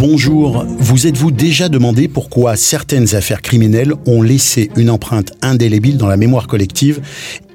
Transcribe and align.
Bonjour, 0.00 0.64
vous 0.78 1.08
êtes-vous 1.08 1.32
déjà 1.32 1.68
demandé 1.68 2.06
pourquoi 2.06 2.54
certaines 2.54 3.16
affaires 3.16 3.42
criminelles 3.42 3.94
ont 4.06 4.22
laissé 4.22 4.70
une 4.76 4.90
empreinte 4.90 5.32
indélébile 5.42 5.96
dans 5.96 6.06
la 6.06 6.16
mémoire 6.16 6.46
collective 6.46 7.00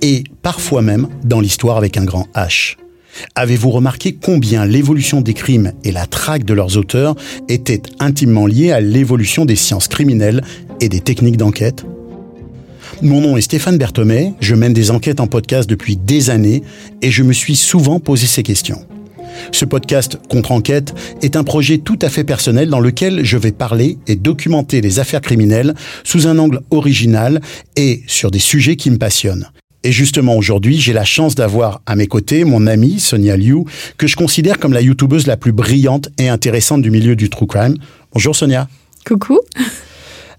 et 0.01 0.25
parfois 0.41 0.81
même 0.81 1.07
dans 1.23 1.39
l'histoire 1.39 1.77
avec 1.77 1.95
un 1.95 2.03
grand 2.03 2.27
H? 2.35 2.75
Avez-vous 3.35 3.69
remarqué 3.71 4.17
combien 4.21 4.65
l'évolution 4.65 5.21
des 5.21 5.33
crimes 5.33 5.71
et 5.85 5.93
la 5.93 6.05
traque 6.05 6.43
de 6.43 6.53
leurs 6.53 6.75
auteurs 6.75 7.15
étaient 7.47 7.81
intimement 8.01 8.45
liées 8.45 8.73
à 8.73 8.81
l'évolution 8.81 9.45
des 9.45 9.55
sciences 9.55 9.87
criminelles 9.87 10.43
et 10.81 10.89
des 10.89 10.99
techniques 10.99 11.37
d'enquête? 11.37 11.85
Mon 13.01 13.21
nom 13.21 13.37
est 13.37 13.41
Stéphane 13.41 13.77
Berthomé, 13.77 14.33
je 14.41 14.55
mène 14.55 14.73
des 14.73 14.91
enquêtes 14.91 15.21
en 15.21 15.27
podcast 15.27 15.69
depuis 15.69 15.95
des 15.95 16.29
années 16.29 16.61
et 17.01 17.09
je 17.09 17.23
me 17.23 17.31
suis 17.31 17.55
souvent 17.55 18.01
posé 18.01 18.27
ces 18.27 18.43
questions. 18.43 18.85
Ce 19.51 19.65
podcast 19.65 20.17
Contre-enquête 20.29 20.93
est 21.21 21.35
un 21.35 21.43
projet 21.43 21.77
tout 21.77 21.99
à 22.01 22.09
fait 22.09 22.23
personnel 22.23 22.69
dans 22.69 22.79
lequel 22.79 23.23
je 23.23 23.37
vais 23.37 23.51
parler 23.51 23.97
et 24.07 24.15
documenter 24.15 24.81
les 24.81 24.99
affaires 24.99 25.21
criminelles 25.21 25.73
sous 26.03 26.27
un 26.27 26.37
angle 26.37 26.61
original 26.71 27.41
et 27.75 28.03
sur 28.07 28.31
des 28.31 28.39
sujets 28.39 28.75
qui 28.75 28.91
me 28.91 28.97
passionnent. 28.97 29.49
Et 29.85 29.91
justement 29.91 30.37
aujourd'hui, 30.37 30.79
j'ai 30.79 30.93
la 30.93 31.03
chance 31.03 31.35
d'avoir 31.35 31.81
à 31.85 31.95
mes 31.95 32.07
côtés 32.07 32.45
mon 32.45 32.67
amie 32.67 32.99
Sonia 32.99 33.35
Liu, 33.35 33.65
que 33.97 34.07
je 34.07 34.15
considère 34.15 34.57
comme 34.57 34.71
la 34.71 34.81
youtubeuse 34.81 35.27
la 35.27 35.35
plus 35.35 35.51
brillante 35.51 36.09
et 36.17 36.29
intéressante 36.29 36.81
du 36.81 36.89
milieu 36.89 37.17
du 37.17 37.29
true 37.29 37.47
crime. 37.47 37.75
Bonjour 38.13 38.35
Sonia. 38.35 38.69
Coucou. 39.05 39.39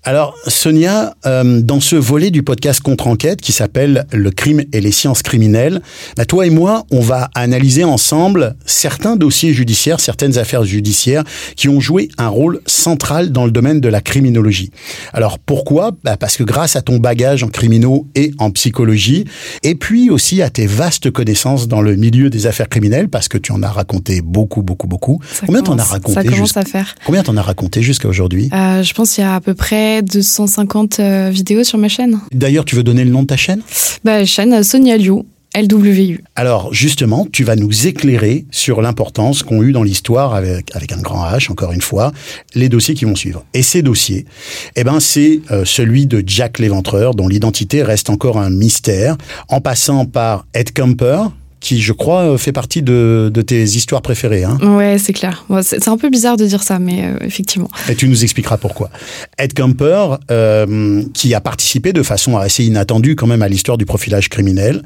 Alors, 0.07 0.35
Sonia, 0.49 1.15
euh, 1.25 1.63
dans 1.63 1.81
ce 1.81 1.97
volet 1.97 2.31
du 2.31 2.43
podcast 2.43 2.83
Contre-enquête 2.83 3.41
qui 3.41 3.53
s'appelle 3.53 4.05
Le 4.13 4.31
crime 4.31 4.63
et 4.75 4.83
les 4.83 4.93
sciences 4.93 5.23
criminelles, 5.23 5.81
bah, 6.19 6.27
toi 6.27 6.47
et 6.47 6.51
moi, 6.51 6.85
on 6.91 7.01
va 7.01 7.31
analyser 7.35 7.85
ensemble 7.85 8.55
certains 8.67 9.17
dossiers 9.17 9.55
judiciaires, 9.55 10.01
certaines 10.01 10.37
affaires 10.37 10.65
judiciaires 10.65 11.25
qui 11.57 11.71
ont 11.71 11.81
joué 11.81 12.11
un 12.19 12.29
rôle 12.29 12.61
central 12.67 13.33
dans 13.33 13.47
le 13.47 13.51
domaine 13.51 13.81
de 13.81 13.89
la 13.89 14.03
criminologie. 14.03 14.71
Alors, 15.15 15.39
pourquoi? 15.39 15.93
Bah, 16.05 16.19
Parce 16.19 16.37
que 16.37 16.45
grâce 16.45 16.77
à 16.77 16.83
ton 16.83 16.99
bagage 16.99 17.43
en 17.43 17.49
criminaux 17.49 18.07
et 18.15 18.33
en 18.39 18.51
psychologie, 18.51 19.25
et 19.63 19.75
puis 19.75 20.11
aussi 20.11 20.43
à 20.43 20.51
tes 20.51 20.67
vastes 20.67 21.11
connaissances 21.11 21.67
dans 21.67 21.81
le 21.81 21.97
milieu 21.97 22.29
des 22.29 22.47
affaires 22.47 22.69
criminelles, 22.69 23.09
parce 23.09 23.29
que 23.29 23.39
tu 23.39 23.53
en 23.53 23.63
as 23.63 23.71
raconté 23.71 24.21
beaucoup, 24.21 24.61
beaucoup, 24.61 24.87
beaucoup. 24.87 25.19
combien 25.47 25.63
t'en 25.63 25.79
as 25.79 25.85
raconté 25.85 26.13
Ça 26.21 26.25
commence 26.25 26.57
à 26.59 26.63
faire. 26.67 26.95
Combien 27.07 27.23
t'en 27.23 27.39
as 27.39 27.43
raconté 27.43 27.81
jusqu'à 27.81 28.09
aujourd'hui? 28.09 28.51
Euh, 28.53 28.83
Je 28.83 28.93
pense 28.93 29.13
qu'il 29.15 29.25
y 29.25 29.27
a 29.27 29.35
à 29.37 29.41
peu 29.41 29.55
près 29.55 29.94
250 30.03 31.01
euh, 31.01 31.31
vidéos 31.31 31.65
sur 31.65 31.79
ma 31.79 31.89
chaîne. 31.89 32.21
D'ailleurs, 32.33 32.65
tu 32.65 32.77
veux 32.77 32.83
donner 32.83 33.05
le 33.05 33.11
nom 33.11 33.23
de 33.23 33.27
ta 33.27 33.37
chaîne? 33.37 33.63
Bah, 34.05 34.25
Chaîne 34.25 34.63
Sonia 34.63 34.97
Liu. 34.97 35.25
LWU. 35.57 36.25
Alors 36.35 36.75
justement, 36.75 37.29
tu 37.31 37.45
vas 37.45 37.55
nous 37.55 37.87
éclairer 37.87 38.45
sur 38.51 38.83
l'importance 38.83 39.45
qu'ont 39.45 39.63
eu 39.63 39.71
dans 39.71 39.85
l'histoire 39.85 40.35
avec 40.35 40.75
avec 40.75 40.91
un 40.91 41.01
grand 41.01 41.25
H 41.25 41.51
encore 41.51 41.71
une 41.71 41.81
fois 41.81 42.11
les 42.57 42.69
dossiers 42.69 42.95
qui 42.95 43.05
vont 43.05 43.15
suivre. 43.15 43.45
Et 43.55 43.63
ces 43.63 43.83
dossiers, 43.83 44.27
eh 44.75 44.83
ben 44.83 44.99
c'est 44.99 45.43
euh, 45.53 45.65
celui 45.65 46.07
de 46.07 46.25
Jack 46.27 46.59
l'Éventreur 46.59 47.15
dont 47.15 47.29
l'identité 47.29 47.85
reste 47.85 48.11
encore 48.11 48.39
un 48.39 48.51
mystère, 48.51 49.17
en 49.49 49.61
passant 49.61 50.07
par 50.07 50.45
Ed 50.55 50.73
Kemper 50.73 51.29
qui, 51.65 51.81
je 51.81 51.95
crois, 51.95 52.25
euh, 52.25 52.37
fait 52.37 52.53
partie 52.53 52.83
de, 52.83 53.33
tes 53.47 53.63
histoires 53.63 54.03
préférées. 54.03 54.45
Hein 54.45 54.59
ouais, 54.77 54.99
c'est 54.99 55.15
clair. 55.15 55.47
c'est 55.63 55.89
un 55.89 55.97
peu 55.97 56.11
bizarre 56.11 56.37
de 56.37 56.45
dire 56.45 56.63
ça, 56.63 56.79
mais 56.79 57.07
euh, 57.07 57.17
effectivement. 57.23 57.71
Et 57.89 57.95
tu 57.95 58.07
nous 58.07 58.23
expliqueras 58.23 58.59
pourquoi. 58.59 58.91
Ed 59.39 59.55
Kemper, 59.55 60.19
euh, 60.31 61.03
qui 61.15 61.35
a 61.35 61.41
participé 61.41 61.95
de 61.95 62.03
façon 62.03 62.37
assez 62.37 62.65
inattendue 62.65 63.17
quand 63.17 63.27
même 63.27 63.41
à 63.41 63.49
l'histoire 63.49 63.79
du 63.79 63.87
profilage 63.87 64.29
criminel. 64.29 64.83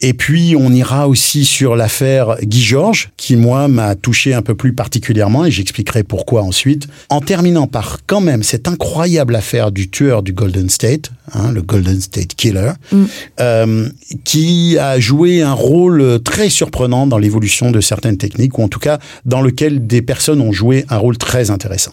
Et 0.00 0.14
puis, 0.14 0.54
on 0.56 0.72
ira 0.72 1.08
aussi 1.08 1.44
sur 1.44 1.74
l'affaire 1.74 2.36
Guy 2.40 2.62
Georges, 2.62 3.10
qui, 3.16 3.34
moi, 3.34 3.66
m'a 3.66 3.96
touché 3.96 4.32
un 4.32 4.42
peu 4.42 4.54
plus 4.54 4.72
particulièrement, 4.72 5.44
et 5.44 5.50
j'expliquerai 5.50 6.04
pourquoi 6.04 6.42
ensuite. 6.42 6.86
En 7.08 7.20
terminant 7.20 7.66
par 7.66 7.98
quand 8.06 8.20
même 8.20 8.44
cette 8.44 8.68
incroyable 8.68 9.34
affaire 9.34 9.72
du 9.72 9.90
tueur 9.90 10.22
du 10.22 10.32
Golden 10.32 10.70
State, 10.70 11.10
hein, 11.32 11.52
le 11.52 11.62
Golden 11.62 12.00
State 12.00 12.34
Killer, 12.34 12.72
mm. 12.92 13.86
qui 14.24 14.78
a 14.78 14.98
joué 15.00 15.42
un 15.42 15.52
rôle 15.52 16.20
très 16.22 16.48
surprenant 16.48 17.06
dans 17.06 17.18
l'évolution 17.18 17.70
de 17.70 17.80
certaines 17.80 18.16
techniques, 18.16 18.58
ou 18.58 18.62
en 18.62 18.68
tout 18.68 18.80
cas 18.80 18.98
dans 19.24 19.40
lequel 19.40 19.86
des 19.86 20.02
personnes 20.02 20.40
ont 20.40 20.52
joué 20.52 20.84
un 20.88 20.96
rôle 20.96 21.18
très 21.18 21.50
intéressant. 21.50 21.92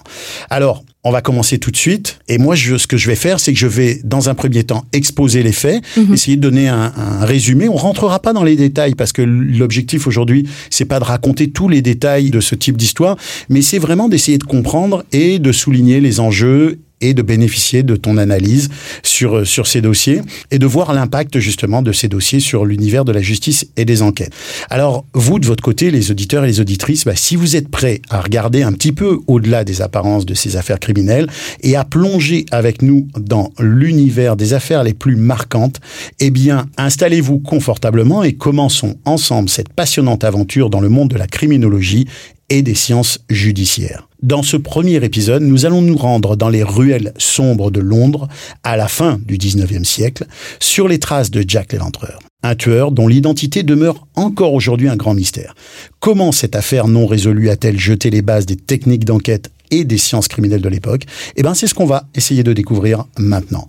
Alors, 0.49 0.83
on 1.03 1.11
va 1.11 1.21
commencer 1.21 1.57
tout 1.57 1.71
de 1.71 1.77
suite. 1.77 2.19
Et 2.27 2.37
moi, 2.37 2.55
je, 2.55 2.77
ce 2.77 2.85
que 2.85 2.97
je 2.97 3.07
vais 3.07 3.15
faire, 3.15 3.39
c'est 3.39 3.53
que 3.53 3.59
je 3.59 3.67
vais, 3.67 4.01
dans 4.03 4.29
un 4.29 4.35
premier 4.35 4.65
temps, 4.65 4.83
exposer 4.91 5.41
les 5.41 5.53
faits, 5.53 5.81
mhm. 5.95 6.13
essayer 6.13 6.35
de 6.35 6.41
donner 6.41 6.67
un, 6.67 6.91
un, 6.97 7.25
résumé. 7.25 7.69
On 7.69 7.75
rentrera 7.75 8.19
pas 8.19 8.33
dans 8.33 8.43
les 8.43 8.57
détails 8.57 8.93
parce 8.93 9.13
que 9.13 9.21
l'objectif 9.21 10.05
aujourd'hui, 10.05 10.49
c'est 10.69 10.85
pas 10.85 10.99
de 10.99 11.05
raconter 11.05 11.49
tous 11.49 11.69
les 11.69 11.81
détails 11.81 12.29
de 12.29 12.41
ce 12.41 12.55
type 12.55 12.75
d'histoire, 12.75 13.15
mais 13.47 13.61
c'est 13.61 13.79
vraiment 13.79 14.09
d'essayer 14.09 14.37
de 14.37 14.43
comprendre 14.43 15.05
et 15.13 15.39
de 15.39 15.51
souligner 15.53 16.01
les 16.01 16.19
enjeux 16.19 16.79
et 17.01 17.13
de 17.13 17.21
bénéficier 17.21 17.83
de 17.83 17.95
ton 17.95 18.17
analyse 18.17 18.69
sur, 19.03 19.45
sur 19.45 19.67
ces 19.67 19.81
dossiers 19.81 20.21
et 20.51 20.59
de 20.59 20.65
voir 20.65 20.93
l'impact 20.93 21.39
justement 21.39 21.81
de 21.81 21.91
ces 21.91 22.07
dossiers 22.07 22.39
sur 22.39 22.65
l'univers 22.65 23.05
de 23.05 23.11
la 23.11 23.21
justice 23.21 23.67
et 23.77 23.85
des 23.85 24.01
enquêtes. 24.01 24.33
Alors, 24.69 25.05
vous, 25.13 25.39
de 25.39 25.45
votre 25.45 25.63
côté, 25.63 25.91
les 25.91 26.11
auditeurs 26.11 26.43
et 26.43 26.47
les 26.47 26.59
auditrices, 26.59 27.05
bah, 27.05 27.15
si 27.15 27.35
vous 27.35 27.55
êtes 27.55 27.69
prêts 27.69 28.01
à 28.09 28.21
regarder 28.21 28.63
un 28.63 28.73
petit 28.73 28.91
peu 28.91 29.19
au-delà 29.27 29.63
des 29.63 29.81
apparences 29.81 30.25
de 30.25 30.33
ces 30.33 30.57
affaires 30.57 30.79
criminelles 30.79 31.27
et 31.61 31.75
à 31.75 31.83
plonger 31.83 32.45
avec 32.51 32.81
nous 32.81 33.07
dans 33.19 33.51
l'univers 33.59 34.35
des 34.35 34.53
affaires 34.53 34.83
les 34.83 34.93
plus 34.93 35.15
marquantes, 35.15 35.79
eh 36.19 36.29
bien, 36.29 36.65
installez-vous 36.77 37.39
confortablement 37.39 38.23
et 38.23 38.33
commençons 38.33 38.97
ensemble 39.05 39.49
cette 39.49 39.69
passionnante 39.69 40.23
aventure 40.23 40.69
dans 40.69 40.81
le 40.81 40.89
monde 40.89 41.09
de 41.09 41.17
la 41.17 41.27
criminologie 41.27 42.07
et 42.49 42.61
des 42.61 42.75
sciences 42.75 43.19
judiciaires. 43.29 44.06
Dans 44.23 44.41
ce 44.41 44.57
premier 44.57 44.95
épisode, 44.95 45.43
nous 45.43 45.67
allons 45.67 45.83
nous 45.83 45.95
rendre 45.95 46.35
dans 46.35 46.49
les 46.49 46.63
ruelles 46.63 47.13
sombres 47.19 47.69
de 47.69 47.79
Londres 47.79 48.27
à 48.63 48.75
la 48.75 48.87
fin 48.87 49.19
du 49.23 49.37
19e 49.37 49.83
siècle, 49.83 50.25
sur 50.59 50.87
les 50.87 50.97
traces 50.97 51.29
de 51.29 51.45
Jack 51.47 51.71
l'Éventreur, 51.71 52.17
un 52.41 52.55
tueur 52.55 52.91
dont 52.91 53.07
l'identité 53.07 53.61
demeure 53.61 54.07
encore 54.15 54.53
aujourd'hui 54.53 54.89
un 54.89 54.95
grand 54.95 55.13
mystère. 55.13 55.53
Comment 55.99 56.31
cette 56.31 56.55
affaire 56.55 56.87
non 56.87 57.05
résolue 57.05 57.51
a-t-elle 57.51 57.79
jeté 57.79 58.09
les 58.09 58.23
bases 58.23 58.47
des 58.47 58.55
techniques 58.55 59.05
d'enquête 59.05 59.51
et 59.69 59.85
des 59.85 59.99
sciences 59.99 60.27
criminelles 60.27 60.61
de 60.61 60.69
l'époque? 60.69 61.03
Eh 61.35 61.43
bien, 61.43 61.53
c'est 61.53 61.67
ce 61.67 61.75
qu'on 61.75 61.85
va 61.85 62.07
essayer 62.15 62.41
de 62.41 62.53
découvrir 62.53 63.05
maintenant. 63.19 63.67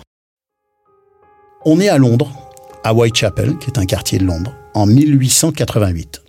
On 1.66 1.78
est 1.78 1.88
à 1.88 1.98
Londres, 1.98 2.32
à 2.84 2.94
Whitechapel, 2.94 3.58
qui 3.58 3.68
est 3.68 3.78
un 3.78 3.84
quartier 3.84 4.18
de 4.18 4.24
Londres, 4.24 4.54
en 4.72 4.86
1888 4.86 6.22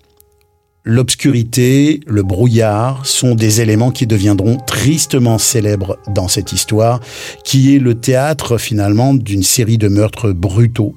l'obscurité, 0.84 2.00
le 2.08 2.24
brouillard 2.24 3.06
sont 3.06 3.36
des 3.36 3.62
éléments 3.62 3.92
qui 3.92 4.08
deviendront 4.08 4.58
tristement 4.58 5.38
célèbres 5.38 5.98
dans 6.08 6.28
cette 6.28 6.54
histoire, 6.54 7.00
qui 7.44 7.76
est 7.76 7.80
le 7.80 7.96
théâtre 7.96 8.58
finalement 8.58 9.14
d'une 9.14 9.44
série 9.44 9.78
de 9.78 9.88
meurtres 9.88 10.32
brutaux. 10.32 10.96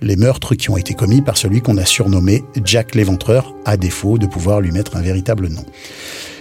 Les 0.00 0.16
meurtres 0.16 0.54
qui 0.54 0.70
ont 0.70 0.76
été 0.76 0.94
commis 0.94 1.20
par 1.20 1.36
celui 1.36 1.60
qu'on 1.60 1.76
a 1.76 1.84
surnommé 1.84 2.42
Jack 2.64 2.94
l'Éventreur, 2.94 3.54
à 3.64 3.76
défaut 3.76 4.18
de 4.18 4.26
pouvoir 4.26 4.60
lui 4.60 4.72
mettre 4.72 4.96
un 4.96 5.02
véritable 5.02 5.48
nom. 5.48 5.64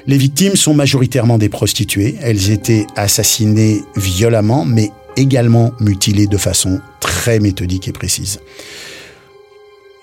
Les 0.07 0.17
victimes 0.17 0.55
sont 0.55 0.73
majoritairement 0.73 1.37
des 1.37 1.49
prostituées. 1.49 2.15
Elles 2.21 2.49
étaient 2.49 2.87
assassinées 2.95 3.81
violemment, 3.97 4.63
mais 4.63 4.91
également 5.17 5.73
mutilées 5.81 6.27
de 6.27 6.37
façon 6.37 6.79
très 7.01 7.39
méthodique 7.39 7.89
et 7.89 7.91
précise. 7.91 8.39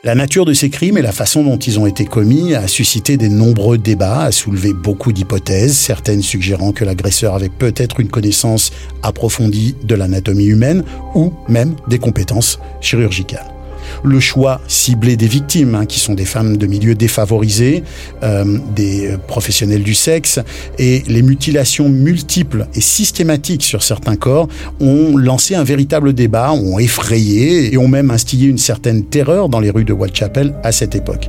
La 0.05 0.15
nature 0.15 0.45
de 0.45 0.53
ces 0.53 0.69
crimes 0.69 0.99
et 0.99 1.03
la 1.03 1.13
façon 1.13 1.43
dont 1.43 1.57
ils 1.57 1.81
ont 1.81 1.87
été 1.87 2.05
commis 2.05 2.55
a 2.55 2.69
suscité 2.69 3.17
des 3.17 3.31
nombreux 3.31 3.79
débats, 3.79 4.25
a 4.25 4.33
soulevé 4.33 4.75
beaucoup 4.75 5.15
d'hypothèses, 5.15 5.79
certaines 5.79 6.21
suggérant 6.21 6.73
que 6.73 6.85
l'agresseur 6.85 7.35
avait 7.35 7.49
peut-être 7.49 8.01
une 8.01 8.09
connaissance 8.09 8.71
approfondie 9.03 9.75
de 9.83 9.95
l'anatomie 9.95 10.45
humaine 10.45 10.85
ou 11.15 11.33
même 11.49 11.75
des 11.89 11.99
compétences 11.99 12.59
chirurgicales 12.83 13.54
le 14.03 14.21
choix 14.21 14.61
ciblé 14.69 15.17
des 15.17 15.27
victimes, 15.27 15.75
hein, 15.75 15.87
qui 15.87 16.01
sont 16.01 16.15
des 16.15 16.25
femmes 16.25 16.57
de 16.57 16.67
milieux 16.67 16.95
défavorisés, 16.95 17.85
euh, 18.23 18.59
des 18.75 19.09
euh, 19.09 19.19
professionnels 19.19 19.83
du 19.83 19.95
sexe, 19.95 20.41
et 20.79 21.03
les 21.07 21.23
mutilations 21.23 21.89
multiples 21.89 22.67
et 22.75 22.81
systématiques 22.81 23.63
sur 23.63 23.83
certains 23.83 24.17
corps 24.17 24.49
ont 24.81 25.17
lancé 25.17 25.55
un 25.55 25.65
véritable 25.65 26.13
débat, 26.13 26.53
ont 26.53 26.79
effrayé 26.79 27.73
et 27.73 27.79
ont 27.79 27.89
même 27.89 28.11
instillé 28.11 28.49
une 28.49 28.59
certaine 28.59 29.05
terreur 29.05 29.49
dans 29.49 29.61
les 29.61 29.71
rues 29.71 29.85
de 29.85 29.93
Whitechapel 29.93 30.55
à 30.63 30.73
cette 30.73 30.95
époque. 30.95 31.29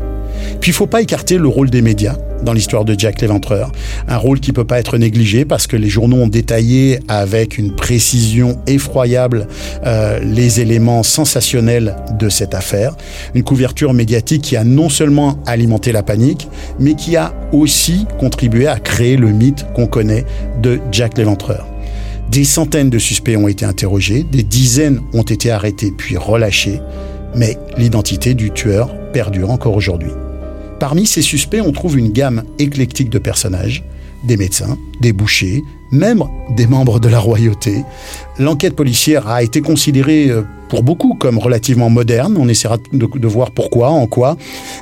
Puis 0.62 0.72
il 0.72 0.74
faut 0.74 0.88
pas 0.88 1.02
écarter 1.02 1.38
le 1.38 1.48
rôle 1.48 1.70
des 1.70 1.82
médias 1.82 2.16
dans 2.44 2.54
l'histoire 2.54 2.86
de 2.86 2.96
Jack 2.98 3.22
l'Éventreur. 3.22 3.72
Un 4.08 4.18
rôle 4.18 4.40
qui 4.40 4.54
peut 4.54 4.64
pas 4.64 4.80
être 4.80 4.98
négligé 4.98 5.46
parce 5.46 5.68
que 5.68 5.76
les 5.76 5.90
journaux 5.90 6.18
ont 6.18 6.28
détaillé 6.28 7.00
avec 7.08 7.58
une 7.58 7.76
précision 7.76 8.60
effroyable 8.68 9.48
euh, 9.86 10.20
les 10.20 10.62
éléments 10.62 11.04
sensationnels 11.04 11.96
de 12.18 12.30
cette 12.30 12.54
affaire. 12.54 12.96
Une 13.34 13.44
couverture 13.44 13.94
médiatique 13.94 14.44
qui 14.44 14.56
a 14.56 14.64
non 14.64 14.90
seulement 14.90 15.40
alimenté 15.46 15.92
la 15.92 16.04
panique, 16.04 16.48
mais 16.80 16.96
qui 16.96 17.16
a 17.16 17.34
aussi 17.52 18.06
contribué 18.20 18.68
à 18.68 18.80
créer 18.80 19.18
le 19.18 19.32
mythe 19.32 19.66
qu'on 19.74 19.88
connaît 19.88 20.26
de 20.62 20.80
Jack 20.92 21.18
l'Éventreur. 21.18 21.68
Des 22.30 22.44
centaines 22.44 22.90
de 22.90 23.00
suspects 23.00 23.38
ont 23.38 23.48
été 23.48 23.66
interrogés, 23.66 24.24
des 24.24 24.44
dizaines 24.44 25.00
ont 25.14 25.24
été 25.24 25.52
arrêtés 25.52 25.92
puis 25.96 26.18
relâchés, 26.18 26.82
mais 27.36 27.58
l'identité 27.78 28.34
du 28.34 28.52
tueur 28.52 28.90
perdure 29.14 29.52
encore 29.52 29.76
aujourd'hui. 29.76 30.12
Parmi 30.80 31.06
ces 31.06 31.22
suspects, 31.22 31.62
on 31.62 31.72
trouve 31.72 31.98
une 31.98 32.12
gamme 32.12 32.44
éclectique 32.60 33.10
de 33.10 33.20
personnages, 33.20 33.84
des 34.24 34.38
médecins, 34.38 34.78
des 35.00 35.14
bouchers, 35.14 35.64
même 35.92 36.24
des 36.50 36.68
membres 36.68 37.00
de 37.00 37.08
la 37.08 37.20
royauté. 37.20 37.84
L'enquête 38.40 38.76
policière 38.76 39.28
a 39.28 39.44
été 39.44 39.62
considérée 39.62 40.30
euh, 40.30 40.44
pour 40.68 40.84
beaucoup 40.84 41.14
comme 41.14 41.38
relativement 41.38 41.90
moderne, 41.90 42.36
on 42.38 42.50
essaiera 42.50 42.78
de, 42.92 43.28
voir 43.28 43.52
pourquoi, 43.52 43.90
en 43.90 44.08
quoi, 44.08 44.36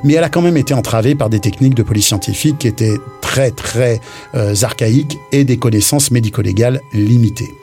mais 0.03 0.13
elle 0.13 0.23
a 0.23 0.29
quand 0.29 0.41
même 0.41 0.57
été 0.57 0.73
entravée 0.73 1.13
par 1.13 1.29
des 1.29 1.39
techniques 1.39 1.75
de 1.75 1.83
police 1.83 2.07
scientifique 2.07 2.57
qui 2.59 2.67
étaient 2.67 2.97
très 3.21 3.51
très 3.51 3.99
euh, 4.33 4.55
archaïques 4.61 5.17
et 5.31 5.43
des 5.43 5.57
connaissances 5.57 6.09
médico-légales 6.09 6.81
limitées 6.93 7.53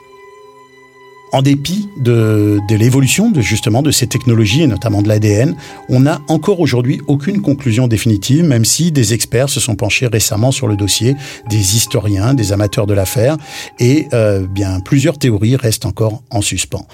en 1.32 1.42
dépit 1.42 1.88
de, 1.96 2.58
de 2.68 2.76
l'évolution 2.76 3.30
de 3.30 3.40
justement 3.40 3.82
de 3.82 3.90
ces 3.90 4.06
technologies 4.06 4.62
et 4.62 4.66
notamment 4.66 5.02
de 5.02 5.08
l'ADN, 5.08 5.56
on 5.88 6.00
n'a 6.00 6.20
encore 6.28 6.60
aujourd'hui 6.60 7.00
aucune 7.06 7.40
conclusion 7.40 7.88
définitive, 7.88 8.44
même 8.44 8.64
si 8.64 8.92
des 8.92 9.14
experts 9.14 9.48
se 9.48 9.60
sont 9.60 9.76
penchés 9.76 10.06
récemment 10.06 10.52
sur 10.52 10.66
le 10.66 10.76
dossier, 10.76 11.16
des 11.48 11.76
historiens, 11.76 12.34
des 12.34 12.52
amateurs 12.52 12.86
de 12.86 12.94
l'affaire, 12.94 13.36
et 13.78 14.06
euh, 14.12 14.46
bien 14.46 14.80
plusieurs 14.80 15.18
théories 15.18 15.56
restent 15.56 15.86
encore 15.86 16.22
en 16.30 16.40
suspens. 16.40 16.86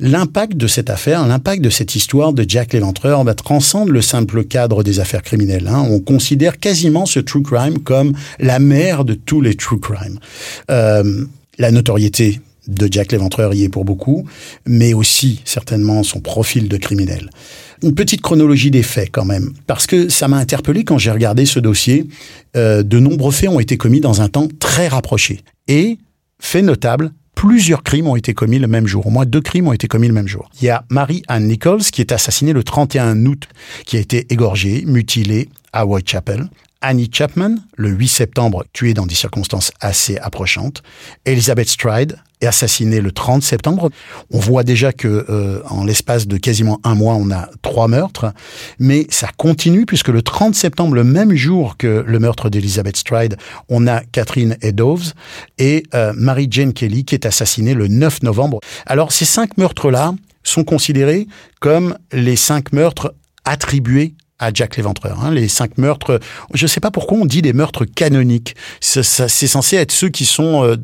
L'impact 0.00 0.56
de 0.56 0.66
cette 0.66 0.90
affaire, 0.90 1.24
l'impact 1.24 1.62
de 1.62 1.70
cette 1.70 1.94
histoire 1.94 2.32
de 2.32 2.44
Jack 2.46 2.72
l'Éventreur 2.72 3.22
va 3.22 3.34
transcende 3.34 3.90
le 3.90 4.02
simple 4.02 4.44
cadre 4.44 4.82
des 4.82 4.98
affaires 4.98 5.22
criminelles. 5.22 5.68
Hein. 5.68 5.86
On 5.88 6.00
considère 6.00 6.58
quasiment 6.58 7.06
ce 7.06 7.20
true 7.20 7.42
crime 7.42 7.78
comme 7.78 8.12
la 8.40 8.58
mère 8.58 9.04
de 9.04 9.14
tous 9.14 9.40
les 9.40 9.54
true 9.54 9.78
crime. 9.78 10.18
Euh, 10.68 11.24
la 11.58 11.70
notoriété 11.70 12.40
de 12.68 12.88
Jack 12.90 13.12
l'Éventreur 13.12 13.54
y 13.54 13.64
est 13.64 13.68
pour 13.68 13.84
beaucoup, 13.84 14.26
mais 14.66 14.94
aussi 14.94 15.40
certainement 15.44 16.02
son 16.02 16.20
profil 16.20 16.68
de 16.68 16.76
criminel. 16.76 17.30
Une 17.82 17.94
petite 17.94 18.22
chronologie 18.22 18.70
des 18.70 18.82
faits 18.82 19.10
quand 19.12 19.24
même, 19.24 19.52
parce 19.66 19.86
que 19.86 20.08
ça 20.08 20.28
m'a 20.28 20.38
interpellé 20.38 20.84
quand 20.84 20.98
j'ai 20.98 21.10
regardé 21.10 21.46
ce 21.46 21.60
dossier. 21.60 22.06
Euh, 22.56 22.82
de 22.82 22.98
nombreux 22.98 23.32
faits 23.32 23.50
ont 23.50 23.60
été 23.60 23.76
commis 23.76 24.00
dans 24.00 24.22
un 24.22 24.28
temps 24.28 24.48
très 24.58 24.88
rapproché. 24.88 25.40
Et, 25.68 25.98
fait 26.38 26.62
notable, 26.62 27.12
plusieurs 27.34 27.82
crimes 27.82 28.06
ont 28.06 28.16
été 28.16 28.32
commis 28.32 28.58
le 28.58 28.68
même 28.68 28.86
jour. 28.86 29.06
Au 29.06 29.10
moins 29.10 29.26
deux 29.26 29.40
crimes 29.40 29.68
ont 29.68 29.72
été 29.72 29.88
commis 29.88 30.08
le 30.08 30.14
même 30.14 30.28
jour. 30.28 30.50
Il 30.60 30.64
y 30.64 30.70
a 30.70 30.84
Mary 30.88 31.22
Ann 31.28 31.46
Nichols 31.46 31.82
qui 31.82 32.00
est 32.00 32.12
assassinée 32.12 32.52
le 32.52 32.62
31 32.62 33.26
août, 33.26 33.48
qui 33.84 33.96
a 33.96 34.00
été 34.00 34.26
égorgée, 34.30 34.84
mutilée 34.86 35.48
à 35.72 35.84
Whitechapel. 35.84 36.48
Annie 36.80 37.08
Chapman, 37.10 37.56
le 37.76 37.88
8 37.88 38.08
septembre, 38.08 38.64
tuée 38.74 38.92
dans 38.92 39.06
des 39.06 39.14
circonstances 39.14 39.72
assez 39.80 40.18
approchantes. 40.18 40.82
Elizabeth 41.24 41.68
Stride, 41.68 42.18
assassinée 42.46 43.00
le 43.00 43.12
30 43.12 43.42
septembre. 43.42 43.90
On 44.30 44.38
voit 44.38 44.64
déjà 44.64 44.92
que 44.92 45.26
euh, 45.28 45.60
en 45.68 45.84
l'espace 45.84 46.26
de 46.26 46.36
quasiment 46.36 46.80
un 46.84 46.94
mois, 46.94 47.14
on 47.14 47.30
a 47.30 47.48
trois 47.62 47.88
meurtres, 47.88 48.32
mais 48.78 49.06
ça 49.10 49.28
continue 49.36 49.86
puisque 49.86 50.08
le 50.08 50.22
30 50.22 50.54
septembre, 50.54 50.94
le 50.94 51.04
même 51.04 51.34
jour 51.34 51.76
que 51.76 52.04
le 52.06 52.18
meurtre 52.18 52.50
d'Elizabeth 52.50 52.96
Stride, 52.96 53.36
on 53.68 53.86
a 53.86 54.00
Catherine 54.00 54.56
Eddowes 54.62 55.12
et 55.58 55.84
euh, 55.94 56.12
Mary 56.16 56.48
Jane 56.50 56.72
Kelly 56.72 57.04
qui 57.04 57.14
est 57.14 57.26
assassinée 57.26 57.74
le 57.74 57.88
9 57.88 58.22
novembre. 58.22 58.60
Alors 58.86 59.12
ces 59.12 59.24
cinq 59.24 59.56
meurtres-là 59.58 60.14
sont 60.42 60.64
considérés 60.64 61.26
comme 61.60 61.96
les 62.12 62.36
cinq 62.36 62.72
meurtres 62.72 63.14
attribués 63.44 64.14
à 64.38 64.50
Jack 64.52 64.76
l'Éventreur. 64.76 65.24
Hein. 65.24 65.30
Les 65.30 65.48
cinq 65.48 65.78
meurtres, 65.78 66.20
je 66.52 66.64
ne 66.64 66.68
sais 66.68 66.80
pas 66.80 66.90
pourquoi 66.90 67.18
on 67.18 67.24
dit 67.24 67.42
des 67.42 67.52
meurtres 67.52 67.84
canoniques. 67.84 68.54
C'est 68.80 69.02
censé 69.02 69.76
être 69.76 69.92
ceux 69.92 70.08
qui 70.08 70.24
sont 70.24 70.64
euh, 70.64 70.76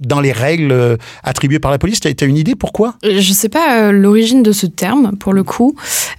dans 0.00 0.20
les 0.20 0.32
règles 0.32 0.72
euh, 0.72 0.96
attribuées 1.24 1.58
par 1.58 1.70
la 1.70 1.78
police. 1.78 2.00
Tu 2.00 2.08
as, 2.08 2.26
une 2.26 2.36
idée 2.36 2.54
pourquoi? 2.54 2.94
Je 3.02 3.32
sais 3.32 3.48
pas 3.48 3.78
euh, 3.78 3.92
l'origine 3.92 4.42
de 4.42 4.52
ce 4.52 4.66
terme 4.66 5.16
pour 5.16 5.32
le 5.32 5.42
coup, 5.42 5.74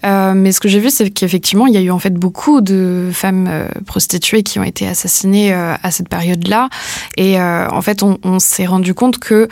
euh, 0.06 0.34
mais 0.36 0.52
ce 0.52 0.60
que 0.60 0.68
j'ai 0.68 0.80
vu 0.80 0.90
c'est 0.90 1.10
qu'effectivement 1.10 1.68
il 1.68 1.74
y 1.74 1.78
a 1.78 1.82
eu 1.82 1.92
en 1.92 2.00
fait 2.00 2.14
beaucoup 2.14 2.62
de 2.62 3.10
femmes 3.14 3.50
prostituées 3.86 4.44
qui 4.44 4.60
ont 4.60 4.64
été 4.64 4.88
assassinées 4.88 5.54
à 5.54 5.92
cette 5.92 6.10
période-là, 6.10 6.70
et 7.18 7.40
en 7.40 7.82
fait 7.82 8.04
on, 8.04 8.40
s'est 8.40 8.66
rendu 8.66 8.94
compte 8.94 9.20
que 9.20 9.48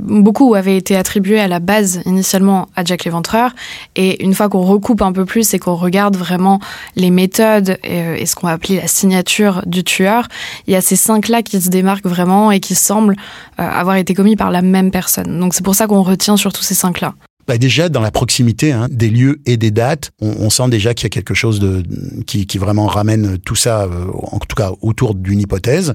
beaucoup 0.00 0.54
avaient 0.54 0.76
été 0.76 0.96
attribuées 0.96 1.40
à 1.40 1.48
la 1.48 1.60
base 1.60 2.00
initialement 2.06 2.68
à 2.76 2.84
Jack 2.84 3.04
l'Éventreur, 3.04 3.54
et 3.96 4.22
une 4.24 4.34
fois 4.34 4.48
qu'on 4.48 4.62
recoupe 4.62 5.02
un 5.02 5.12
peu 5.12 5.24
plus 5.24 5.52
et 5.54 5.58
qu'on 5.58 5.76
regarde 5.76 6.16
vraiment 6.16 6.60
les 6.96 7.10
méthodes 7.10 7.78
et, 7.84 8.22
et 8.22 8.26
ce 8.26 8.34
qu'on 8.34 8.46
va 8.46 8.54
appeler 8.54 8.76
la 8.76 8.86
signature 8.86 9.62
du 9.66 9.84
tueur, 9.84 10.28
il 10.66 10.72
y 10.72 10.76
a 10.76 10.80
ces 10.80 10.96
cinq 10.96 11.28
là 11.28 11.42
qui 11.42 11.60
se 11.60 11.68
démarquent 11.68 12.06
vraiment 12.06 12.50
et 12.50 12.60
qui 12.60 12.74
semblent 12.74 13.16
euh, 13.16 13.29
avoir 13.58 13.96
été 13.96 14.14
commis 14.14 14.36
par 14.36 14.50
la 14.50 14.62
même 14.62 14.90
personne. 14.90 15.38
Donc 15.38 15.54
c'est 15.54 15.64
pour 15.64 15.74
ça 15.74 15.86
qu'on 15.86 16.02
retient 16.02 16.36
surtout 16.36 16.62
ces 16.62 16.74
cinq-là. 16.74 17.14
Bah 17.50 17.58
déjà 17.58 17.88
dans 17.88 18.00
la 18.00 18.12
proximité 18.12 18.70
hein, 18.70 18.86
des 18.90 19.10
lieux 19.10 19.40
et 19.44 19.56
des 19.56 19.72
dates, 19.72 20.12
on, 20.20 20.50
sent 20.50 20.68
déjà 20.68 20.94
qu'il 20.94 21.06
y 21.06 21.06
a 21.06 21.10
quelque 21.10 21.34
chose 21.34 21.58
de 21.58 21.82
qui, 22.24 22.46
vraiment 22.58 22.86
ramène 22.86 23.38
tout 23.38 23.56
ça, 23.56 23.86
euh, 23.86 24.06
en 24.14 24.38
tout 24.38 24.54
cas 24.54 24.70
autour 24.82 25.16
d'une 25.16 25.40
hypothèse. 25.40 25.94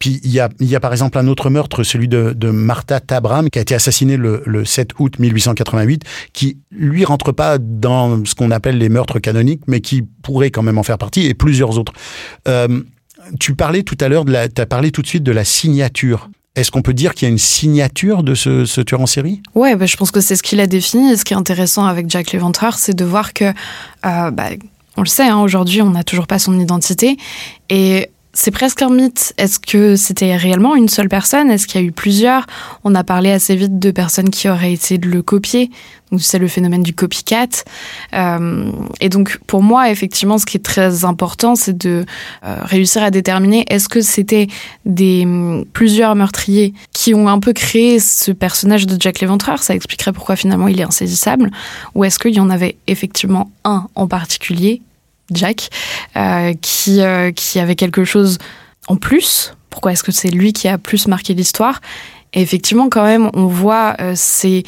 Puis 0.00 0.20
il 0.24 0.32
y 0.32 0.40
a, 0.40 0.80
par 0.80 0.90
exemple 0.90 1.16
un 1.18 1.28
autre 1.28 1.48
meurtre, 1.48 1.84
celui 1.84 2.08
de, 2.08 2.32
de 2.36 2.50
Martha 2.50 2.98
Tabram, 2.98 3.50
qui 3.50 3.60
a 3.60 3.62
été 3.62 3.74
assassinée 3.74 4.16
le, 4.16 4.42
le 4.46 4.64
7 4.64 4.90
août 4.98 5.20
1888, 5.20 6.02
qui 6.32 6.58
lui 6.72 7.04
rentre 7.04 7.30
pas 7.30 7.58
dans 7.58 8.24
ce 8.24 8.34
qu'on 8.34 8.50
appelle 8.50 8.78
les 8.78 8.88
meurtres 8.88 9.20
canoniques, 9.20 9.62
mais 9.68 9.80
qui 9.80 10.02
pourrait 10.02 10.50
quand 10.50 10.64
même 10.64 10.78
en 10.78 10.82
faire 10.82 10.98
partie, 10.98 11.26
et 11.26 11.34
plusieurs 11.34 11.78
autres. 11.78 11.92
Euh, 12.48 12.80
tu 13.38 13.54
parlais 13.54 13.84
tout 13.84 13.98
à 14.00 14.08
l'heure, 14.08 14.24
tu 14.24 14.60
as 14.60 14.66
parlé 14.66 14.90
tout 14.90 15.02
de 15.02 15.06
suite 15.06 15.22
de 15.22 15.32
la 15.32 15.44
signature. 15.44 16.30
Est-ce 16.56 16.70
qu'on 16.70 16.80
peut 16.82 16.94
dire 16.94 17.14
qu'il 17.14 17.26
y 17.26 17.28
a 17.28 17.30
une 17.30 17.38
signature 17.38 18.22
de 18.22 18.34
ce, 18.34 18.80
tueur 18.80 19.02
en 19.02 19.06
série? 19.06 19.42
Ouais, 19.54 19.76
bah, 19.76 19.84
je 19.84 19.96
pense 19.96 20.10
que 20.10 20.22
c'est 20.22 20.36
ce 20.36 20.42
qu'il 20.42 20.58
a 20.60 20.66
défini. 20.66 21.12
Et 21.12 21.16
ce 21.16 21.24
qui 21.24 21.34
est 21.34 21.36
intéressant 21.36 21.84
avec 21.84 22.08
Jack 22.08 22.32
l'Éventreur, 22.32 22.78
c'est 22.78 22.94
de 22.94 23.04
voir 23.04 23.34
que, 23.34 23.44
euh, 23.44 24.30
bah, 24.30 24.48
on 24.96 25.02
le 25.02 25.06
sait, 25.06 25.28
hein, 25.28 25.38
aujourd'hui, 25.38 25.82
on 25.82 25.90
n'a 25.90 26.02
toujours 26.02 26.26
pas 26.26 26.38
son 26.38 26.58
identité. 26.58 27.18
Et 27.68 28.08
c'est 28.36 28.50
presque 28.50 28.82
un 28.82 28.90
mythe. 28.90 29.32
Est-ce 29.38 29.58
que 29.58 29.96
c'était 29.96 30.36
réellement 30.36 30.76
une 30.76 30.90
seule 30.90 31.08
personne? 31.08 31.50
Est-ce 31.50 31.66
qu'il 31.66 31.80
y 31.80 31.84
a 31.84 31.86
eu 31.86 31.90
plusieurs? 31.90 32.44
On 32.84 32.94
a 32.94 33.02
parlé 33.02 33.30
assez 33.30 33.56
vite 33.56 33.78
de 33.78 33.90
personnes 33.90 34.28
qui 34.28 34.48
auraient 34.50 34.74
essayé 34.74 34.98
de 34.98 35.08
le 35.08 35.22
copier. 35.22 35.70
Donc 36.12 36.20
c'est 36.20 36.38
le 36.38 36.46
phénomène 36.46 36.82
du 36.82 36.94
copycat. 36.94 37.64
Euh, 38.12 38.70
et 39.00 39.08
donc 39.08 39.38
pour 39.46 39.62
moi, 39.62 39.90
effectivement, 39.90 40.36
ce 40.36 40.44
qui 40.44 40.58
est 40.58 40.64
très 40.64 41.06
important, 41.06 41.54
c'est 41.54 41.76
de 41.76 42.04
euh, 42.44 42.56
réussir 42.62 43.02
à 43.02 43.10
déterminer 43.10 43.64
est-ce 43.70 43.88
que 43.88 44.02
c'était 44.02 44.48
des 44.84 45.22
hum, 45.24 45.64
plusieurs 45.72 46.14
meurtriers 46.14 46.74
qui 46.92 47.14
ont 47.14 47.28
un 47.28 47.40
peu 47.40 47.54
créé 47.54 47.98
ce 48.00 48.32
personnage 48.32 48.86
de 48.86 49.00
Jack 49.00 49.20
l'Éventreur. 49.20 49.62
Ça 49.62 49.74
expliquerait 49.74 50.12
pourquoi 50.12 50.36
finalement 50.36 50.68
il 50.68 50.78
est 50.78 50.84
insaisissable. 50.84 51.50
Ou 51.94 52.04
est-ce 52.04 52.18
qu'il 52.18 52.34
y 52.34 52.40
en 52.40 52.50
avait 52.50 52.76
effectivement 52.86 53.50
un 53.64 53.88
en 53.94 54.06
particulier 54.06 54.82
Jack, 55.30 55.70
euh, 56.16 56.52
qui, 56.60 57.02
euh, 57.02 57.32
qui 57.32 57.58
avait 57.58 57.76
quelque 57.76 58.04
chose 58.04 58.38
en 58.88 58.96
plus. 58.96 59.54
Pourquoi 59.70 59.92
est-ce 59.92 60.04
que 60.04 60.12
c'est 60.12 60.30
lui 60.30 60.52
qui 60.52 60.68
a 60.68 60.78
plus 60.78 61.06
marqué 61.08 61.34
l'histoire? 61.34 61.80
Et 62.32 62.42
effectivement, 62.42 62.88
quand 62.88 63.04
même, 63.04 63.30
on 63.34 63.46
voit, 63.46 63.96
euh, 64.00 64.12
c'est, 64.14 64.62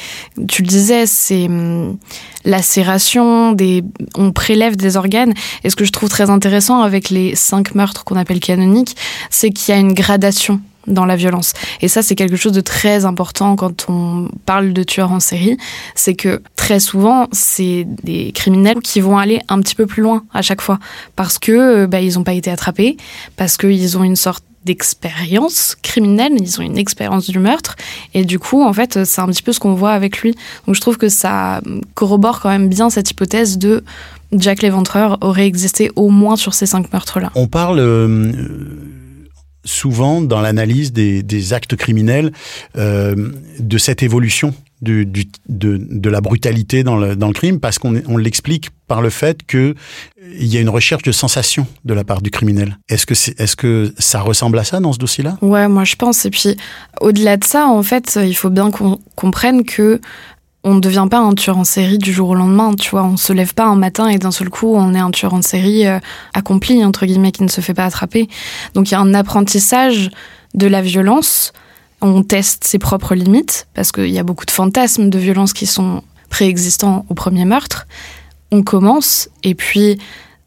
tu 0.48 0.62
le 0.62 0.68
disais, 0.68 1.06
c'est 1.06 1.46
hum, 1.46 1.98
lacération, 2.44 3.52
des, 3.52 3.84
on 4.14 4.32
prélève 4.32 4.76
des 4.76 4.96
organes. 4.96 5.34
Et 5.64 5.70
ce 5.70 5.76
que 5.76 5.84
je 5.84 5.92
trouve 5.92 6.08
très 6.08 6.30
intéressant 6.30 6.80
avec 6.80 7.10
les 7.10 7.34
cinq 7.34 7.74
meurtres 7.74 8.04
qu'on 8.04 8.16
appelle 8.16 8.40
canoniques, 8.40 8.96
c'est 9.30 9.50
qu'il 9.50 9.74
y 9.74 9.76
a 9.76 9.80
une 9.80 9.92
gradation 9.92 10.60
dans 10.88 11.04
la 11.04 11.16
violence. 11.16 11.52
Et 11.80 11.88
ça, 11.88 12.02
c'est 12.02 12.14
quelque 12.14 12.37
chose 12.37 12.52
de 12.52 12.61
très 12.61 13.04
important 13.04 13.57
quand 13.57 13.87
on 13.88 14.28
parle 14.47 14.73
de 14.73 14.83
tueurs 14.83 15.12
en 15.12 15.21
série. 15.21 15.57
C'est 15.95 16.14
que 16.14 16.42
très 16.57 16.80
souvent, 16.80 17.28
c'est 17.33 17.87
des 18.02 18.33
criminels 18.33 18.80
qui 18.80 19.00
vont 19.00 19.18
aller 19.18 19.40
un 19.49 19.61
petit 19.61 19.75
peu 19.75 19.87
plus 19.87 20.02
loin 20.02 20.25
à 20.33 20.42
chaque 20.42 20.61
fois. 20.61 20.78
Parce 21.16 21.38
que 21.38 21.52
euh, 21.52 21.87
bah, 21.87 22.00
ils 22.00 22.14
n'ont 22.14 22.25
pas 22.25 22.35
été 22.35 22.50
attrapés, 22.50 22.97
parce 23.37 23.57
qu'ils 23.57 23.97
ont 23.97 24.04
une 24.04 24.16
sorte 24.16 24.45
d'expérience 24.64 25.76
criminelle, 25.83 26.33
ils 26.38 26.61
ont 26.61 26.62
une 26.62 26.76
expérience 26.76 27.30
du 27.30 27.38
meurtre, 27.38 27.76
et 28.12 28.25
du 28.25 28.38
coup, 28.38 28.62
en 28.62 28.73
fait, 28.73 29.04
c'est 29.04 29.21
un 29.21 29.26
petit 29.26 29.42
peu 29.42 29.52
ce 29.52 29.61
qu'on 29.61 29.75
voit 29.75 29.92
avec 29.92 30.18
lui. 30.18 30.35
Donc 30.66 30.75
je 30.75 30.80
trouve 30.80 30.99
que 30.99 31.09
ça 31.09 31.62
corrobore 31.95 32.40
quand 32.40 32.50
même 32.50 32.68
bien 32.68 32.90
cette 32.90 33.11
hypothèse 33.11 33.57
de 33.57 33.83
Jack 34.33 34.61
l'Éventreur 34.61 35.16
aurait 35.23 35.47
existé 35.47 35.90
au 35.97 36.11
moins 36.11 36.37
sur 36.37 36.52
ces 36.52 36.66
cinq 36.66 36.92
meurtres-là. 36.92 37.30
On 37.35 37.47
parle... 37.47 37.78
Euh, 37.78 38.33
souvent 39.68 40.20
dans 40.20 40.40
l'analyse 40.40 40.92
des, 40.92 41.52
actes 41.52 41.76
criminels 41.76 42.32
euh, 42.76 43.32
de 43.58 43.78
cette 43.78 44.02
évolution 44.02 44.54
de, 44.82 46.08
la 46.08 46.20
brutalité 46.20 46.84
dans 46.84 46.96
le, 46.96 47.32
crime 47.32 47.60
parce 47.60 47.78
qu'on 47.78 48.00
on 48.06 48.16
l'explique 48.16 48.70
par 48.87 49.02
le 49.02 49.10
fait 49.10 49.42
que 49.46 49.75
il 50.38 50.46
y 50.46 50.56
a 50.56 50.60
une 50.60 50.68
recherche 50.68 51.02
de 51.02 51.12
sensation 51.12 51.66
de 51.84 51.94
la 51.94 52.04
part 52.04 52.22
du 52.22 52.30
criminel. 52.30 52.78
Est-ce 52.88 53.06
que 53.06 53.14
est-ce 53.14 53.56
que 53.56 53.92
ça 53.98 54.20
ressemble 54.20 54.58
à 54.58 54.64
ça 54.64 54.80
dans 54.80 54.92
ce 54.92 54.98
dossier-là? 54.98 55.37
Ouais, 55.42 55.68
moi 55.68 55.84
je 55.84 55.96
pense. 55.96 56.25
Et 56.26 56.30
puis 56.30 56.56
au-delà 57.00 57.37
de 57.37 57.44
ça, 57.44 57.66
en 57.66 57.82
fait, 57.82 58.18
il 58.22 58.34
faut 58.34 58.50
bien 58.50 58.70
qu'on 58.70 58.98
comprenne 59.14 59.64
que 59.64 60.00
on 60.68 60.75
ne 60.75 60.80
devient 60.80 61.06
pas 61.10 61.18
un 61.18 61.32
tueur 61.34 61.56
en 61.56 61.64
série 61.64 61.96
du 61.96 62.12
jour 62.12 62.28
au 62.28 62.34
lendemain, 62.34 62.75
tu 62.75 62.90
vois. 62.90 63.02
On 63.02 63.16
se 63.16 63.32
lève 63.32 63.54
pas 63.54 63.64
un 63.64 63.76
matin 63.76 64.08
et 64.08 64.18
d'un 64.18 64.30
seul 64.30 64.50
coup, 64.50 64.75
on 64.75 64.94
est 64.94 64.98
un 64.98 65.10
tueur 65.10 65.32
en 65.32 65.40
série 65.40 65.87
euh, 65.87 65.98
accompli, 66.34 66.84
entre 66.84 67.06
guillemets, 67.06 67.32
qui 67.32 67.42
ne 67.42 67.48
se 67.48 67.62
fait 67.62 67.72
pas 67.72 67.87
attraper. 67.87 68.28
Donc 68.75 68.90
il 68.90 68.92
y 68.92 68.94
a 68.94 69.00
un 69.00 69.14
apprentissage 69.14 70.10
de 70.54 70.66
la 70.66 70.82
violence. 70.82 71.52
On 72.02 72.22
teste 72.22 72.64
ses 72.64 72.78
propres 72.78 73.14
limites, 73.14 73.66
parce 73.72 73.92
qu'il 73.92 74.10
y 74.10 74.18
a 74.18 74.22
beaucoup 74.22 74.44
de 74.44 74.50
fantasmes 74.50 75.08
de 75.08 75.18
violence 75.18 75.54
qui 75.54 75.66
sont 75.66 76.02
préexistants 76.28 77.06
au 77.08 77.14
premier 77.14 77.46
meurtre. 77.46 77.87
On 78.52 78.62
commence, 78.62 79.30
et 79.42 79.54
puis 79.54 79.98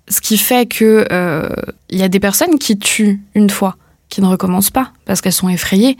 ce 0.08 0.22
qui 0.22 0.38
fait 0.38 0.68
que 0.68 1.08
euh, 1.12 1.50
il 1.90 1.98
y 1.98 2.04
a 2.04 2.10
des 2.10 2.20
personnes 2.20 2.60
qui 2.60 2.78
tuent 2.78 3.22
une 3.34 3.50
fois 3.50 3.75
qui 4.10 4.22
ne 4.22 4.28
recommencent 4.28 4.72
pas 4.72 4.92
parce 5.06 5.22
qu'elles 5.22 5.34
sont 5.34 5.50
effrayées. 5.50 5.98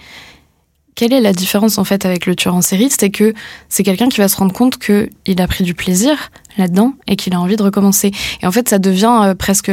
Quelle 0.96 1.14
est 1.14 1.22
la 1.22 1.34
différence 1.34 1.78
en 1.78 1.84
fait 1.84 2.06
avec 2.06 2.26
le 2.26 2.36
tueur 2.36 2.56
en 2.56 2.62
série? 2.62 2.90
C'est 2.90 3.10
que 3.10 3.34
c'est 3.70 3.84
quelqu'un 3.84 4.10
qui 4.10 4.20
va 4.20 4.28
se 4.28 4.38
rendre 4.38 4.54
compte 4.54 4.78
qu'il 4.78 5.42
a 5.42 5.48
pris 5.48 5.64
du 5.64 5.74
plaisir 5.74 6.32
là-dedans 6.58 6.94
et 7.08 7.16
qu'il 7.16 7.34
a 7.34 7.40
envie 7.40 7.56
de 7.56 7.64
recommencer. 7.64 8.12
Et 8.42 8.48
en 8.48 8.52
fait, 8.52 8.70
ça 8.70 8.80
devient 8.80 9.22
euh, 9.24 9.36
presque 9.36 9.72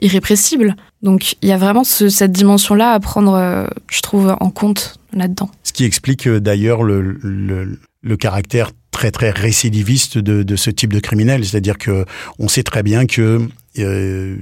irrépressible. 0.00 0.76
Donc 1.02 1.36
il 1.42 1.48
y 1.48 1.52
a 1.52 1.56
vraiment 1.56 1.84
cette 1.84 2.32
dimension-là 2.32 2.92
à 2.92 3.00
prendre, 3.00 3.34
euh, 3.34 3.66
je 3.90 4.00
trouve, 4.02 4.36
en 4.40 4.50
compte 4.50 4.98
là-dedans. 5.12 5.50
Ce 5.62 5.72
qui 5.72 5.84
explique 5.84 6.26
euh, 6.26 6.40
d'ailleurs 6.40 6.82
le, 6.82 7.00
le, 7.00 7.78
le, 8.02 8.16
caractère 8.16 8.72
très 8.90 9.10
très 9.10 9.30
récidiviste 9.30 10.18
de, 10.18 10.42
de 10.42 10.56
ce 10.56 10.70
type 10.70 10.92
de 10.92 11.00
criminel, 11.00 11.44
c'est-à-dire 11.44 11.78
que 11.78 12.04
on 12.38 12.48
sait 12.48 12.62
très 12.62 12.82
bien 12.82 13.06
que 13.06 13.48
euh, 13.78 14.36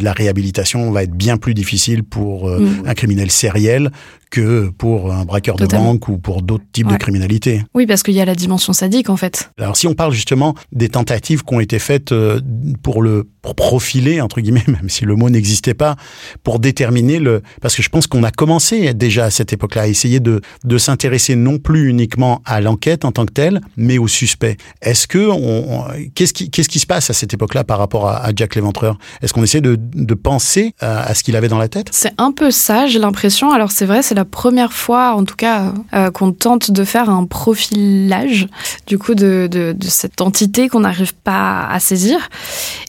la 0.00 0.12
réhabilitation 0.12 0.90
va 0.90 1.04
être 1.04 1.14
bien 1.14 1.36
plus 1.36 1.54
difficile 1.54 2.02
pour 2.02 2.48
euh, 2.48 2.60
mm. 2.60 2.82
un 2.86 2.94
criminel 2.94 3.30
sériel 3.30 3.90
que 4.32 4.70
pour 4.70 5.12
un 5.12 5.24
braqueur 5.24 5.56
de 5.56 5.66
banque 5.66 6.08
ou 6.08 6.18
pour 6.18 6.42
d'autres 6.42 6.64
types 6.72 6.88
de 6.88 6.96
criminalité. 6.96 7.62
Oui, 7.74 7.86
parce 7.86 8.02
qu'il 8.02 8.14
y 8.14 8.20
a 8.20 8.24
la 8.24 8.34
dimension 8.34 8.72
sadique 8.72 9.10
en 9.10 9.16
fait. 9.16 9.50
Alors 9.58 9.76
si 9.76 9.86
on 9.86 9.94
parle 9.94 10.12
justement 10.12 10.54
des 10.72 10.88
tentatives 10.88 11.44
qui 11.44 11.54
ont 11.54 11.60
été 11.60 11.78
faites 11.78 12.12
euh, 12.12 12.40
pour 12.82 13.02
le 13.02 13.28
pour 13.42 13.54
profiler 13.54 14.20
entre 14.20 14.40
guillemets, 14.40 14.64
même 14.68 14.88
si 14.88 15.04
le 15.04 15.14
mot 15.16 15.28
n'existait 15.28 15.74
pas, 15.74 15.96
pour 16.42 16.58
déterminer 16.60 17.18
le 17.18 17.42
parce 17.60 17.76
que 17.76 17.82
je 17.82 17.90
pense 17.90 18.06
qu'on 18.06 18.24
a 18.24 18.30
commencé 18.30 18.94
déjà 18.94 19.26
à 19.26 19.30
cette 19.30 19.52
époque-là 19.52 19.82
à 19.82 19.86
essayer 19.86 20.18
de 20.18 20.40
de 20.64 20.78
s'intéresser 20.78 21.36
non 21.36 21.58
plus 21.58 21.90
uniquement 21.90 22.40
à 22.46 22.62
l'enquête 22.62 23.04
en 23.04 23.12
tant 23.12 23.26
que 23.26 23.32
telle, 23.32 23.60
mais 23.76 23.98
au 23.98 24.08
suspect. 24.08 24.56
Est-ce 24.80 25.06
que 25.06 25.28
on, 25.28 25.84
qu'est-ce 26.14 26.32
qui 26.32 26.50
qu'est-ce 26.50 26.70
qui 26.70 26.78
se 26.78 26.86
passe 26.86 27.10
à 27.10 27.12
cette 27.12 27.34
époque-là 27.34 27.64
par 27.64 27.78
rapport 27.78 28.08
à, 28.08 28.24
à 28.24 28.30
Jack 28.34 28.54
Léventreur? 28.54 28.96
Est-ce 29.20 29.34
qu'on 29.34 29.44
essaie 29.44 29.60
de 29.60 29.76
de 29.78 30.14
penser 30.14 30.74
à, 30.80 31.02
à 31.02 31.14
ce 31.14 31.22
qu'il 31.22 31.36
avait 31.36 31.48
dans 31.48 31.58
la 31.58 31.68
tête? 31.68 31.88
C'est 31.90 32.14
un 32.16 32.32
peu 32.32 32.50
ça, 32.50 32.86
j'ai 32.86 32.98
l'impression. 32.98 33.52
Alors 33.52 33.70
c'est 33.70 33.84
vrai, 33.84 34.02
c'est 34.02 34.14
la 34.14 34.21
première 34.24 34.72
fois, 34.72 35.14
en 35.14 35.24
tout 35.24 35.36
cas, 35.36 35.72
euh, 35.94 36.10
qu'on 36.10 36.32
tente 36.32 36.70
de 36.70 36.84
faire 36.84 37.10
un 37.10 37.26
profilage 37.26 38.48
du 38.86 38.98
coup 38.98 39.14
de, 39.14 39.74
cette 39.82 40.20
entité 40.20 40.68
qu'on 40.68 40.80
n'arrive 40.80 41.14
pas 41.14 41.66
à 41.68 41.80
saisir. 41.80 42.28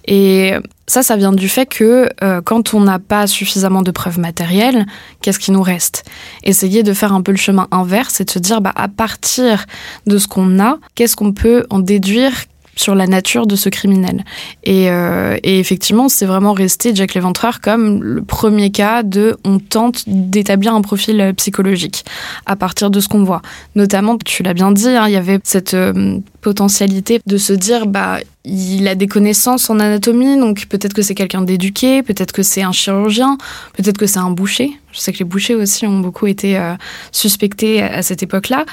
Et 0.06 0.54
ça, 0.88 1.04
ça 1.04 1.16
vient 1.16 1.32
du 1.32 1.50
fait 1.50 1.66
que 1.66 2.10
euh, 2.24 2.42
quand 2.42 2.74
on 2.74 2.82
n'a 2.82 3.00
pas 3.00 3.28
suffisamment 3.28 3.82
de 3.82 3.92
preuves 3.92 4.20
matérielles, 4.20 4.86
qu'est-ce 5.22 5.40
qui 5.40 5.52
nous 5.52 5.62
reste? 5.62 6.04
Essayer 6.44 6.84
de 6.84 6.94
faire 6.94 7.14
un 7.14 7.22
peu 7.22 7.32
le 7.32 7.38
chemin 7.38 7.68
inverse 7.72 8.22
et 8.22 8.26
de 8.26 8.30
se 8.30 8.40
dire, 8.40 8.62
bah, 8.62 8.74
à 8.76 8.88
partir 8.88 9.66
de 10.08 10.18
ce 10.18 10.28
qu'on 10.28 10.60
a, 10.60 10.80
qu'est-ce 10.96 11.16
qu'on 11.16 11.34
peut 11.34 11.66
en 11.70 11.80
déduire 11.80 12.34
sur 12.76 12.96
la 12.96 13.08
nature 13.08 13.48
de 13.48 13.56
ce 13.56 13.70
criminel. 13.70 14.24
Et, 14.64 14.90
euh, 14.90 15.38
effectivement, 15.44 16.10
c'est 16.10 16.26
vraiment 16.26 16.54
resté 16.54 16.94
Jack 16.94 17.14
Léventreur 17.14 17.62
comme 17.62 18.04
le 18.04 18.24
premier 18.24 18.72
cas 18.72 19.04
de 19.04 19.38
on 19.44 19.60
tente 19.60 20.04
d'établir 20.08 20.74
un 20.74 20.82
profil 20.82 21.34
psychologique 21.38 22.06
à 22.46 22.56
partir 22.56 22.90
de 22.90 23.00
ce 23.00 23.08
qu'on 23.08 23.24
voit. 23.24 23.42
Notamment, 23.76 24.18
tu 24.18 24.44
l'as 24.44 24.54
bien 24.54 24.72
dit, 24.72 24.90
hein, 24.90 25.08
il 25.08 25.14
y 25.14 25.18
avait 25.18 25.40
cette 25.44 25.74
euh, 25.74 26.20
potentialité 26.42 27.22
de 27.26 27.38
se 27.38 27.54
dire 27.54 27.86
bah 27.88 28.20
il 28.46 28.88
a 28.88 28.96
des 28.96 29.08
connaissances 29.08 29.70
en 29.70 29.80
anatomie, 29.80 30.38
donc 30.38 30.66
peut-être 30.66 30.94
que 30.94 31.02
c'est 31.02 31.16
quelqu'un 31.16 31.42
d'éduqué, 31.42 32.04
peut-être 32.04 32.34
que 32.34 32.44
c'est 32.44 32.62
un 32.62 32.74
chirurgien, 32.74 33.38
peut-être 33.74 33.98
que 33.98 34.06
c'est 34.06 34.20
un 34.20 34.32
boucher. 34.32 34.72
Je 34.92 35.00
sais 35.00 35.14
que 35.14 35.20
les 35.20 35.26
bouchers 35.26 35.56
aussi 35.56 35.88
ont 35.88 36.00
beaucoup 36.00 36.28
été 36.28 36.58
euh, 36.58 36.74
suspectés 37.12 37.82
à 37.82 38.02
cette 38.02 38.22
époque-là. 38.22 38.66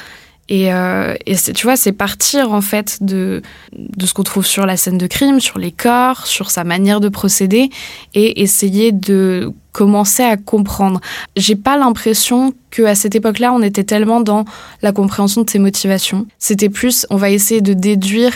Et, 0.49 0.73
euh, 0.73 1.15
tu 1.55 1.65
vois, 1.65 1.77
c'est 1.77 1.93
partir 1.93 2.53
en 2.53 2.61
fait 2.61 2.99
de, 3.03 3.41
de 3.73 4.07
ce 4.07 4.15
qu'on 4.15 4.25
trouve 4.25 4.45
sur 4.45 4.67
la 4.67 4.77
scène 4.77 4.99
de 4.99 5.07
crime, 5.07 5.41
sur 5.41 5.59
les 5.59 5.71
corps, 5.71 6.27
sur 6.27 6.51
sa 6.51 6.65
manière 6.65 7.01
de 7.01 7.09
procéder, 7.09 7.71
et 8.15 8.43
essayer 8.43 8.91
de 8.91 9.53
commencer 9.73 10.25
à 10.25 10.37
comprendre. 10.37 11.01
J'ai 11.37 11.55
pas 11.55 11.77
l'impression 11.77 12.53
que 12.71 12.83
à 12.83 12.97
cette 12.97 13.15
époque-là, 13.15 13.53
on 13.53 13.63
était 13.63 13.85
tellement 13.85 14.21
dans 14.21 14.45
la 14.83 14.91
compréhension 14.91 15.43
de 15.43 15.51
ses 15.51 15.61
motivations. 15.61 16.27
C'était 16.39 16.69
plus, 16.69 17.07
on 17.11 17.17
va 17.17 17.31
essayer 17.31 17.61
de 17.61 17.73
déduire 17.73 18.33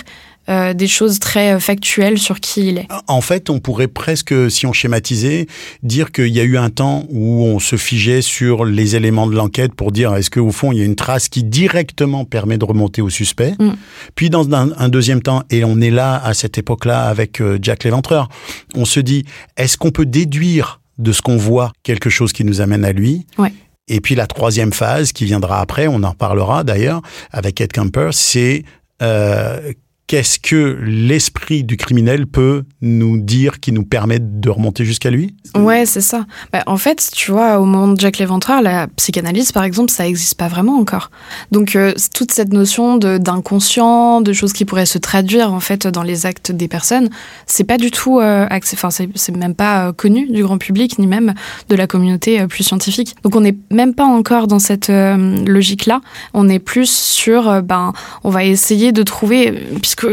euh, 0.48 0.74
des 0.74 0.88
choses 0.88 1.20
très 1.20 1.54
euh, 1.54 1.58
factuelles 1.58 2.18
sur 2.18 2.38
qui 2.38 2.68
il 2.68 2.78
est. 2.78 2.88
En 3.08 3.20
fait, 3.22 3.48
on 3.48 3.60
pourrait 3.60 3.88
presque, 3.88 4.34
si 4.50 4.66
on 4.66 4.74
schématisait, 4.74 5.46
dire 5.82 6.12
qu'il 6.12 6.28
y 6.28 6.40
a 6.40 6.42
eu 6.42 6.58
un 6.58 6.68
temps 6.68 7.06
où 7.08 7.44
on 7.44 7.58
se 7.58 7.76
figeait 7.76 8.20
sur 8.20 8.66
les 8.66 8.94
éléments 8.94 9.26
de 9.26 9.34
l'enquête 9.34 9.74
pour 9.74 9.90
dire 9.90 10.14
est-ce 10.14 10.30
qu'au 10.30 10.50
fond 10.50 10.72
il 10.72 10.78
y 10.78 10.82
a 10.82 10.84
une 10.84 10.96
trace 10.96 11.28
qui 11.28 11.44
directement 11.44 12.26
permet 12.26 12.58
de 12.58 12.64
remonter 12.64 13.00
au 13.00 13.08
suspect? 13.08 13.54
Mm. 13.58 13.70
Puis 14.14 14.28
dans 14.28 14.52
un, 14.52 14.88
deuxième 14.90 15.22
temps, 15.22 15.44
et 15.48 15.64
on 15.64 15.80
est 15.80 15.90
là 15.90 16.20
à 16.22 16.34
cette 16.34 16.58
époque-là 16.58 17.06
avec 17.06 17.40
euh, 17.40 17.58
Jack 17.62 17.84
Léventreur, 17.84 18.28
on 18.74 18.84
se 18.84 19.00
dit 19.00 19.24
est-ce 19.56 19.78
qu'on 19.78 19.90
peut 19.90 20.06
déduire 20.06 20.80
de 20.98 21.12
ce 21.12 21.22
qu'on 21.22 21.38
voit 21.38 21.72
quelque 21.82 22.10
chose 22.10 22.32
qui 22.32 22.44
nous 22.44 22.60
amène 22.60 22.84
à 22.84 22.92
lui? 22.92 23.26
Ouais. 23.38 23.52
Et 23.88 24.00
puis 24.00 24.14
la 24.14 24.26
troisième 24.26 24.72
phase 24.72 25.12
qui 25.12 25.24
viendra 25.24 25.60
après, 25.60 25.86
on 25.86 26.02
en 26.02 26.10
reparlera 26.10 26.64
d'ailleurs 26.64 27.02
avec 27.30 27.60
Ed 27.60 27.72
Camper, 27.72 28.10
c'est 28.12 28.64
euh, 29.02 29.72
qu'est-ce 30.06 30.38
que 30.38 30.78
l'esprit 30.82 31.64
du 31.64 31.76
criminel 31.76 32.26
peut 32.26 32.64
nous 32.82 33.18
dire 33.18 33.60
qui 33.60 33.72
nous 33.72 33.84
permet 33.84 34.18
de 34.20 34.50
remonter 34.50 34.84
jusqu'à 34.84 35.10
lui? 35.10 35.34
Ouais, 35.56 35.86
c'est 35.86 36.00
ça. 36.00 36.26
Bah, 36.52 36.62
en 36.66 36.76
fait, 36.76 37.10
tu 37.12 37.30
vois, 37.30 37.58
au 37.58 37.64
moment 37.64 37.88
de 37.88 37.98
Jack 37.98 38.18
Léventreur, 38.18 38.60
la 38.60 38.86
psychanalyse, 38.88 39.52
par 39.52 39.64
exemple, 39.64 39.90
ça 39.90 40.04
n'existe 40.04 40.36
pas 40.36 40.48
vraiment 40.48 40.78
encore. 40.78 41.10
Donc, 41.52 41.76
euh, 41.76 41.94
toute 42.14 42.32
cette 42.32 42.52
notion 42.52 42.98
d'inconscient, 42.98 44.20
de, 44.20 44.32
choses 44.32 44.52
qui 44.52 44.64
pourraient 44.64 44.86
se 44.86 44.98
traduire, 44.98 45.52
en 45.52 45.60
fait, 45.60 45.86
dans 45.86 46.02
les 46.02 46.26
actes 46.26 46.52
des 46.52 46.68
personnes, 46.68 47.08
c'est 47.46 47.64
pas 47.64 47.78
du 47.78 47.90
tout, 47.90 48.20
euh, 48.20 48.46
enfin, 48.50 48.90
c'est 48.90 49.36
même 49.36 49.54
pas 49.54 49.88
euh, 49.88 49.92
connu 49.92 50.26
du 50.30 50.42
grand 50.42 50.58
public, 50.58 50.98
ni 50.98 51.06
même 51.06 51.34
de 51.68 51.76
la 51.76 51.86
communauté 51.86 52.40
euh, 52.40 52.46
plus 52.46 52.64
scientifique. 52.64 53.14
Donc, 53.22 53.36
on 53.36 53.40
n'est 53.40 53.56
même 53.70 53.94
pas 53.94 54.04
encore 54.04 54.46
dans 54.48 54.58
cette 54.58 54.90
logique-là. 54.90 56.00
On 56.34 56.48
est 56.48 56.58
plus 56.58 56.90
sur, 56.90 57.62
ben, 57.62 57.92
on 58.22 58.30
va 58.30 58.44
essayer 58.44 58.92
de 58.92 59.02
trouver, 59.02 59.62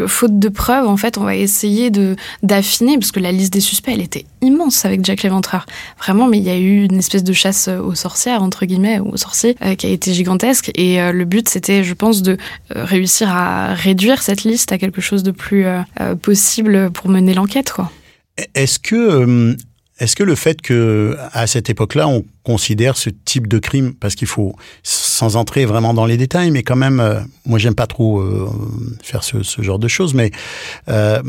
faute 0.08 0.40
de 0.40 0.50
preuves, 0.50 0.88
en 0.88 0.98
fait, 0.98 1.18
on 1.18 1.24
va 1.24 1.36
essayer 1.36 1.90
de 1.90 2.16
d'affiner, 2.44 2.98
parce 2.98 3.12
que 3.12 3.20
la 3.20 3.32
liste 3.32 3.54
des 3.54 3.60
suspects, 3.60 3.92
elle 3.94 4.02
était 4.02 4.26
immense 4.42 4.86
avec 4.86 5.04
Jack 5.06 5.24
Léventreur. 5.24 5.66
Vraiment, 6.00 6.28
mais 6.28 6.38
il 6.38 6.44
y 6.44 6.50
a 6.50 6.58
eu 6.58 6.84
une 6.84 6.98
espèce 6.98 7.24
de 7.24 7.34
chasse 7.34 7.68
aux 7.68 7.96
sorcières, 7.96 8.44
entre 8.44 8.66
guillemets, 8.66 9.00
ou 9.00 9.10
aux 9.10 9.18
sorciers, 9.18 9.56
euh, 9.62 9.76
qui 9.76 9.86
a 9.86 9.90
été 9.90 10.14
gigantesque. 10.14 10.72
Et 10.76 11.02
euh, 11.02 11.12
le 11.12 11.26
but, 11.26 11.48
c'était, 11.50 11.84
je 11.84 11.94
pense, 11.94 12.22
de 12.22 12.38
euh, 12.76 12.86
réussir 12.86 13.30
à 13.30 13.74
réduire 13.74 14.22
cette 14.22 14.44
liste 14.44 14.72
à 14.72 14.78
quelque 14.78 15.02
chose 15.02 15.24
de 15.24 15.32
plus 15.32 15.66
possible 16.22 16.92
pour 16.92 17.10
mener 17.10 17.34
l'enquête, 17.34 17.72
quoi. 17.72 17.92
Est-ce 18.56 18.80
que 18.80 19.56
est-ce 20.02 20.16
que 20.16 20.24
le 20.24 20.34
fait 20.34 20.62
que 20.64 21.16
à 21.32 21.46
cette 21.46 21.70
époque-là, 21.70 22.08
on 22.08 22.26
considère 22.44 22.98
ce 22.98 23.12
type 23.12 23.48
de 23.48 23.60
crime, 23.60 23.94
parce 23.94 24.16
qu'il 24.16 24.28
faut, 24.28 24.56
sans 24.82 25.36
entrer 25.36 25.66
vraiment 25.66 25.94
dans 25.94 26.08
les 26.08 26.18
détails, 26.18 26.50
mais 26.50 26.64
quand 26.64 26.76
même, 26.76 27.00
euh, 27.00 27.20
moi 27.46 27.60
j'aime 27.60 27.76
pas 27.76 27.86
trop 27.86 28.20
euh, 28.20 28.50
faire 29.04 29.24
ce, 29.24 29.44
genre 29.62 29.78
de 29.78 29.88
choses, 29.88 30.16
mais 30.16 30.32
euh, 30.90 31.22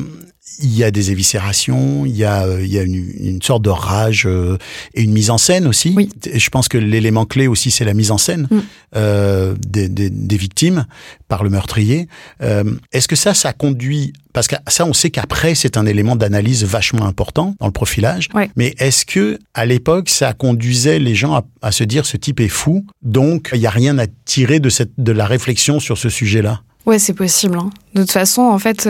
il 0.58 0.76
y 0.76 0.82
a 0.82 0.90
des 0.90 1.12
éviscérations, 1.12 2.04
il 2.04 2.16
y 2.16 2.25
a, 2.25 2.44
euh, 2.44 2.64
il 2.64 2.72
y 2.72 2.78
a 2.78 2.82
une, 2.82 3.12
une 3.20 3.42
sorte 3.42 3.62
de 3.62 3.70
rage 3.70 4.25
euh, 4.26 4.58
et 4.94 5.02
une 5.02 5.12
mise 5.12 5.30
en 5.30 5.38
scène 5.38 5.66
aussi. 5.66 5.94
Oui. 5.96 6.08
Je 6.34 6.49
pense 6.50 6.68
que 6.68 6.78
l'élément 6.78 7.25
clé 7.26 7.46
aussi, 7.46 7.70
c'est 7.70 7.84
la 7.84 7.94
mise 7.94 8.11
en 8.11 8.18
scène 8.18 8.49
mm. 8.50 8.58
euh, 8.96 9.54
des, 9.66 9.88
des, 9.88 10.11
des, 10.11 10.37
victimes 10.37 10.87
par 11.28 11.44
le 11.44 11.50
meurtrier. 11.50 12.08
Euh, 12.42 12.64
Est-ce 12.92 13.06
que 13.06 13.16
ça, 13.16 13.34
ça 13.34 13.52
conduit 13.52 14.12
parce 14.32 14.49
que 14.49 14.56
ça, 14.66 14.87
on 14.87 14.94
sait 14.94 15.11
qu'après, 15.11 15.54
c'est 15.54 15.76
un 15.76 15.84
élément 15.84 16.16
d'analyse 16.16 16.64
vachement 16.64 17.04
important 17.04 17.54
dans 17.61 17.66
le 17.66 17.72
profilage. 17.72 18.30
Ouais. 18.34 18.50
Mais 18.56 18.75
est-ce 18.78 19.04
que 19.04 19.38
à 19.52 19.66
l'époque, 19.66 20.08
ça 20.08 20.32
conduisait 20.32 20.99
les 20.99 21.14
gens 21.14 21.34
à, 21.34 21.44
à, 21.61 21.70
se 21.70 21.84
dire 21.84 22.06
ce 22.06 22.16
type 22.16 22.40
est 22.40 22.49
fou, 22.49 22.87
donc 23.02 23.50
il 23.52 23.61
n'y 23.61 23.66
a 23.66 23.70
rien 23.70 23.99
à 23.99 24.06
tirer 24.25 24.58
de 24.58 24.70
cette 24.70 24.92
de 24.96 25.12
la 25.12 25.26
réflexion 25.26 25.80
sur 25.80 25.99
ce 25.99 26.08
sujet-là? 26.08 26.62
Ouais, 26.87 26.99
c'est 26.99 27.12
possible. 27.12 27.58
Hein. 27.58 27.70
De 27.94 28.00
toute 28.00 28.11
façon, 28.11 28.42
en 28.42 28.58
fait. 28.58 28.88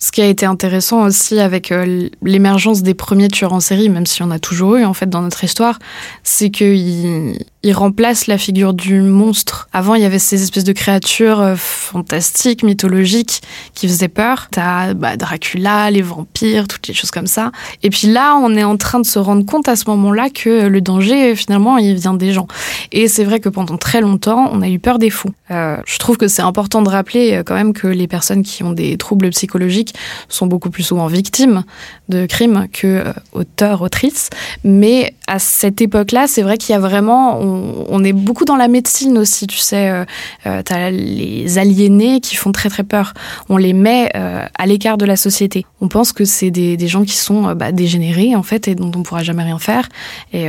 Ce 0.00 0.12
qui 0.12 0.22
a 0.22 0.26
été 0.26 0.46
intéressant 0.46 1.02
aussi 1.04 1.40
avec 1.40 1.72
euh, 1.72 2.08
l'émergence 2.22 2.82
des 2.82 2.94
premiers 2.94 3.28
tueurs 3.28 3.52
en 3.52 3.60
série, 3.60 3.88
même 3.88 4.06
si 4.06 4.22
on 4.22 4.30
a 4.30 4.38
toujours 4.38 4.76
eu 4.76 4.84
en 4.84 4.94
fait 4.94 5.10
dans 5.10 5.22
notre 5.22 5.42
histoire, 5.42 5.78
c'est 6.22 6.50
qu'ils 6.50 7.36
il 7.64 7.72
remplace 7.72 8.28
la 8.28 8.38
figure 8.38 8.72
du 8.72 9.00
monstre. 9.00 9.68
Avant, 9.72 9.96
il 9.96 10.02
y 10.02 10.04
avait 10.04 10.20
ces 10.20 10.42
espèces 10.42 10.64
de 10.64 10.72
créatures 10.72 11.40
euh, 11.40 11.54
fantastiques, 11.56 12.62
mythologiques, 12.62 13.42
qui 13.74 13.88
faisaient 13.88 14.08
peur. 14.08 14.46
T'as 14.52 14.94
bah, 14.94 15.16
Dracula, 15.16 15.90
les 15.90 16.02
vampires, 16.02 16.68
toutes 16.68 16.86
les 16.86 16.94
choses 16.94 17.10
comme 17.10 17.26
ça. 17.26 17.50
Et 17.82 17.90
puis 17.90 18.06
là, 18.06 18.36
on 18.36 18.54
est 18.54 18.62
en 18.62 18.76
train 18.76 19.00
de 19.00 19.06
se 19.06 19.18
rendre 19.18 19.44
compte 19.44 19.68
à 19.68 19.74
ce 19.74 19.90
moment-là 19.90 20.30
que 20.30 20.68
le 20.68 20.80
danger, 20.80 21.34
finalement, 21.34 21.78
il 21.78 21.96
vient 21.96 22.14
des 22.14 22.32
gens. 22.32 22.46
Et 22.92 23.08
c'est 23.08 23.24
vrai 23.24 23.40
que 23.40 23.48
pendant 23.48 23.76
très 23.76 24.00
longtemps, 24.00 24.50
on 24.52 24.62
a 24.62 24.68
eu 24.68 24.78
peur 24.78 25.00
des 25.00 25.10
fous. 25.10 25.32
Euh, 25.50 25.78
je 25.84 25.98
trouve 25.98 26.16
que 26.16 26.28
c'est 26.28 26.42
important 26.42 26.82
de 26.82 26.88
rappeler 26.88 27.34
euh, 27.34 27.42
quand 27.42 27.54
même 27.54 27.72
que 27.72 27.88
les 27.88 28.06
personnes 28.06 28.44
qui 28.44 28.62
ont 28.62 28.72
des 28.72 28.96
troubles 28.96 29.30
psychologiques 29.30 29.94
sont 30.28 30.46
beaucoup 30.46 30.70
plus 30.70 30.84
souvent 30.84 31.08
victimes 31.08 31.64
de 32.08 32.26
crimes 32.26 32.68
que 32.72 33.02
auteurs, 33.32 33.82
autrices. 33.82 34.30
Mais 34.62 35.14
à 35.26 35.40
cette 35.40 35.80
époque-là, 35.80 36.26
c'est 36.28 36.42
vrai 36.42 36.56
qu'il 36.56 36.72
y 36.72 36.76
a 36.76 36.80
vraiment 36.80 37.47
on, 37.48 38.04
est 38.04 38.12
beaucoup 38.12 38.44
dans 38.44 38.56
la 38.56 38.68
médecine 38.68 39.18
aussi, 39.18 39.46
tu 39.46 39.58
sais. 39.58 39.90
Euh, 39.90 40.04
euh 40.46 40.62
tu 40.64 40.72
as 40.72 40.90
les 40.90 41.58
aliénés 41.58 42.20
qui 42.20 42.36
font 42.36 42.52
très 42.52 42.68
très 42.68 42.84
peur. 42.84 43.14
On 43.48 43.56
les 43.56 43.72
met 43.72 44.10
euh, 44.16 44.44
à 44.56 44.66
l'écart 44.66 44.98
de 44.98 45.04
la 45.04 45.16
société. 45.16 45.66
On 45.80 45.88
pense 45.88 46.12
que 46.12 46.24
c'est 46.24 46.50
des, 46.50 46.88
gens 46.88 47.04
qui 47.04 47.16
sont 47.16 47.54
bah, 47.54 47.72
dégénérés 47.72 48.34
en 48.34 48.42
fait 48.42 48.68
et 48.68 48.74
dont 48.74 48.90
on 48.94 49.02
pourra 49.02 49.22
jamais 49.22 49.42
rien 49.42 49.58
faire. 49.58 49.88
Et 50.32 50.46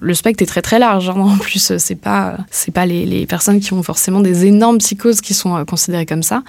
le 0.00 0.14
spectre 0.14 0.42
est 0.42 0.46
très 0.46 0.62
très 0.62 0.78
large. 0.78 1.10
Hein. 1.10 1.14
En 1.18 1.36
plus, 1.36 1.76
c'est 1.78 1.94
pas 1.94 2.38
c'est 2.50 2.72
pas 2.72 2.86
les, 2.86 3.04
les, 3.04 3.26
personnes 3.26 3.60
qui 3.60 3.72
ont 3.72 3.82
forcément 3.82 4.20
des 4.20 4.46
énormes 4.46 4.78
psychoses 4.78 5.20
qui 5.20 5.34
sont 5.34 5.64
considérées 5.64 6.06
comme 6.06 6.22
ça. 6.22 6.42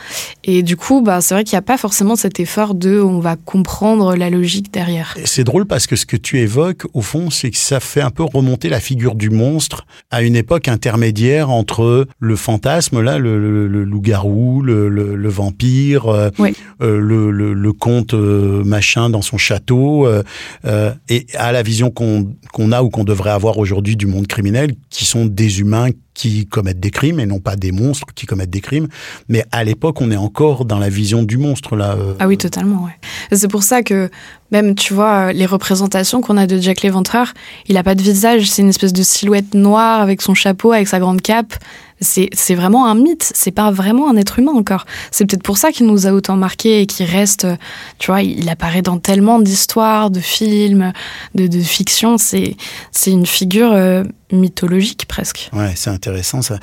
Et 0.43 0.63
du 0.63 0.77
coup, 0.77 1.01
bah, 1.01 1.21
c'est 1.21 1.33
vrai 1.33 1.43
qu'il 1.43 1.55
n'y 1.55 1.59
a 1.59 1.63
pas 1.63 1.77
forcément 1.77 2.15
cet 2.15 2.39
effort 2.39 2.73
de 2.73 3.01
on 3.01 3.19
va 3.19 3.35
comprendre 3.35 4.15
la 4.15 4.29
logique 4.29 4.71
derrière. 4.71 5.15
C'est 5.25 5.43
drôle 5.43 5.65
parce 5.65 5.87
que 5.87 5.95
ce 5.95 6.05
que 6.05 6.17
tu 6.17 6.39
évoques, 6.39 6.85
au 6.93 7.01
fond, 7.01 7.29
c'est 7.29 7.51
que 7.51 7.57
ça 7.57 7.79
fait 7.79 8.01
un 8.01 8.09
peu 8.09 8.23
remonter 8.23 8.69
la 8.69 8.79
figure 8.79 9.15
du 9.15 9.29
monstre 9.29 9.76
à 10.11 10.21
une 10.21 10.35
époque 10.35 10.67
intermédiaire 10.67 11.49
entre 11.49 12.07
le 12.19 12.35
fantasme, 12.35 13.01
là, 13.01 13.17
le, 13.17 13.67
loup-garou, 13.67 14.61
le, 14.61 15.29
vampire, 15.29 16.07
euh, 16.07 16.29
euh, 16.81 16.99
le, 16.99 17.73
comte 17.73 18.13
euh, 18.13 18.63
machin 18.63 19.09
dans 19.09 19.21
son 19.21 19.37
château, 19.37 20.07
et 21.09 21.25
à 21.35 21.51
la 21.51 21.63
vision 21.63 21.91
qu'on 21.91 22.71
a 22.71 22.83
ou 22.83 22.89
qu'on 22.89 23.03
devrait 23.03 23.31
avoir 23.31 23.57
aujourd'hui 23.57 23.95
du 23.95 24.07
monde 24.07 24.27
criminel, 24.27 24.73
qui 24.89 25.05
sont 25.05 25.25
des 25.25 25.59
humains 25.59 25.89
qui 26.17 26.47
commettent 26.47 26.79
des 26.79 26.89
crimes 26.89 27.19
et 27.19 27.27
non 27.27 27.39
pas 27.39 27.55
des 27.55 27.71
monstres 27.71 28.07
qui 28.15 28.25
commettent 28.25 28.49
des 28.49 28.59
crimes. 28.59 28.87
Mais 29.29 29.45
à 29.51 29.63
l'époque, 29.63 30.01
on 30.01 30.09
est 30.09 30.17
encore 30.17 30.65
dans 30.65 30.79
la 30.79 30.89
vision 30.89 31.21
du 31.21 31.37
monstre 31.37 31.75
là. 31.75 31.95
Euh. 31.95 32.15
Ah 32.19 32.27
oui, 32.27 32.37
totalement. 32.37 32.83
Ouais. 32.83 33.37
C'est 33.37 33.47
pour 33.47 33.61
ça 33.61 33.83
que 33.83 34.09
même 34.51 34.73
tu 34.73 34.95
vois 34.95 35.31
les 35.31 35.45
représentations 35.45 36.21
qu'on 36.21 36.35
a 36.37 36.47
de 36.47 36.57
Jack 36.57 36.81
l'Éventreur, 36.81 37.33
il 37.67 37.77
a 37.77 37.83
pas 37.83 37.93
de 37.93 38.01
visage, 38.01 38.49
c'est 38.49 38.63
une 38.63 38.69
espèce 38.69 38.93
de 38.93 39.03
silhouette 39.03 39.53
noire 39.53 40.01
avec 40.01 40.23
son 40.23 40.33
chapeau, 40.33 40.71
avec 40.71 40.87
sa 40.87 40.99
grande 40.99 41.21
cape 41.21 41.53
c'est 41.99 42.55
vraiment 42.55 42.87
un 42.87 42.95
mythe, 42.95 43.31
c'est 43.33 43.51
pas 43.51 43.71
vraiment 43.71 44.09
un 44.09 44.17
être 44.17 44.39
humain 44.39 44.53
encore. 44.53 44.85
C'est 45.11 45.25
peut-être 45.25 45.43
pour 45.43 45.57
ça 45.57 45.71
qu'il 45.71 45.87
nous 45.87 46.07
a 46.07 46.11
autant 46.11 46.35
marqué 46.35 46.81
et 46.81 46.85
qu'il 46.85 47.05
reste, 47.05 47.47
tu 47.97 48.07
vois, 48.07 48.21
il 48.21 48.47
apparaît 48.49 48.81
dans 48.81 48.99
tellement 48.99 49.39
d'histoires, 49.39 50.11
de 50.11 50.19
films, 50.19 50.93
de, 51.35 51.47
de 51.47 51.59
fiction. 51.59 52.17
C'est 52.17 52.55
une 53.07 53.25
figure 53.25 53.71
euh, 53.71 54.03
mythologique 54.31 55.05
presque. 55.07 55.49
Ouais, 55.53 55.73
c'est 55.75 55.89
intéressant 55.89 56.41
ça. 56.41 56.59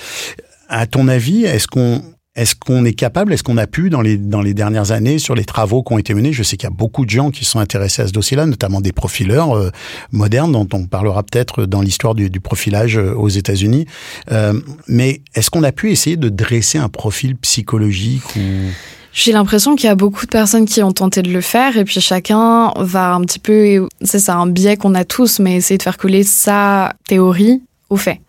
À 0.69 0.87
ton 0.87 1.09
avis, 1.09 1.45
est-ce 1.45 1.67
qu'on 1.67 2.03
est-ce 2.37 2.57
qu'on 2.57 2.85
est 2.85 2.95
capable, 2.95 3.33
est-ce 3.33 3.45
qu'on 3.45 3.59
a 3.59 3.67
pu 3.67 3.91
dans 3.91 4.01
les 4.01 4.17
dans 4.17 4.43
les 4.43 4.55
dernières 4.55 4.91
années 4.91 5.19
sur 5.19 5.37
les 5.37 5.45
travaux 5.45 5.83
qui 5.85 5.93
ont 5.93 5.99
été 5.99 6.15
menés, 6.15 6.33
je 6.33 6.43
sais 6.43 6.57
qu'il 6.57 6.69
y 6.69 6.73
a 6.73 6.75
beaucoup 6.75 7.05
de 7.05 7.11
gens 7.11 7.31
qui 7.31 7.45
sont 7.45 7.61
intéressés 7.61 8.03
à 8.03 8.09
ce 8.09 8.13
dossier-là, 8.13 8.47
notamment 8.47 8.81
des 8.81 8.93
profileurs 8.93 9.57
euh, 9.57 9.71
modernes 10.11 10.51
dont 10.51 10.69
on 10.73 10.87
parlera 10.87 11.23
peut-être 11.23 11.65
dans 11.67 11.81
l'histoire 11.81 12.15
du, 12.15 12.31
du, 12.31 12.41
profilage 12.41 12.99
euh, 12.99 13.15
aux 13.15 13.29
États-Unis. 13.29 13.87
Euh, 14.33 14.55
mais 14.89 15.23
est-ce 15.35 15.49
qu'on 15.49 15.63
a 15.63 15.71
pu 15.71 15.93
essayer 15.93 16.17
de 16.17 16.29
dresser 16.29 16.79
un 16.79 16.89
profil 16.89 17.37
psychologique 17.37 18.37
ou? 18.37 18.41
J'ai 19.13 19.31
l'impression 19.31 19.77
qu'il 19.77 19.87
y 19.87 19.91
a 19.91 19.95
beaucoup 19.95 20.27
de 20.27 20.31
personnes 20.31 20.67
qui 20.67 20.83
ont 20.83 20.91
tenté 20.91 21.23
de 21.23 21.31
le 21.31 21.41
faire 21.41 21.77
et 21.77 21.85
puis 21.85 22.01
chacun 22.01 22.73
va 22.77 23.15
un 23.15 23.21
petit 23.21 23.39
peu, 23.39 23.87
c'est 24.03 24.19
ça 24.19 24.35
un 24.35 24.49
biais 24.49 24.77
qu'on 24.77 24.97
a 24.97 25.05
tous, 25.05 25.39
mais 25.39 25.55
essayer 25.55 25.79
de 25.79 25.85
faire 25.85 25.99
coller 25.99 26.25
sa 26.25 26.95
théorie 27.07 27.63
au 27.91 27.97
fait. 27.97 28.21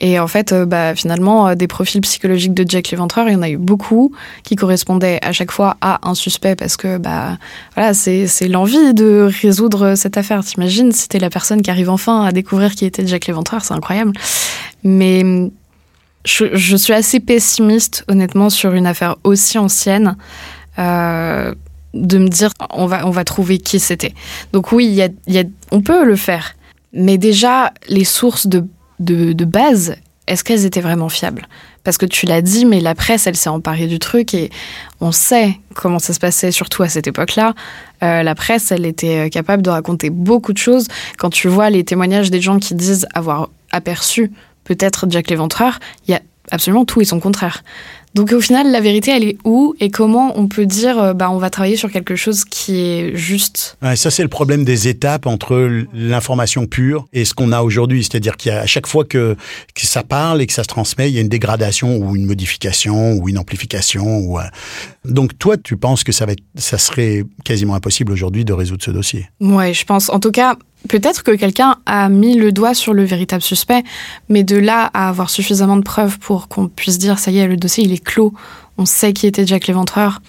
Et 0.00 0.18
en 0.18 0.26
fait, 0.26 0.52
euh, 0.52 0.64
bah, 0.64 0.94
finalement, 0.94 1.48
euh, 1.48 1.54
des 1.54 1.68
profils 1.68 2.00
psychologiques 2.00 2.54
de 2.54 2.68
Jack 2.68 2.90
l'Éventreur, 2.90 3.28
il 3.28 3.32
y 3.32 3.36
en 3.36 3.42
a 3.42 3.50
eu 3.50 3.58
beaucoup 3.58 4.12
qui 4.42 4.56
correspondaient 4.56 5.18
à 5.22 5.32
chaque 5.32 5.50
fois 5.50 5.76
à 5.80 6.08
un 6.08 6.14
suspect 6.14 6.56
parce 6.56 6.76
que 6.76 6.98
bah, 6.98 7.36
voilà, 7.74 7.94
c'est 7.94 8.48
l'envie 8.48 8.94
de 8.94 9.30
résoudre 9.42 9.94
cette 9.96 10.16
affaire. 10.16 10.42
T'imagines 10.44 10.92
si 10.92 11.08
t'es 11.08 11.18
la 11.18 11.30
personne 11.30 11.62
qui 11.62 11.70
arrive 11.70 11.90
enfin 11.90 12.24
à 12.24 12.32
découvrir 12.32 12.74
qui 12.74 12.84
était 12.84 13.06
Jack 13.06 13.26
l'Éventreur, 13.26 13.64
c'est 13.64 13.74
incroyable. 13.74 14.12
Mais 14.82 15.50
je, 16.24 16.76
suis 16.76 16.92
assez 16.92 17.20
pessimiste, 17.20 18.04
honnêtement, 18.08 18.48
sur 18.48 18.72
une 18.72 18.86
affaire 18.86 19.16
aussi 19.24 19.58
ancienne. 19.58 20.16
Euh, 20.78 21.54
de 21.94 22.16
me 22.16 22.28
dire 22.28 22.50
on 22.70 22.86
va 22.86 23.06
on 23.06 23.10
va 23.10 23.22
trouver 23.22 23.58
qui 23.58 23.78
c'était. 23.78 24.14
Donc 24.54 24.72
oui, 24.72 24.86
y 24.86 25.02
a, 25.02 25.44
on 25.70 25.82
peut 25.82 26.06
le 26.06 26.16
faire, 26.16 26.54
mais 26.94 27.18
déjà 27.18 27.74
les 27.86 28.04
sources 28.04 28.46
de 28.46 28.64
de, 29.04 29.44
base, 29.44 29.96
est-ce 30.26 30.44
qu'elles 30.44 30.64
étaient 30.64 30.80
vraiment 30.80 31.08
fiables? 31.08 31.46
Parce 31.84 31.98
que 31.98 32.06
tu 32.06 32.26
l'as 32.26 32.42
dit, 32.42 32.64
mais 32.64 32.80
la 32.80 32.94
presse, 32.94 33.26
elle 33.26 33.36
s'est 33.36 33.48
emparée 33.48 33.86
du 33.86 33.98
truc 33.98 34.34
et 34.34 34.50
on 35.00 35.10
sait 35.10 35.58
comment 35.74 35.98
ça 35.98 36.12
se 36.12 36.20
passait, 36.20 36.52
surtout 36.52 36.82
à 36.82 36.88
cette 36.88 37.06
époque-là. 37.06 37.54
Euh, 38.02 38.22
la 38.22 38.34
presse, 38.34 38.70
elle 38.70 38.86
était 38.86 39.30
capable 39.30 39.62
de 39.62 39.70
raconter 39.70 40.10
beaucoup 40.10 40.52
de 40.52 40.58
choses. 40.58 40.86
Quand 41.18 41.30
tu 41.30 41.48
vois 41.48 41.70
les 41.70 41.84
témoignages 41.84 42.30
des 42.30 42.40
gens 42.40 42.58
qui 42.58 42.74
disent 42.74 43.06
avoir 43.14 43.48
aperçu 43.72 44.30
peut-être 44.64 45.06
Jack 45.08 45.28
l'Éventreur, 45.28 45.80
il 46.06 46.12
y 46.12 46.14
a 46.14 46.20
absolument 46.50 46.84
tout 46.84 47.00
et 47.00 47.04
son 47.04 47.20
contraire. 47.20 47.62
Donc 48.14 48.32
au 48.32 48.40
final, 48.40 48.70
la 48.70 48.80
vérité, 48.80 49.10
elle 49.10 49.24
est 49.24 49.38
où 49.44 49.74
et 49.80 49.90
comment 49.90 50.38
on 50.38 50.46
peut 50.46 50.66
dire, 50.66 50.98
euh, 50.98 51.12
bah, 51.14 51.30
on 51.30 51.38
va 51.38 51.50
travailler 51.50 51.76
sur 51.76 51.90
quelque 51.90 52.14
chose 52.14 52.44
qui 52.44 52.80
est 52.80 53.16
juste? 53.16 53.78
Ouais, 53.82 53.96
Ça, 53.96 54.10
c'est 54.10 54.22
le 54.22 54.28
problème 54.28 54.64
des 54.64 54.88
étapes 54.88 55.26
entre 55.26 55.84
l'information 55.94 56.66
pure 56.66 57.06
et 57.12 57.24
ce 57.24 57.32
qu'on 57.34 57.52
a 57.52 57.62
aujourd'hui. 57.62 58.02
C'est-à-dire 58.04 58.36
qu'à 58.36 58.66
chaque 58.66 58.86
fois 58.86 59.04
que, 59.04 59.36
que, 59.74 59.86
ça 59.86 60.02
parle 60.02 60.42
et 60.42 60.46
que 60.46 60.52
ça 60.52 60.62
se 60.62 60.68
transmet, 60.68 61.10
il 61.10 61.14
y 61.14 61.18
a 61.18 61.22
une 61.22 61.28
dégradation 61.28 61.96
ou 61.96 62.14
une 62.14 62.26
modification 62.26 63.14
ou 63.14 63.28
une 63.28 63.38
amplification. 63.38 64.18
Ou, 64.18 64.38
euh, 64.38 64.42
Donc 65.04 65.38
toi, 65.38 65.56
tu 65.56 65.76
penses 65.76 66.04
que 66.04 66.12
ça, 66.12 66.26
va 66.26 66.32
être, 66.32 66.44
ça 66.56 66.78
serait 66.78 67.24
quasiment 67.44 67.74
impossible 67.74 68.12
aujourd'hui 68.12 68.44
de 68.44 68.52
résoudre 68.52 68.84
ce 68.84 68.90
dossier? 68.90 69.26
Ouais, 69.40 69.72
je 69.72 69.84
pense. 69.84 70.10
En 70.10 70.20
tout 70.20 70.32
cas, 70.32 70.56
Peut-être 70.88 71.22
que 71.22 71.32
quelqu'un 71.32 71.76
a 71.86 72.08
mis 72.08 72.36
le 72.36 72.52
doigt 72.52 72.74
sur 72.74 72.92
le 72.92 73.04
véritable 73.04 73.42
suspect, 73.42 73.82
mais 74.28 74.42
de 74.42 74.56
là 74.56 74.90
à 74.94 75.08
avoir 75.08 75.30
suffisamment 75.30 75.76
de 75.76 75.82
preuves 75.82 76.18
pour 76.18 76.48
qu'on 76.48 76.68
puisse 76.68 76.98
dire 76.98 77.18
ça 77.18 77.30
y 77.30 77.38
est, 77.38 77.46
le 77.46 77.56
dossier 77.56 77.84
il 77.84 77.92
est 77.92 78.02
clos, 78.02 78.32
on 78.78 78.84
sait 78.84 79.12
qui 79.12 79.26
était 79.26 79.46
Jack 79.46 79.66
l'Éventreur, 79.66 80.20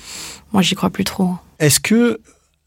moi 0.51 0.61
j'y 0.61 0.75
crois 0.75 0.89
plus 0.89 1.03
trop. 1.03 1.31
Est-ce 1.59 1.79
que 1.79 2.19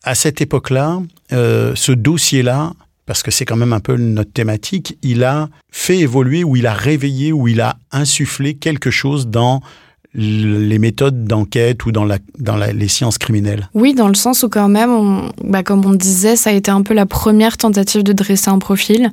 à 0.03 0.15
cette 0.15 0.41
époque-là, 0.41 1.01
euh, 1.33 1.73
ce 1.75 1.93
dossier-là, 1.93 2.73
parce 3.07 3.23
que 3.23 3.31
c'est 3.31 3.45
quand 3.45 3.57
même 3.57 3.73
un 3.73 3.81
peu 3.81 3.97
notre 3.97 4.33
thématique, 4.33 4.97
il 5.03 5.25
a 5.25 5.49
fait 5.71 5.99
évoluer 5.99 6.45
ou 6.45 6.57
il 6.57 6.67
a 6.67 6.73
réveillé 6.73 7.33
ou 7.33 7.49
il 7.49 7.61
a 7.61 7.77
insufflé 7.91 8.55
quelque 8.55 8.91
chose 8.91 9.29
dans 9.29 9.63
les 10.17 10.79
méthodes 10.79 11.25
d'enquête 11.25 11.85
ou 11.85 11.93
dans, 11.93 12.05
la, 12.05 12.19
dans 12.39 12.57
les 12.57 12.89
sciences 12.89 13.19
criminelles 13.19 13.69
Oui, 13.75 13.93
dans 13.95 14.09
le 14.09 14.15
sens 14.15 14.43
où 14.43 14.49
quand 14.49 14.69
même, 14.69 15.31
bah, 15.45 15.63
comme 15.63 15.85
on 15.85 15.93
disait, 15.93 16.37
ça 16.37 16.51
a 16.51 16.53
été 16.55 16.71
un 16.71 16.83
peu 16.83 16.95
la 16.95 17.05
première 17.05 17.59
tentative 17.59 18.03
de 18.03 18.15
dresser 18.15 18.49
un 18.49 18.59
profil. 18.59 19.13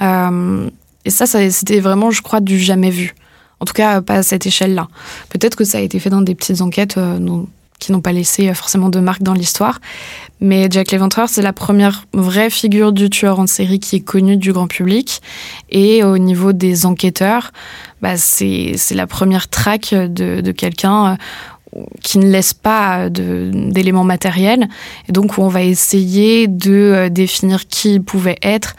Euh, 0.00 0.70
et 1.04 1.10
ça, 1.10 1.26
ça 1.26 1.50
c'était 1.50 1.80
vraiment, 1.80 2.10
je 2.10 2.22
crois, 2.22 2.40
du 2.40 2.58
jamais 2.58 2.90
vu. 2.90 3.14
En 3.60 3.66
tout 3.66 3.74
cas, 3.74 4.00
pas 4.00 4.14
à 4.14 4.22
cette 4.22 4.46
échelle-là. 4.46 4.88
Peut-être 5.28 5.56
que 5.56 5.64
ça 5.64 5.78
a 5.78 5.80
été 5.82 5.98
fait 5.98 6.10
dans 6.10 6.22
des 6.22 6.34
petites 6.34 6.62
enquêtes 6.62 6.96
euh, 6.96 7.18
qui 7.78 7.92
n'ont 7.92 8.00
pas 8.00 8.12
laissé 8.12 8.52
forcément 8.54 8.88
de 8.88 9.00
marque 9.00 9.22
dans 9.22 9.34
l'histoire. 9.34 9.80
Mais 10.40 10.68
Jack 10.70 10.90
l'Éventreur, 10.90 11.28
c'est 11.28 11.42
la 11.42 11.52
première 11.52 12.04
vraie 12.12 12.50
figure 12.50 12.92
du 12.92 13.10
tueur 13.10 13.40
en 13.40 13.46
série 13.46 13.80
qui 13.80 13.96
est 13.96 14.00
connue 14.00 14.36
du 14.36 14.52
grand 14.52 14.66
public. 14.66 15.20
Et 15.70 16.04
au 16.04 16.18
niveau 16.18 16.52
des 16.52 16.86
enquêteurs, 16.86 17.50
bah, 18.02 18.16
c'est 18.16 18.76
la 18.92 19.06
première 19.06 19.48
traque 19.48 19.94
de, 19.94 20.40
de 20.40 20.52
quelqu'un 20.52 21.18
euh, 21.76 21.82
qui 22.02 22.18
ne 22.18 22.28
laisse 22.30 22.54
pas 22.54 23.08
d'éléments 23.10 24.04
matériels. 24.04 24.68
Et 25.08 25.12
donc, 25.12 25.38
on 25.38 25.48
va 25.48 25.62
essayer 25.62 26.46
de 26.46 26.72
euh, 26.72 27.08
définir 27.08 27.66
qui 27.66 27.94
il 27.94 28.02
pouvait 28.02 28.38
être 28.42 28.74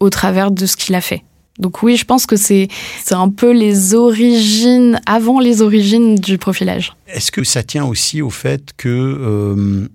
au 0.00 0.10
travers 0.10 0.50
de 0.50 0.66
ce 0.66 0.76
qu'il 0.76 0.94
a 0.94 1.00
fait. 1.00 1.22
Donc 1.60 1.82
oui, 1.82 1.96
je 1.96 2.04
pense 2.04 2.26
que 2.26 2.36
c'est 2.36 2.68
un 3.10 3.28
peu 3.28 3.52
les 3.52 3.94
origines, 3.94 5.00
avant 5.06 5.40
les 5.40 5.62
origines 5.62 6.16
du 6.16 6.38
profilage. 6.38 6.94
Est-ce 7.06 7.30
que 7.30 7.44
ça 7.44 7.62
tient 7.62 7.84
aussi 7.84 8.22
au 8.22 8.30
fait 8.30 8.70
que 8.76 8.88
euh, 8.88 9.86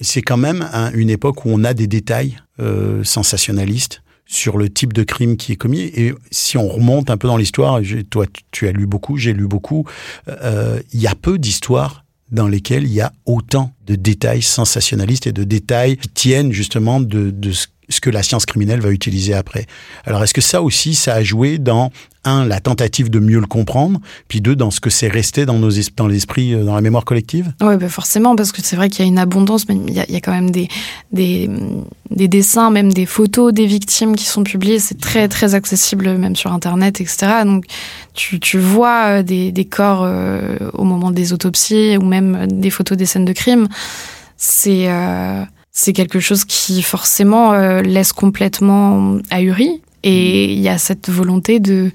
c'est 0.00 0.22
quand 0.22 0.36
même 0.36 0.68
une 0.94 1.10
époque 1.10 1.46
où 1.46 1.50
on 1.50 1.64
a 1.64 1.74
des 1.74 1.86
détails 1.86 2.38
euh, 2.60 3.04
sensationnalistes 3.04 4.02
sur 4.28 4.58
le 4.58 4.68
type 4.68 4.92
de 4.92 5.04
crime 5.04 5.36
qui 5.36 5.52
est 5.52 5.56
commis? 5.56 5.82
Et 5.94 6.12
si 6.32 6.58
on 6.58 6.68
remonte 6.68 7.08
un 7.08 7.16
peu 7.16 7.28
dans 7.28 7.36
l'histoire, 7.36 7.80
toi 8.10 8.26
tu 8.50 8.66
as 8.66 8.72
lu 8.72 8.86
beaucoup, 8.86 9.16
j'ai 9.16 9.32
lu 9.32 9.46
beaucoup, 9.46 9.84
euh, 10.28 10.80
il 10.92 11.00
y 11.00 11.06
a 11.06 11.14
peu 11.14 11.38
d'histoires 11.38 12.04
dans 12.32 12.48
lesquelles 12.48 12.84
il 12.84 12.92
y 12.92 13.00
a 13.00 13.12
autant 13.24 13.72
de 13.86 13.94
détails 13.94 14.42
sensationnalistes 14.42 15.28
et 15.28 15.32
de 15.32 15.44
détails 15.44 15.96
qui 15.96 16.08
tiennent 16.08 16.50
justement 16.50 17.00
de, 17.00 17.30
de 17.30 17.52
ce 17.52 17.68
ce 17.88 18.00
que 18.00 18.10
la 18.10 18.22
science 18.22 18.46
criminelle 18.46 18.80
va 18.80 18.90
utiliser 18.90 19.34
après. 19.34 19.66
Alors 20.04 20.22
est-ce 20.22 20.34
que 20.34 20.40
ça 20.40 20.62
aussi, 20.62 20.94
ça 20.94 21.14
a 21.14 21.22
joué 21.22 21.58
dans, 21.58 21.90
un, 22.26 22.44
la 22.44 22.60
tentative 22.60 23.08
de 23.08 23.20
mieux 23.20 23.38
le 23.38 23.46
comprendre, 23.46 24.00
puis 24.28 24.40
deux, 24.40 24.56
dans 24.56 24.70
ce 24.70 24.80
que 24.80 24.90
c'est 24.90 25.08
resté 25.08 25.46
dans, 25.46 25.58
nos 25.58 25.70
dans 25.96 26.06
l'esprit, 26.06 26.54
euh, 26.54 26.64
dans 26.64 26.74
la 26.74 26.80
mémoire 26.80 27.04
collective? 27.04 27.52
Oui, 27.62 27.76
bah 27.76 27.88
forcément, 27.88 28.36
parce 28.36 28.52
que 28.52 28.60
c'est 28.62 28.76
vrai 28.76 28.90
qu'il 28.90 29.04
y 29.04 29.08
a 29.08 29.08
une 29.08 29.18
abondance, 29.18 29.68
mais 29.68 29.76
il 29.76 29.94
y 29.94 30.00
a, 30.16 30.20
quand 30.20 30.32
même 30.32 30.50
des, 30.50 30.68
des, 31.12 31.48
des, 32.10 32.28
dessins, 32.28 32.70
même 32.70 32.92
des 32.92 33.06
photos 33.06 33.52
des 33.52 33.66
victimes 33.66 34.16
qui 34.16 34.24
sont 34.24 34.42
publiées. 34.42 34.78
C'est 34.78 35.00
très, 35.00 35.28
très 35.28 35.54
accessible, 35.54 36.18
même 36.18 36.36
sur 36.36 36.52
Internet, 36.52 37.00
etc. 37.00 37.44
Donc 37.44 37.64
tu, 38.14 38.40
tu 38.40 38.58
vois 38.58 39.06
euh, 39.06 39.22
des, 39.22 39.52
des 39.52 39.64
corps 39.64 40.02
euh, 40.02 40.56
au 40.72 40.84
moment 40.84 41.10
des 41.10 41.32
autopsies 41.32 41.96
ou 41.96 42.04
même 42.04 42.46
des 42.48 42.70
photos 42.70 42.98
des 42.98 43.06
scènes 43.06 43.24
de 43.24 43.32
crime. 43.32 43.68
C'est... 44.36 44.88
c'est 45.78 45.92
quelque 45.92 46.20
chose 46.20 46.46
qui 46.46 46.80
forcément 46.80 47.52
euh, 47.52 47.82
laisse 47.82 48.14
complètement 48.14 49.18
ahuri. 49.30 49.82
Et 50.02 50.52
il 50.54 50.58
y 50.58 50.70
a 50.70 50.78
cette 50.78 51.10
volonté 51.10 51.60
de, 51.60 51.90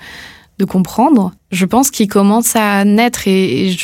de 0.59 0.65
comprendre. 0.65 1.31
Je 1.51 1.65
pense 1.65 1.89
qu'il 1.89 2.07
commence 2.07 2.55
à 2.55 2.85
naître 2.85 3.27
et, 3.27 3.75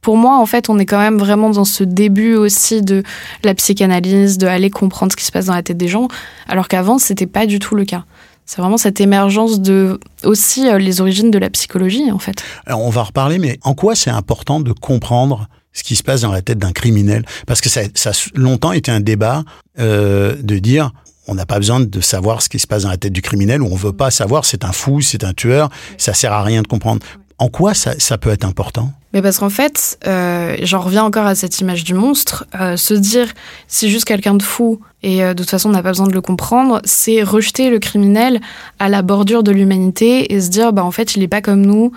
pour 0.00 0.16
moi, 0.16 0.38
en 0.38 0.46
fait, 0.46 0.70
on 0.70 0.78
est 0.78 0.86
quand 0.86 0.98
même 0.98 1.18
vraiment 1.18 1.50
dans 1.50 1.66
ce 1.66 1.84
début 1.84 2.34
aussi 2.34 2.80
de 2.80 3.02
la 3.44 3.54
psychanalyse, 3.54 4.38
de 4.38 4.46
aller 4.46 4.70
comprendre 4.70 5.12
ce 5.12 5.16
qui 5.18 5.26
se 5.26 5.32
passe 5.32 5.46
dans 5.46 5.54
la 5.54 5.62
tête 5.62 5.76
des 5.76 5.88
gens, 5.88 6.08
alors 6.48 6.68
qu'avant, 6.68 6.98
c'était 6.98 7.26
pas 7.26 7.44
du 7.44 7.58
tout 7.58 7.74
le 7.74 7.84
cas. 7.84 8.04
C'est 8.46 8.62
vraiment 8.62 8.78
cette 8.78 9.02
émergence 9.02 9.60
de 9.60 10.00
aussi 10.24 10.66
euh, 10.66 10.78
les 10.78 11.02
origines 11.02 11.30
de 11.30 11.38
la 11.38 11.50
psychologie, 11.50 12.10
en 12.10 12.18
fait. 12.18 12.42
Alors, 12.64 12.80
on 12.80 12.90
va 12.90 13.02
reparler, 13.02 13.38
mais 13.38 13.58
en 13.64 13.74
quoi 13.74 13.94
c'est 13.94 14.10
important 14.10 14.60
de 14.60 14.72
comprendre 14.72 15.46
ce 15.72 15.82
qui 15.82 15.96
se 15.96 16.02
passe 16.02 16.22
dans 16.22 16.32
la 16.32 16.42
tête 16.42 16.58
d'un 16.58 16.72
criminel 16.72 17.24
Parce 17.46 17.60
que 17.60 17.68
ça, 17.68 17.82
ça, 17.94 18.10
a 18.10 18.12
longtemps 18.34 18.72
été 18.72 18.90
un 18.90 19.00
débat 19.00 19.44
euh, 19.78 20.36
de 20.40 20.58
dire 20.58 20.92
on 21.26 21.34
n'a 21.34 21.46
pas 21.46 21.58
besoin 21.58 21.80
de 21.80 22.00
savoir 22.00 22.42
ce 22.42 22.48
qui 22.48 22.58
se 22.58 22.66
passe 22.66 22.82
dans 22.82 22.88
la 22.88 22.96
tête 22.96 23.12
du 23.12 23.22
criminel 23.22 23.62
ou 23.62 23.68
on 23.70 23.76
veut 23.76 23.92
pas 23.92 24.10
savoir 24.10 24.44
c'est 24.44 24.64
un 24.64 24.72
fou, 24.72 25.00
c'est 25.00 25.22
un 25.22 25.32
tueur, 25.32 25.70
ça 25.96 26.12
sert 26.12 26.32
à 26.32 26.42
rien 26.42 26.62
de 26.62 26.66
comprendre. 26.66 27.00
En 27.38 27.48
quoi 27.48 27.72
ça, 27.72 28.18
peut 28.18 28.28
être 28.28 28.44
important? 28.44 28.92
Mais 29.14 29.22
parce 29.22 29.38
qu'en 29.38 29.48
fait, 29.48 29.98
euh, 30.06 30.56
j'en 30.60 30.80
reviens 30.80 31.04
encore 31.04 31.24
à 31.24 31.34
cette 31.34 31.58
image 31.60 31.84
du 31.84 31.94
monstre. 31.94 32.44
Euh, 32.60 32.76
se 32.76 32.92
dire 32.92 33.28
c'est 33.66 33.88
juste 33.88 34.04
quelqu'un 34.04 34.34
de 34.34 34.42
fou 34.42 34.80
et 35.02 35.22
de 35.22 35.32
toute 35.32 35.48
façon 35.48 35.70
on 35.70 35.72
n'a 35.72 35.82
pas 35.82 35.90
besoin 35.90 36.06
de 36.06 36.12
le 36.12 36.20
comprendre, 36.20 36.82
c'est 36.84 37.22
rejeter 37.22 37.70
le 37.70 37.78
criminel 37.78 38.42
à 38.78 38.90
la 38.90 39.00
bordure 39.00 39.42
de 39.42 39.52
l'humanité 39.52 40.34
et 40.34 40.40
se 40.42 40.50
dire 40.50 40.74
bah 40.74 40.84
en 40.84 40.90
fait 40.90 41.16
il 41.16 41.20
n'est 41.20 41.28
pas 41.28 41.40
comme 41.40 41.64
nous. 41.64 41.92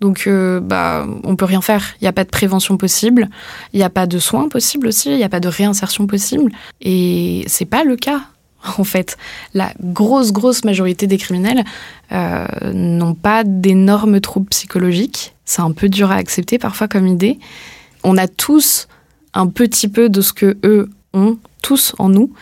Donc, 0.00 0.28
bah, 0.62 1.06
on 1.24 1.36
peut 1.36 1.46
rien 1.46 1.62
faire. 1.62 1.94
Il 2.00 2.04
n'y 2.04 2.08
a 2.08 2.12
pas 2.12 2.24
de 2.24 2.28
prévention 2.28 2.76
possible. 2.76 3.28
Il 3.72 3.78
n'y 3.78 3.84
a 3.84 3.90
pas 3.90 4.06
de 4.06 4.18
soins 4.18 4.48
possibles 4.48 4.88
aussi. 4.88 5.10
Il 5.10 5.16
n'y 5.16 5.24
a 5.24 5.28
pas 5.28 5.40
de 5.40 5.48
réinsertion 5.48 6.06
possible. 6.06 6.52
Et 6.82 7.44
c'est 7.46 7.64
pas 7.64 7.82
le 7.82 7.96
cas 7.96 8.20
en 8.78 8.84
fait. 8.84 9.16
La 9.54 9.72
grosse, 9.80 10.32
grosse 10.32 10.64
majorité 10.64 11.06
des 11.06 11.18
criminels 11.18 11.64
euh, 12.12 12.46
n'ont 12.72 13.14
pas 13.14 13.44
d'énormes 13.44 14.20
troubles 14.20 14.48
psychologiques. 14.48 15.34
C'est 15.44 15.62
un 15.62 15.72
peu 15.72 15.88
dur 15.88 16.10
à 16.10 16.16
accepter 16.16 16.58
parfois 16.58 16.88
comme 16.88 17.06
idée. 17.06 17.38
On 18.04 18.16
a 18.16 18.28
tous 18.28 18.88
un 19.34 19.48
petit 19.48 19.88
peu 19.88 20.08
de 20.08 20.20
ce 20.20 20.32
que 20.32 20.56
eux 20.64 20.90
ont, 21.12 21.38
tous 21.62 21.94
en 21.98 22.08
nous. 22.08 22.32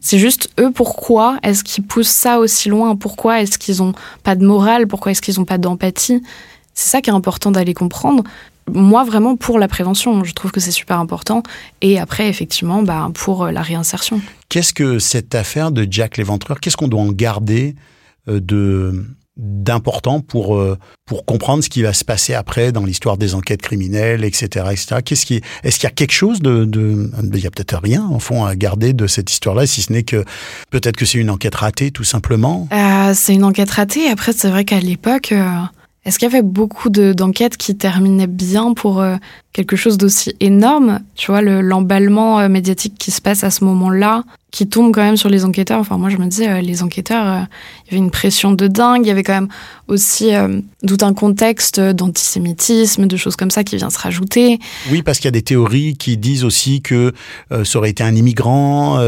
C'est 0.00 0.18
juste 0.18 0.50
eux, 0.60 0.70
pourquoi 0.70 1.38
est-ce 1.42 1.64
qu'ils 1.64 1.84
poussent 1.84 2.08
ça 2.08 2.38
aussi 2.38 2.68
loin? 2.68 2.94
Pourquoi 2.94 3.42
est-ce 3.42 3.58
qu'ils 3.58 3.78
n'ont 3.78 3.94
pas 4.22 4.36
de 4.36 4.46
morale? 4.46 4.86
Pourquoi 4.86 5.12
est-ce 5.12 5.20
qu'ils 5.20 5.38
n'ont 5.38 5.44
pas 5.44 5.58
d'empathie? 5.58 6.22
C'est 6.78 6.90
ça 6.90 7.00
qui 7.00 7.10
est 7.10 7.12
important 7.12 7.50
d'aller 7.50 7.74
comprendre 7.74 8.22
moi, 8.72 9.02
vraiment 9.02 9.34
pour 9.34 9.58
la 9.58 9.66
prévention, 9.66 10.24
je 10.24 10.32
trouve 10.34 10.50
que 10.52 10.60
c'est 10.60 10.70
super 10.70 10.98
important. 10.98 11.42
Et 11.80 11.98
après, 11.98 12.28
effectivement, 12.28 12.82
bah, 12.82 13.10
pour 13.14 13.44
euh, 13.44 13.50
la 13.50 13.62
réinsertion. 13.62 14.20
Qu'est-ce 14.50 14.74
que 14.74 14.98
cette 14.98 15.34
affaire 15.34 15.72
de 15.72 15.86
Jack 15.90 16.18
l'Éventreur, 16.18 16.60
qu'est-ce 16.60 16.76
qu'on 16.76 16.86
doit 16.86 17.00
en 17.00 17.10
garder 17.10 17.74
euh, 18.28 18.40
de 18.40 19.06
d'important 19.38 20.20
pour 20.20 20.56
euh, 20.56 20.76
pour 21.06 21.24
comprendre 21.24 21.62
ce 21.62 21.70
qui 21.70 21.82
va 21.82 21.92
se 21.92 22.04
passer 22.04 22.34
après 22.34 22.72
dans 22.72 22.84
l'histoire 22.84 23.16
des 23.16 23.34
enquêtes 23.34 23.62
criminelles, 23.62 24.24
etc., 24.24 24.66
etc. 24.70 24.96
Qu'est-ce 25.04 25.24
qui 25.24 25.40
est-ce 25.62 25.78
qu'il 25.78 25.84
y 25.84 25.92
a 25.92 25.94
quelque 25.94 26.12
chose 26.12 26.40
de, 26.40 26.64
de 26.64 27.10
il 27.32 27.40
y 27.40 27.46
a 27.46 27.50
peut-être 27.50 27.80
rien 27.80 28.04
en 28.04 28.18
fond 28.18 28.44
à 28.44 28.54
garder 28.54 28.92
de 28.92 29.06
cette 29.06 29.30
histoire-là, 29.30 29.66
si 29.66 29.80
ce 29.80 29.92
n'est 29.92 30.02
que 30.02 30.24
peut-être 30.70 30.96
que 30.96 31.06
c'est 31.06 31.18
une 31.18 31.30
enquête 31.30 31.54
ratée 31.54 31.92
tout 31.92 32.04
simplement? 32.04 32.68
Euh, 32.72 33.12
c'est 33.14 33.34
une 33.34 33.44
enquête 33.44 33.70
ratée. 33.70 34.08
Après, 34.10 34.32
c'est 34.32 34.50
vrai 34.50 34.64
qu'à 34.64 34.80
l'époque. 34.80 35.32
Est-ce 36.04 36.18
qu'il 36.18 36.28
y 36.28 36.32
avait 36.32 36.42
beaucoup 36.42 36.88
d'enquêtes 36.88 37.56
qui 37.56 37.76
terminaient 37.76 38.26
bien 38.26 38.72
pour 38.72 39.04
quelque 39.52 39.76
chose 39.76 39.98
d'aussi 39.98 40.34
énorme 40.40 41.00
Tu 41.16 41.30
vois, 41.30 41.42
l'emballement 41.42 42.48
médiatique 42.48 42.94
qui 42.98 43.10
se 43.10 43.20
passe 43.20 43.44
à 43.44 43.50
ce 43.50 43.64
moment-là, 43.64 44.22
qui 44.50 44.66
tombe 44.66 44.94
quand 44.94 45.02
même 45.02 45.16
sur 45.16 45.28
les 45.28 45.44
enquêteurs. 45.44 45.78
Enfin, 45.78 45.98
moi, 45.98 46.08
je 46.08 46.16
me 46.16 46.26
disais, 46.26 46.48
euh, 46.48 46.60
les 46.60 46.82
enquêteurs, 46.82 47.26
euh, 47.26 47.40
il 47.84 47.92
y 47.92 47.94
avait 47.94 48.04
une 48.04 48.10
pression 48.10 48.52
de 48.52 48.66
dingue. 48.66 49.04
Il 49.04 49.08
y 49.08 49.10
avait 49.10 49.22
quand 49.22 49.34
même 49.34 49.48
aussi 49.88 50.34
euh, 50.34 50.60
tout 50.86 50.96
un 51.02 51.12
contexte 51.12 51.78
d'antisémitisme, 51.80 53.06
de 53.06 53.16
choses 53.16 53.36
comme 53.36 53.50
ça 53.50 53.62
qui 53.62 53.76
vient 53.76 53.90
se 53.90 53.98
rajouter. 53.98 54.58
Oui, 54.90 55.02
parce 55.02 55.18
qu'il 55.18 55.26
y 55.26 55.28
a 55.28 55.32
des 55.32 55.42
théories 55.42 55.96
qui 55.96 56.16
disent 56.16 56.44
aussi 56.44 56.80
que 56.80 57.12
ça 57.50 57.78
aurait 57.78 57.90
été 57.90 58.02
un 58.02 58.14
immigrant. 58.14 59.00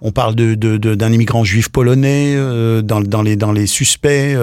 on 0.00 0.12
parle 0.12 0.34
de, 0.34 0.54
d'un 0.54 0.78
de, 0.78 1.14
immigrant 1.14 1.44
juif 1.44 1.68
polonais 1.68 2.36
dans, 2.82 3.00
dans, 3.00 3.22
les, 3.22 3.36
dans 3.36 3.52
les 3.52 3.66
suspects. 3.66 4.36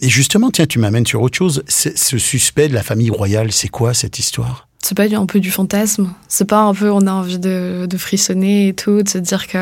et 0.00 0.08
justement, 0.08 0.50
tiens, 0.50 0.66
tu 0.66 0.78
m'amènes 0.78 1.06
sur 1.06 1.22
autre 1.22 1.36
chose. 1.36 1.64
Ce 1.68 2.18
suspect 2.18 2.68
de 2.68 2.74
la 2.74 2.82
famille 2.82 3.10
royale, 3.10 3.52
c'est 3.52 3.68
quoi 3.68 3.94
cette 3.94 4.18
histoire? 4.18 4.67
C'est 4.82 4.94
pas 4.96 5.04
un 5.12 5.26
peu 5.26 5.40
du 5.40 5.50
fantasme 5.50 6.12
C'est 6.28 6.44
pas 6.44 6.60
un 6.60 6.74
peu 6.74 6.90
on 6.90 7.06
a 7.06 7.12
envie 7.12 7.38
de, 7.38 7.86
de, 7.88 7.96
frissonner 7.96 8.68
et 8.68 8.74
tout, 8.74 9.02
de 9.02 9.08
se 9.08 9.18
dire 9.18 9.46
que. 9.46 9.58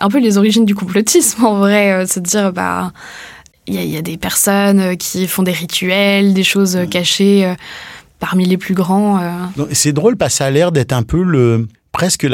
Un 0.00 0.08
peu 0.08 0.18
les 0.18 0.38
origines 0.38 0.64
du 0.64 0.74
complotisme 0.74 1.44
en 1.44 1.58
vrai, 1.58 1.92
euh, 1.92 2.06
se 2.06 2.20
dire 2.20 2.52
bah. 2.52 2.92
Il 3.68 3.74
y, 3.74 3.84
y, 3.84 3.96
a 3.96 4.02
des 4.02 4.16
personnes 4.16 4.78
euh, 4.78 4.94
qui 4.94 5.26
font 5.26 5.42
des 5.42 5.52
rituels, 5.52 6.34
des 6.34 6.44
choses 6.44 6.78
cachées 6.88 7.44
euh, 7.44 7.54
parmi 8.20 8.46
les 8.46 8.56
plus 8.56 8.74
grands. 8.74 9.20
C'est 9.72 9.92
drôle 9.92 10.16
parce 10.16 10.34
que 10.34 10.38
ça 10.38 10.46
a 10.46 10.50
l'air 10.50 10.70
d'être 10.70 10.92
un 10.92 11.02
peu 11.02 11.22
le 11.22 11.66
presque 11.90 12.26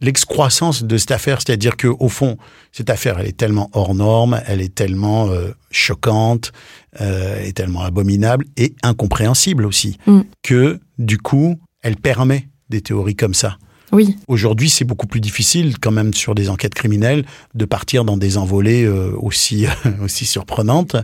l'excroissance 0.00 0.84
de 0.84 0.96
cette 0.98 1.10
affaire, 1.10 1.38
c'est-à-dire 1.40 1.76
que 1.76 1.88
au 1.88 2.08
fond, 2.08 2.36
cette 2.72 2.90
affaire, 2.90 3.18
elle 3.18 3.26
est 3.26 3.36
tellement 3.36 3.70
hors 3.72 3.94
norme, 3.94 4.40
elle 4.46 4.60
est 4.60 4.74
tellement 4.74 5.30
choquante, 5.70 6.52
euh, 7.00 7.40
est 7.40 7.52
tellement 7.56 7.82
abominable 7.82 8.46
et 8.56 8.74
incompréhensible 8.82 9.64
aussi, 9.64 9.96
mm. 10.06 10.20
que 10.42 10.80
du 11.00 11.16
coup, 11.18 11.58
elle 11.82 11.96
permet 11.96 12.48
des 12.68 12.82
théories 12.82 13.16
comme 13.16 13.34
ça. 13.34 13.56
Oui. 13.92 14.16
Aujourd'hui, 14.28 14.70
c'est 14.70 14.84
beaucoup 14.84 15.06
plus 15.06 15.20
difficile, 15.20 15.78
quand 15.78 15.90
même, 15.90 16.14
sur 16.14 16.34
des 16.34 16.48
enquêtes 16.48 16.74
criminelles, 16.74 17.24
de 17.54 17.64
partir 17.64 18.04
dans 18.04 18.16
des 18.16 18.38
envolées 18.38 18.84
euh, 18.84 19.12
aussi 19.16 19.66
aussi 20.02 20.26
surprenantes. 20.26 20.96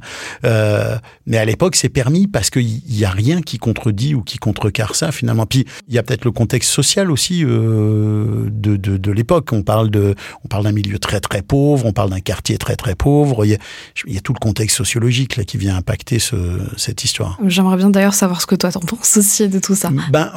Euh, 0.45 0.97
mais 1.27 1.39
à 1.39 1.45
l'époque, 1.45 1.77
c'est 1.77 1.89
permis 1.89 2.27
parce 2.27 2.51
qu'il 2.51 2.81
y 2.89 3.05
a 3.05 3.11
rien 3.11 3.43
qui 3.43 3.59
contredit 3.59 4.15
ou 4.15 4.23
qui 4.23 4.39
contrecarre 4.39 4.95
ça 4.95 5.13
finalement. 5.13 5.47
Puis 5.47 5.67
il 5.89 5.95
y 5.95 5.99
a 5.99 6.03
peut-être 6.03 6.25
le 6.25 6.33
contexte 6.33 6.71
social 6.71 7.11
aussi 7.11 7.45
euh, 7.45 8.49
de, 8.51 8.77
de, 8.77 8.97
de 8.97 9.11
l'époque. 9.11 9.53
On 9.53 9.63
parle 9.63 9.91
de 9.91 10.15
on 10.45 10.49
parle 10.49 10.65
d'un 10.65 10.73
milieu 10.73 10.99
très 10.99 11.21
très 11.21 11.43
pauvre, 11.43 11.87
on 11.87 11.93
parle 11.93 12.11
d'un 12.11 12.21
quartier 12.21 12.59
très 12.59 12.77
très 12.77 12.95
pauvre. 12.95 13.45
Il 13.45 13.51
y, 13.51 13.55
a, 13.55 13.59
il 14.07 14.15
y 14.15 14.19
a, 14.19 14.21
tout 14.21 14.33
le 14.33 14.39
contexte 14.39 14.77
sociologique 14.77 15.37
là 15.37 15.45
qui 15.45 15.57
vient 15.57 15.77
impacter 15.77 16.19
ce, 16.19 16.37
cette 16.77 17.05
histoire. 17.05 17.39
J'aimerais 17.47 17.77
bien 17.77 17.91
d'ailleurs 17.91 18.15
savoir 18.15 18.41
ce 18.41 18.47
que 18.47 18.55
toi 18.55 18.71
t'en 18.71 18.81
penses 18.81 19.17
aussi 19.17 19.49
de 19.49 19.59
tout 19.59 19.75
ça. 19.75 19.91
Ben 20.11 20.33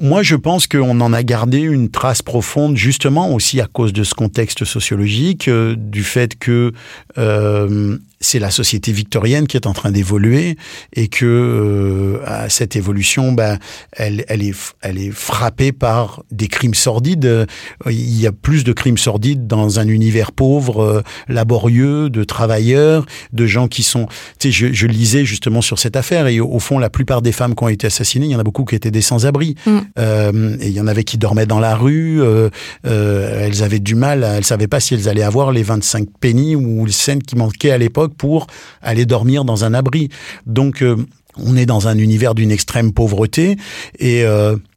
moi, 0.00 0.22
je 0.22 0.36
pense 0.36 0.66
qu'on 0.66 1.00
en 1.00 1.12
a 1.12 1.22
gardé 1.22 1.58
une 1.58 1.81
une 1.82 1.90
trace 1.90 2.22
profonde, 2.22 2.76
justement 2.76 3.34
aussi 3.34 3.60
à 3.60 3.66
cause 3.66 3.92
de 3.92 4.04
ce 4.04 4.14
contexte 4.14 4.64
sociologique, 4.64 5.48
euh, 5.48 5.74
du 5.76 6.04
fait 6.04 6.38
que 6.38 6.72
euh, 7.18 7.98
c'est 8.20 8.38
la 8.38 8.52
société 8.52 8.92
victorienne 8.92 9.48
qui 9.48 9.56
est 9.56 9.66
en 9.66 9.72
train 9.72 9.90
d'évoluer 9.90 10.56
et 10.94 11.08
que 11.08 11.26
euh, 11.26 12.24
à 12.24 12.48
cette 12.48 12.76
évolution, 12.76 13.32
ben, 13.32 13.58
elle, 13.90 14.24
elle, 14.28 14.44
est, 14.44 14.54
elle 14.80 14.96
est 14.96 15.10
frappée 15.10 15.72
par 15.72 16.22
des 16.30 16.46
crimes 16.46 16.74
sordides. 16.74 17.48
Il 17.90 18.20
y 18.20 18.28
a 18.28 18.32
plus 18.32 18.62
de 18.62 18.72
crimes 18.72 18.98
sordides 18.98 19.48
dans 19.48 19.80
un 19.80 19.88
univers 19.88 20.30
pauvre, 20.30 21.02
laborieux, 21.26 22.10
de 22.10 22.22
travailleurs, 22.22 23.06
de 23.32 23.46
gens 23.46 23.66
qui 23.66 23.82
sont. 23.82 24.06
Tu 24.38 24.52
sais, 24.52 24.52
je, 24.52 24.72
je, 24.72 24.86
lisais 24.86 25.24
justement 25.24 25.62
sur 25.62 25.80
cette 25.80 25.96
affaire 25.96 26.28
et 26.28 26.38
au, 26.38 26.60
fond, 26.60 26.78
la 26.78 26.90
plupart 26.90 27.22
des 27.22 27.32
femmes 27.32 27.56
qui 27.56 27.64
ont 27.64 27.68
été 27.68 27.88
assassinées, 27.88 28.26
il 28.26 28.32
y 28.32 28.36
en 28.36 28.40
a 28.40 28.44
beaucoup 28.44 28.64
qui 28.64 28.76
étaient 28.76 28.92
des 28.92 29.02
sans-abri. 29.02 29.56
Mm. 29.66 30.58
Et 30.60 30.68
il 30.68 30.72
y 30.72 30.80
en 30.80 30.86
avait 30.86 31.02
qui 31.02 31.18
dormaient 31.18 31.46
dans 31.46 31.58
la 31.58 31.71
rue. 31.76 32.22
Euh, 32.22 32.48
euh 32.86 33.46
elles 33.46 33.62
avaient 33.62 33.78
du 33.78 33.94
mal, 33.94 34.24
elles 34.24 34.44
savaient 34.44 34.68
pas 34.68 34.80
si 34.80 34.94
elles 34.94 35.08
allaient 35.08 35.22
avoir 35.22 35.52
les 35.52 35.62
25 35.62 36.08
pennies 36.20 36.56
ou 36.56 36.86
les 36.86 36.92
scènes 36.92 37.22
qui 37.22 37.36
manquaient 37.36 37.70
à 37.70 37.78
l'époque 37.78 38.14
pour 38.16 38.46
aller 38.80 39.06
dormir 39.06 39.44
dans 39.44 39.64
un 39.64 39.74
abri. 39.74 40.08
Donc 40.46 40.82
euh, 40.82 40.96
on 41.36 41.56
est 41.56 41.66
dans 41.66 41.88
un 41.88 41.98
univers 41.98 42.34
d'une 42.34 42.50
extrême 42.50 42.92
pauvreté 42.92 43.56
et 43.98 44.24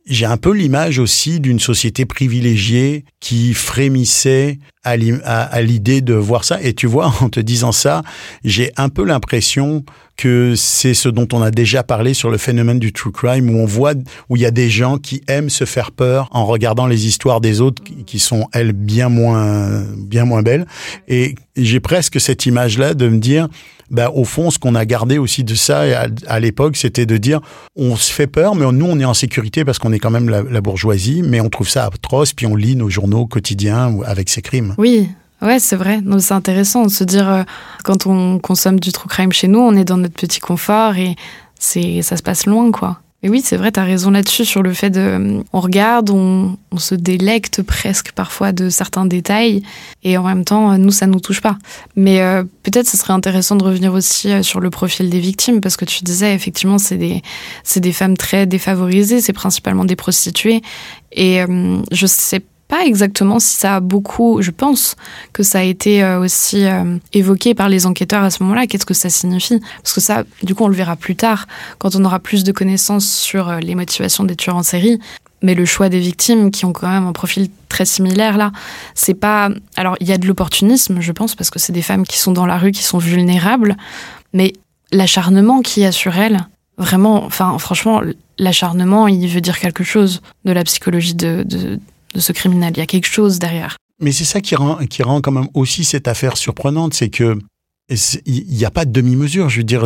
j'ai 0.05 0.25
un 0.25 0.37
peu 0.37 0.53
l'image 0.53 0.99
aussi 0.99 1.41
d'une 1.41 1.59
société 1.59 2.05
privilégiée 2.05 3.03
qui 3.19 3.53
frémissait 3.53 4.59
à 4.85 5.61
l'idée 5.61 6.01
de 6.01 6.13
voir 6.13 6.43
ça. 6.43 6.61
Et 6.61 6.73
tu 6.73 6.87
vois, 6.87 7.13
en 7.21 7.29
te 7.29 7.39
disant 7.39 7.71
ça, 7.71 8.03
j'ai 8.43 8.71
un 8.77 8.89
peu 8.89 9.03
l'impression 9.03 9.83
que 10.17 10.53
c'est 10.55 10.93
ce 10.93 11.09
dont 11.09 11.27
on 11.33 11.41
a 11.41 11.51
déjà 11.51 11.83
parlé 11.83 12.13
sur 12.13 12.29
le 12.29 12.37
phénomène 12.37 12.79
du 12.79 12.93
true 12.93 13.11
crime, 13.11 13.49
où 13.49 13.59
on 13.59 13.65
voit, 13.65 13.93
où 14.29 14.37
il 14.37 14.41
y 14.41 14.45
a 14.45 14.51
des 14.51 14.69
gens 14.69 14.97
qui 14.97 15.21
aiment 15.27 15.49
se 15.49 15.65
faire 15.65 15.91
peur 15.91 16.29
en 16.31 16.45
regardant 16.45 16.87
les 16.87 17.05
histoires 17.05 17.41
des 17.41 17.59
autres 17.61 17.83
qui 18.05 18.19
sont, 18.19 18.47
elles, 18.53 18.73
bien 18.73 19.09
moins, 19.09 19.83
bien 19.97 20.25
moins 20.25 20.41
belles. 20.41 20.65
Et 21.07 21.35
j'ai 21.57 21.79
presque 21.79 22.21
cette 22.21 22.45
image-là 22.45 22.93
de 22.93 23.09
me 23.09 23.17
dire, 23.17 23.49
bah, 23.91 24.09
au 24.11 24.23
fond, 24.23 24.49
ce 24.49 24.57
qu'on 24.57 24.73
a 24.73 24.85
gardé 24.85 25.17
aussi 25.17 25.43
de 25.43 25.53
ça 25.53 25.83
à, 26.27 26.39
l'époque, 26.39 26.75
c'était 26.75 27.05
de 27.05 27.17
dire, 27.17 27.41
on 27.75 27.95
se 27.95 28.11
fait 28.11 28.27
peur, 28.27 28.55
mais 28.55 28.65
nous, 28.71 28.85
on 28.85 28.99
est 28.99 29.05
en 29.05 29.13
sécurité 29.13 29.63
parce 29.63 29.79
qu'on 29.79 29.91
est 29.91 29.99
quand 29.99 30.09
même 30.09 30.29
la, 30.29 30.41
la 30.41 30.61
bourgeoisie, 30.61 31.21
mais 31.23 31.39
on 31.41 31.49
trouve 31.49 31.69
ça 31.69 31.85
atroce, 31.85 32.33
puis 32.33 32.47
on 32.47 32.55
lit 32.55 32.75
nos 32.75 32.89
journaux 32.89 33.27
quotidiens 33.27 33.99
avec 34.05 34.29
ces 34.29 34.41
crimes. 34.41 34.74
Oui, 34.77 35.09
Ouais, 35.41 35.59
c'est 35.59 35.75
vrai. 35.75 35.99
C'est 36.19 36.33
intéressant 36.33 36.83
de 36.83 36.89
se 36.89 37.03
dire, 37.03 37.29
euh, 37.29 37.43
quand 37.83 38.07
on 38.07 38.39
consomme 38.39 38.79
du 38.79 38.91
true 38.91 39.09
crime 39.09 39.33
chez 39.33 39.47
nous, 39.47 39.59
on 39.59 39.75
est 39.75 39.83
dans 39.83 39.97
notre 39.97 40.15
petit 40.15 40.39
confort 40.39 40.95
et 40.95 41.15
ça 41.59 42.17
se 42.17 42.23
passe 42.23 42.45
loin, 42.45 42.71
quoi. 42.71 42.99
Et 43.25 43.29
oui, 43.29 43.41
c'est 43.43 43.57
vrai, 43.57 43.71
tu 43.71 43.79
as 43.79 43.83
raison 43.83 44.11
là-dessus 44.11 44.45
sur 44.45 44.61
le 44.61 44.71
fait 44.71 44.91
de. 44.91 45.43
On 45.51 45.59
regarde, 45.59 46.11
on, 46.11 46.57
se 46.77 46.93
délecte 46.93 47.63
presque 47.63 48.11
parfois 48.11 48.51
de 48.51 48.69
certains 48.69 49.05
détails, 49.05 49.63
et 50.03 50.17
en 50.17 50.23
même 50.23 50.45
temps, 50.45 50.77
nous, 50.77 50.91
ça 50.91 51.07
nous 51.07 51.19
touche 51.19 51.41
pas. 51.41 51.57
Mais 51.95 52.21
euh, 52.21 52.43
peut-être 52.61 52.87
ce 52.87 52.97
serait 52.97 53.13
intéressant 53.13 53.55
de 53.55 53.63
revenir 53.63 53.93
aussi 53.93 54.31
euh, 54.31 54.43
sur 54.43 54.59
le 54.59 54.69
profil 54.69 55.09
des 55.09 55.19
victimes, 55.19 55.59
parce 55.59 55.75
que 55.75 55.85
tu 55.85 56.03
disais, 56.03 56.35
effectivement, 56.35 56.77
c'est 56.77 56.97
des, 56.97 57.23
des 57.77 57.93
femmes 57.93 58.15
très 58.15 58.45
défavorisées, 58.45 59.21
c'est 59.21 59.33
principalement 59.33 59.85
des 59.85 59.95
prostituées. 59.95 60.61
Et 61.11 61.41
euh, 61.41 61.79
je 61.91 62.05
sais 62.05 62.41
pas 62.41 62.45
pas 62.67 62.85
exactement 62.85 63.39
si 63.39 63.55
ça 63.55 63.75
a 63.75 63.79
beaucoup, 63.79 64.41
je 64.41 64.51
pense 64.51 64.95
que 65.33 65.43
ça 65.43 65.59
a 65.59 65.63
été 65.63 66.03
euh, 66.03 66.19
aussi 66.19 66.65
euh, 66.65 66.97
évoqué 67.13 67.53
par 67.53 67.69
les 67.69 67.85
enquêteurs 67.85 68.23
à 68.23 68.29
ce 68.31 68.41
moment-là. 68.43 68.65
Qu'est-ce 68.65 68.85
que 68.85 68.93
ça 68.95 69.09
signifie? 69.09 69.59
Parce 69.83 69.93
que 69.93 70.01
ça, 70.01 70.23
du 70.41 70.55
coup, 70.55 70.63
on 70.63 70.67
le 70.67 70.75
verra 70.75 70.95
plus 70.95 71.15
tard, 71.15 71.47
quand 71.77 71.95
on 71.95 72.03
aura 72.03 72.19
plus 72.19 72.43
de 72.43 72.51
connaissances 72.51 73.07
sur 73.07 73.49
euh, 73.49 73.59
les 73.59 73.75
motivations 73.75 74.23
des 74.23 74.35
tueurs 74.35 74.55
en 74.55 74.63
série. 74.63 74.99
Mais 75.43 75.53
le 75.53 75.65
choix 75.65 75.89
des 75.89 75.99
victimes, 75.99 76.49
qui 76.49 76.65
ont 76.65 76.73
quand 76.73 76.89
même 76.89 77.05
un 77.05 77.11
profil 77.11 77.49
très 77.69 77.85
similaire 77.85 78.37
là, 78.37 78.51
c'est 78.95 79.13
pas. 79.13 79.49
Alors, 79.75 79.95
il 79.99 80.07
y 80.07 80.11
a 80.11 80.17
de 80.17 80.25
l'opportunisme, 80.25 81.01
je 81.01 81.11
pense, 81.11 81.35
parce 81.35 81.51
que 81.51 81.59
c'est 81.59 81.73
des 81.73 81.83
femmes 81.83 82.05
qui 82.05 82.17
sont 82.17 82.31
dans 82.31 82.47
la 82.47 82.57
rue, 82.57 82.71
qui 82.71 82.81
sont 82.81 82.97
vulnérables. 82.97 83.77
Mais 84.33 84.53
l'acharnement 84.91 85.61
qu'il 85.61 85.83
y 85.83 85.85
a 85.85 85.91
sur 85.91 86.17
elles, 86.17 86.47
vraiment, 86.79 87.23
enfin, 87.25 87.55
franchement, 87.59 88.01
l'acharnement, 88.39 89.07
il 89.07 89.27
veut 89.27 89.41
dire 89.41 89.59
quelque 89.59 89.83
chose 89.83 90.21
de 90.45 90.51
la 90.51 90.63
psychologie 90.63 91.13
de, 91.13 91.43
de 91.43 91.79
de 92.15 92.19
ce 92.19 92.31
criminel. 92.31 92.73
Il 92.75 92.79
y 92.79 92.83
a 92.83 92.87
quelque 92.87 93.07
chose 93.07 93.37
derrière. 93.39 93.77
Mais 94.01 94.11
c'est 94.11 94.25
ça 94.25 94.41
qui 94.41 94.55
rend, 94.55 94.77
qui 94.87 95.03
rend 95.03 95.21
quand 95.21 95.31
même 95.31 95.47
aussi 95.53 95.83
cette 95.83 96.07
affaire 96.07 96.37
surprenante, 96.37 96.93
c'est 96.93 97.09
que 97.09 97.37
il 98.25 98.45
n'y 98.47 98.65
a 98.65 98.71
pas 98.71 98.85
de 98.85 98.91
demi-mesure. 98.91 99.49
Je 99.49 99.57
veux 99.57 99.63
dire, 99.63 99.85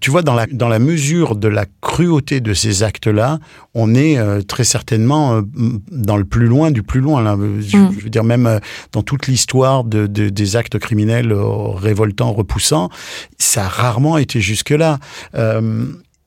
tu 0.00 0.10
vois, 0.10 0.22
dans 0.22 0.34
la, 0.34 0.46
dans 0.46 0.68
la 0.68 0.78
mesure 0.78 1.36
de 1.36 1.48
la 1.48 1.66
cruauté 1.82 2.40
de 2.40 2.54
ces 2.54 2.82
actes-là, 2.82 3.38
on 3.74 3.94
est 3.94 4.16
euh, 4.16 4.40
très 4.40 4.64
certainement 4.64 5.34
euh, 5.34 5.42
dans 5.90 6.16
le 6.16 6.24
plus 6.24 6.46
loin 6.46 6.70
du 6.70 6.82
plus 6.82 7.00
loin. 7.00 7.22
Là. 7.22 7.36
Je, 7.60 7.76
mm. 7.76 7.90
veux 7.90 8.08
dire, 8.08 8.24
même 8.24 8.46
euh, 8.46 8.60
dans 8.92 9.02
toute 9.02 9.26
l'histoire 9.26 9.84
de, 9.84 10.06
des 10.06 10.56
actes 10.56 10.78
criminels 10.78 11.34
révoltants, 11.34 12.32
repoussants, 12.32 12.88
ça 13.38 13.66
a 13.66 13.68
rarement 13.68 14.16
été 14.16 14.40
jusque-là. 14.40 14.98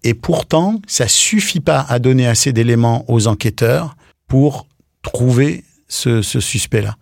et 0.04 0.14
pourtant, 0.14 0.82
ça 0.86 1.08
suffit 1.08 1.60
pas 1.62 1.84
à 1.90 1.98
donner 1.98 2.28
assez 2.28 2.54
d'éléments 2.54 3.06
aux 3.08 3.26
enquêteurs 3.28 3.96
pour 4.28 4.68
trouver 5.12 5.64
ce, 5.88 6.22
suspect-là. 6.22 6.96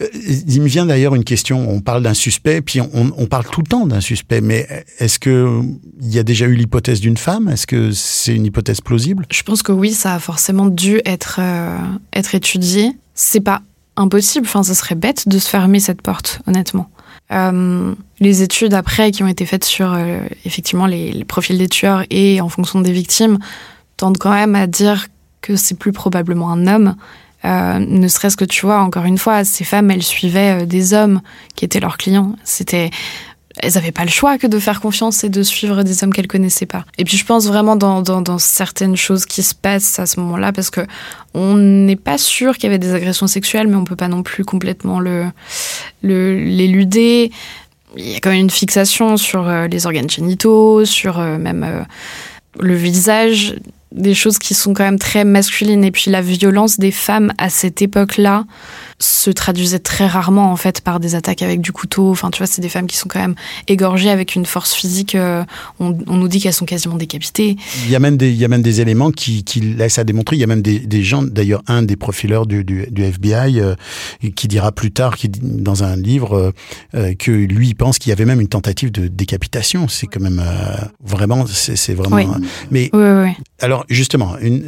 Euh, 0.00 0.06
il 0.14 0.62
me 0.62 0.66
vient 0.66 0.86
d'ailleurs 0.86 1.14
une 1.14 1.24
question. 1.24 1.68
On 1.68 1.80
parle 1.80 2.02
d'un 2.02 2.14
suspect, 2.14 2.60
puis 2.62 2.80
on, 2.80 3.26
parle 3.26 3.44
tout 3.44 3.60
le 3.60 3.66
temps 3.66 3.86
d'un 3.86 4.00
suspect. 4.00 4.40
Mais 4.40 4.66
est-ce 4.98 5.18
que 5.18 5.60
il 6.00 6.14
y 6.14 6.18
a 6.18 6.22
déjà 6.22 6.46
eu 6.46 6.54
l'hypothèse 6.54 7.00
d'une 7.00 7.16
femme? 7.16 7.48
Est-ce 7.48 7.66
que 7.66 7.92
c'est 7.92 8.34
une 8.34 8.46
hypothèse 8.46 8.80
plausible? 8.80 9.26
Je 9.30 9.42
pense 9.42 9.62
que 9.62 9.72
oui, 9.72 9.92
ça 9.92 10.14
a 10.14 10.18
forcément 10.18 10.66
dû 10.66 11.00
être 11.04 11.38
euh, 11.40 11.76
être 12.12 12.34
étudié. 12.34 12.92
C'est 13.14 13.40
pas 13.40 13.62
impossible. 13.96 14.46
Enfin, 14.46 14.62
ce 14.62 14.74
serait 14.74 14.94
bête 14.94 15.28
de 15.28 15.38
se 15.38 15.48
fermer 15.48 15.80
cette 15.80 16.02
porte, 16.02 16.40
honnêtement. 16.46 16.90
Euh, 17.32 17.94
les 18.18 18.42
études 18.42 18.74
après 18.74 19.12
qui 19.12 19.22
ont 19.22 19.28
été 19.28 19.46
faites 19.46 19.64
sur 19.64 19.96
effectivement 20.44 20.86
les, 20.86 21.12
les 21.12 21.24
profils 21.24 21.56
des 21.56 21.68
tueurs 21.68 22.02
et 22.10 22.40
en 22.40 22.48
fonction 22.48 22.80
des 22.80 22.90
victimes 22.90 23.38
tendent 23.96 24.18
quand 24.18 24.32
même 24.32 24.56
à 24.56 24.66
dire 24.66 25.06
que 25.40 25.54
c'est 25.54 25.78
plus 25.78 25.92
probablement 25.92 26.50
un 26.50 26.66
homme 26.66 26.96
euh, 27.44 27.78
ne 27.78 28.08
serait-ce 28.08 28.36
que 28.36 28.44
tu 28.44 28.66
vois, 28.66 28.80
encore 28.80 29.04
une 29.04 29.18
fois, 29.18 29.44
ces 29.44 29.64
femmes, 29.64 29.90
elles 29.90 30.02
suivaient 30.02 30.62
euh, 30.62 30.66
des 30.66 30.92
hommes 30.92 31.20
qui 31.54 31.64
étaient 31.64 31.80
leurs 31.80 31.96
clients. 31.96 32.36
C'était, 32.44 32.90
elles 33.58 33.72
n'avaient 33.74 33.92
pas 33.92 34.04
le 34.04 34.10
choix 34.10 34.36
que 34.36 34.46
de 34.46 34.58
faire 34.58 34.80
confiance 34.80 35.24
et 35.24 35.30
de 35.30 35.42
suivre 35.42 35.82
des 35.82 36.04
hommes 36.04 36.12
qu'elles 36.12 36.28
connaissaient 36.28 36.66
pas. 36.66 36.84
Et 36.98 37.04
puis 37.04 37.16
je 37.16 37.24
pense 37.24 37.46
vraiment 37.46 37.76
dans, 37.76 38.38
certaines 38.38 38.96
choses 38.96 39.24
qui 39.24 39.42
se 39.42 39.54
passent 39.54 39.98
à 39.98 40.06
ce 40.06 40.20
moment-là, 40.20 40.52
parce 40.52 40.70
que 40.70 40.82
on 41.32 41.56
n'est 41.56 41.96
pas 41.96 42.18
sûr 42.18 42.54
qu'il 42.54 42.64
y 42.64 42.66
avait 42.66 42.78
des 42.78 42.92
agressions 42.92 43.26
sexuelles, 43.26 43.68
mais 43.68 43.76
on 43.76 43.84
peut 43.84 43.96
pas 43.96 44.08
non 44.08 44.22
plus 44.22 44.44
complètement 44.44 45.00
l'éluder. 46.02 47.30
Il 47.96 48.08
y 48.08 48.14
a 48.14 48.20
quand 48.20 48.30
même 48.30 48.40
une 48.40 48.50
fixation 48.50 49.16
sur 49.16 49.48
euh, 49.48 49.66
les 49.66 49.86
organes 49.86 50.10
génitaux, 50.10 50.84
sur 50.84 51.18
même 51.18 51.86
le 52.58 52.74
visage 52.74 53.56
des 53.92 54.14
choses 54.14 54.38
qui 54.38 54.54
sont 54.54 54.72
quand 54.72 54.84
même 54.84 54.98
très 54.98 55.24
masculines. 55.24 55.84
Et 55.84 55.90
puis 55.90 56.10
la 56.10 56.22
violence 56.22 56.78
des 56.78 56.92
femmes 56.92 57.32
à 57.38 57.50
cette 57.50 57.82
époque-là 57.82 58.44
se 59.00 59.30
traduisait 59.30 59.78
très 59.78 60.06
rarement 60.06 60.52
en 60.52 60.56
fait 60.56 60.82
par 60.82 61.00
des 61.00 61.14
attaques 61.14 61.42
avec 61.42 61.60
du 61.60 61.72
couteau. 61.72 62.10
Enfin, 62.10 62.30
tu 62.30 62.38
vois, 62.38 62.46
c'est 62.46 62.60
des 62.60 62.68
femmes 62.68 62.86
qui 62.86 62.96
sont 62.96 63.08
quand 63.08 63.18
même 63.18 63.34
égorgées 63.66 64.10
avec 64.10 64.34
une 64.34 64.44
force 64.44 64.74
physique. 64.74 65.14
Euh, 65.14 65.44
on, 65.78 65.90
nous 65.90 66.28
dit 66.28 66.40
qu'elles 66.40 66.52
sont 66.52 66.66
quasiment 66.66 66.96
décapitées. 66.96 67.56
Il 67.84 67.90
y 67.90 67.96
a 67.96 67.98
même 67.98 68.16
des, 68.16 68.30
il 68.30 68.36
y 68.36 68.44
a 68.44 68.48
même 68.48 68.62
des 68.62 68.80
éléments 68.80 69.10
qui, 69.10 69.42
qui 69.42 69.60
laissent 69.60 69.98
à 69.98 70.04
démontrer. 70.04 70.36
Il 70.36 70.40
y 70.40 70.44
a 70.44 70.46
même 70.46 70.62
des, 70.62 70.78
des 70.78 71.02
gens, 71.02 71.22
d'ailleurs, 71.22 71.62
un 71.66 71.82
des 71.82 71.96
profileurs 71.96 72.46
du, 72.46 72.62
du, 72.62 72.86
du 72.90 73.02
FBI 73.02 73.60
euh, 73.60 73.74
qui 74.36 74.48
dira 74.48 74.70
plus 74.70 74.92
tard, 74.92 75.16
qui, 75.16 75.28
dans 75.28 75.82
un 75.82 75.96
livre, 75.96 76.52
euh, 76.94 77.14
que 77.14 77.30
lui 77.30 77.74
pense 77.74 77.98
qu'il 77.98 78.10
y 78.10 78.12
avait 78.12 78.26
même 78.26 78.40
une 78.40 78.48
tentative 78.48 78.92
de 78.92 79.08
décapitation. 79.08 79.88
C'est 79.88 80.06
quand 80.06 80.20
même 80.20 80.42
vraiment, 81.02 81.46
c'est 81.46 81.94
vraiment. 81.94 82.16
Oui. 82.16 82.26
Mais 82.70 82.90
oui, 82.92 83.00
oui, 83.24 83.30
alors 83.60 83.84
justement, 83.88 84.36
une, 84.38 84.62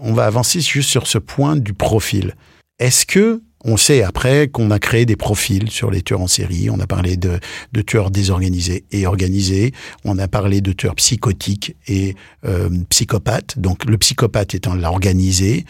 on 0.00 0.12
va 0.12 0.26
avancer 0.26 0.60
juste 0.60 0.90
sur 0.90 1.06
ce 1.06 1.18
point 1.18 1.56
du 1.56 1.72
profil. 1.74 2.34
Est-ce 2.78 3.06
que 3.06 3.42
on 3.64 3.76
sait 3.76 4.02
après 4.02 4.48
qu'on 4.48 4.70
a 4.70 4.78
créé 4.78 5.06
des 5.06 5.16
profils 5.16 5.70
sur 5.70 5.90
les 5.90 6.02
tueurs 6.02 6.20
en 6.20 6.26
série. 6.26 6.68
On 6.70 6.80
a 6.80 6.86
parlé 6.86 7.16
de, 7.16 7.38
tueurs 7.86 8.10
désorganisés 8.10 8.84
et 8.90 9.06
organisés. 9.06 9.72
On 10.04 10.18
a 10.18 10.28
parlé 10.28 10.60
de 10.60 10.72
tueurs 10.72 10.96
psychotiques 10.96 11.76
et 11.86 12.14
euh, 12.44 12.68
psychopathes. 12.88 13.58
Donc 13.58 13.84
le 13.84 13.98
psychopathe 13.98 14.54
étant 14.54 14.74
l'organisé, 14.74 15.64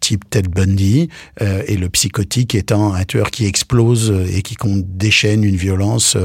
type 0.00 0.28
Ted 0.28 0.48
Bundy, 0.48 1.08
euh, 1.40 1.62
et 1.66 1.76
le 1.76 1.88
psychotique 1.88 2.54
étant 2.54 2.92
un 2.92 3.04
tueur 3.04 3.30
qui 3.30 3.46
explose 3.46 4.12
et 4.32 4.42
qui 4.42 4.56
déchaîne 4.64 5.44
une 5.44 5.56
violence 5.56 6.16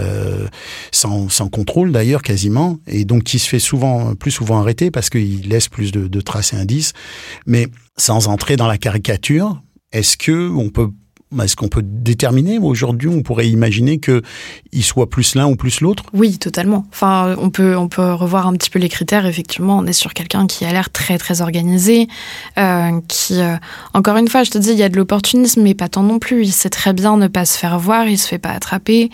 euh, 0.00 0.46
sans, 0.90 1.28
contrôle 1.50 1.92
d'ailleurs 1.92 2.22
quasiment, 2.22 2.78
et 2.86 3.04
donc 3.04 3.22
qui 3.24 3.38
se 3.38 3.48
fait 3.48 3.60
souvent 3.60 4.14
plus 4.14 4.30
souvent 4.30 4.60
arrêter 4.60 4.90
parce 4.90 5.10
qu'il 5.10 5.48
laisse 5.48 5.68
plus 5.68 5.92
de, 5.92 6.08
de 6.08 6.20
traces 6.20 6.52
et 6.52 6.56
indices. 6.56 6.92
Mais 7.46 7.68
sans 7.96 8.28
entrer 8.28 8.56
dans 8.56 8.66
la 8.66 8.78
caricature, 8.78 9.62
est-ce 9.96 10.16
que 10.16 10.50
on 10.50 10.68
peut 10.68 10.90
est-ce 11.42 11.56
qu'on 11.56 11.68
peut 11.68 11.82
déterminer 11.82 12.58
aujourd'hui 12.58 13.08
On 13.08 13.22
pourrait 13.22 13.48
imaginer 13.48 13.98
que 13.98 14.22
il 14.72 14.84
soit 14.84 15.10
plus 15.10 15.34
l'un 15.34 15.46
ou 15.46 15.56
plus 15.56 15.80
l'autre? 15.80 16.04
Oui, 16.12 16.38
totalement. 16.38 16.86
Enfin, 16.92 17.34
on 17.38 17.50
peut 17.50 17.76
on 17.76 17.88
peut 17.88 18.12
revoir 18.12 18.46
un 18.46 18.52
petit 18.52 18.70
peu 18.70 18.78
les 18.78 18.88
critères. 18.88 19.26
Effectivement, 19.26 19.78
on 19.78 19.86
est 19.86 19.92
sur 19.92 20.14
quelqu'un 20.14 20.46
qui 20.46 20.64
a 20.64 20.72
l'air 20.72 20.90
très 20.90 21.18
très 21.18 21.40
organisé, 21.40 22.06
euh, 22.58 23.00
qui 23.08 23.40
euh, 23.40 23.56
encore 23.92 24.16
une 24.16 24.28
fois, 24.28 24.44
je 24.44 24.50
te 24.50 24.58
dis, 24.58 24.70
il 24.70 24.78
y 24.78 24.84
a 24.84 24.88
de 24.88 24.96
l'opportunisme, 24.96 25.62
mais 25.62 25.74
pas 25.74 25.88
tant 25.88 26.02
non 26.02 26.18
plus. 26.18 26.44
Il 26.44 26.52
sait 26.52 26.70
très 26.70 26.92
bien 26.92 27.16
ne 27.16 27.28
pas 27.28 27.44
se 27.44 27.58
faire 27.58 27.78
voir, 27.78 28.06
il 28.06 28.18
se 28.18 28.28
fait 28.28 28.38
pas 28.38 28.50
attraper. 28.50 29.10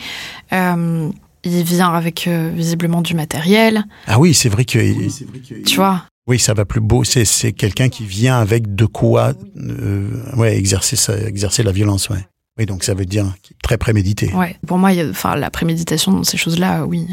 Euh, 0.53 1.09
il 1.45 1.65
vient 1.65 1.93
avec 1.93 2.29
visiblement 2.29 3.01
du 3.01 3.15
matériel. 3.15 3.85
Ah 4.07 4.21
oui, 4.21 4.33
c'est 4.33 4.49
vrai 4.49 4.65
que. 4.65 4.79
Tu 5.65 5.77
vois? 5.77 6.05
Oui, 6.27 6.39
ça 6.39 6.55
va 6.55 6.65
plus 6.65 6.81
beau. 6.81 7.03
C'est 7.05 7.53
quelqu'un 7.53 7.89
qui 7.89 8.05
vient 8.05 8.39
avec 8.39 8.75
de 8.75 8.87
quoi 8.87 9.33
euh, 9.57 10.09
ouais, 10.37 10.57
exercer, 10.57 10.97
exercer 11.27 11.63
la 11.63 11.73
violence. 11.73 12.09
Ouais. 12.11 12.25
Oui, 12.59 12.67
donc 12.67 12.85
ça 12.85 12.93
veut 12.93 13.07
dire 13.07 13.25
très 13.63 13.79
prémédité. 13.79 14.31
Ouais, 14.35 14.57
pour 14.67 14.77
moi, 14.77 14.91
enfin, 15.11 15.37
la 15.37 15.49
préméditation 15.49 16.13
dans 16.13 16.23
ces 16.23 16.37
choses-là, 16.37 16.85
oui. 16.85 17.07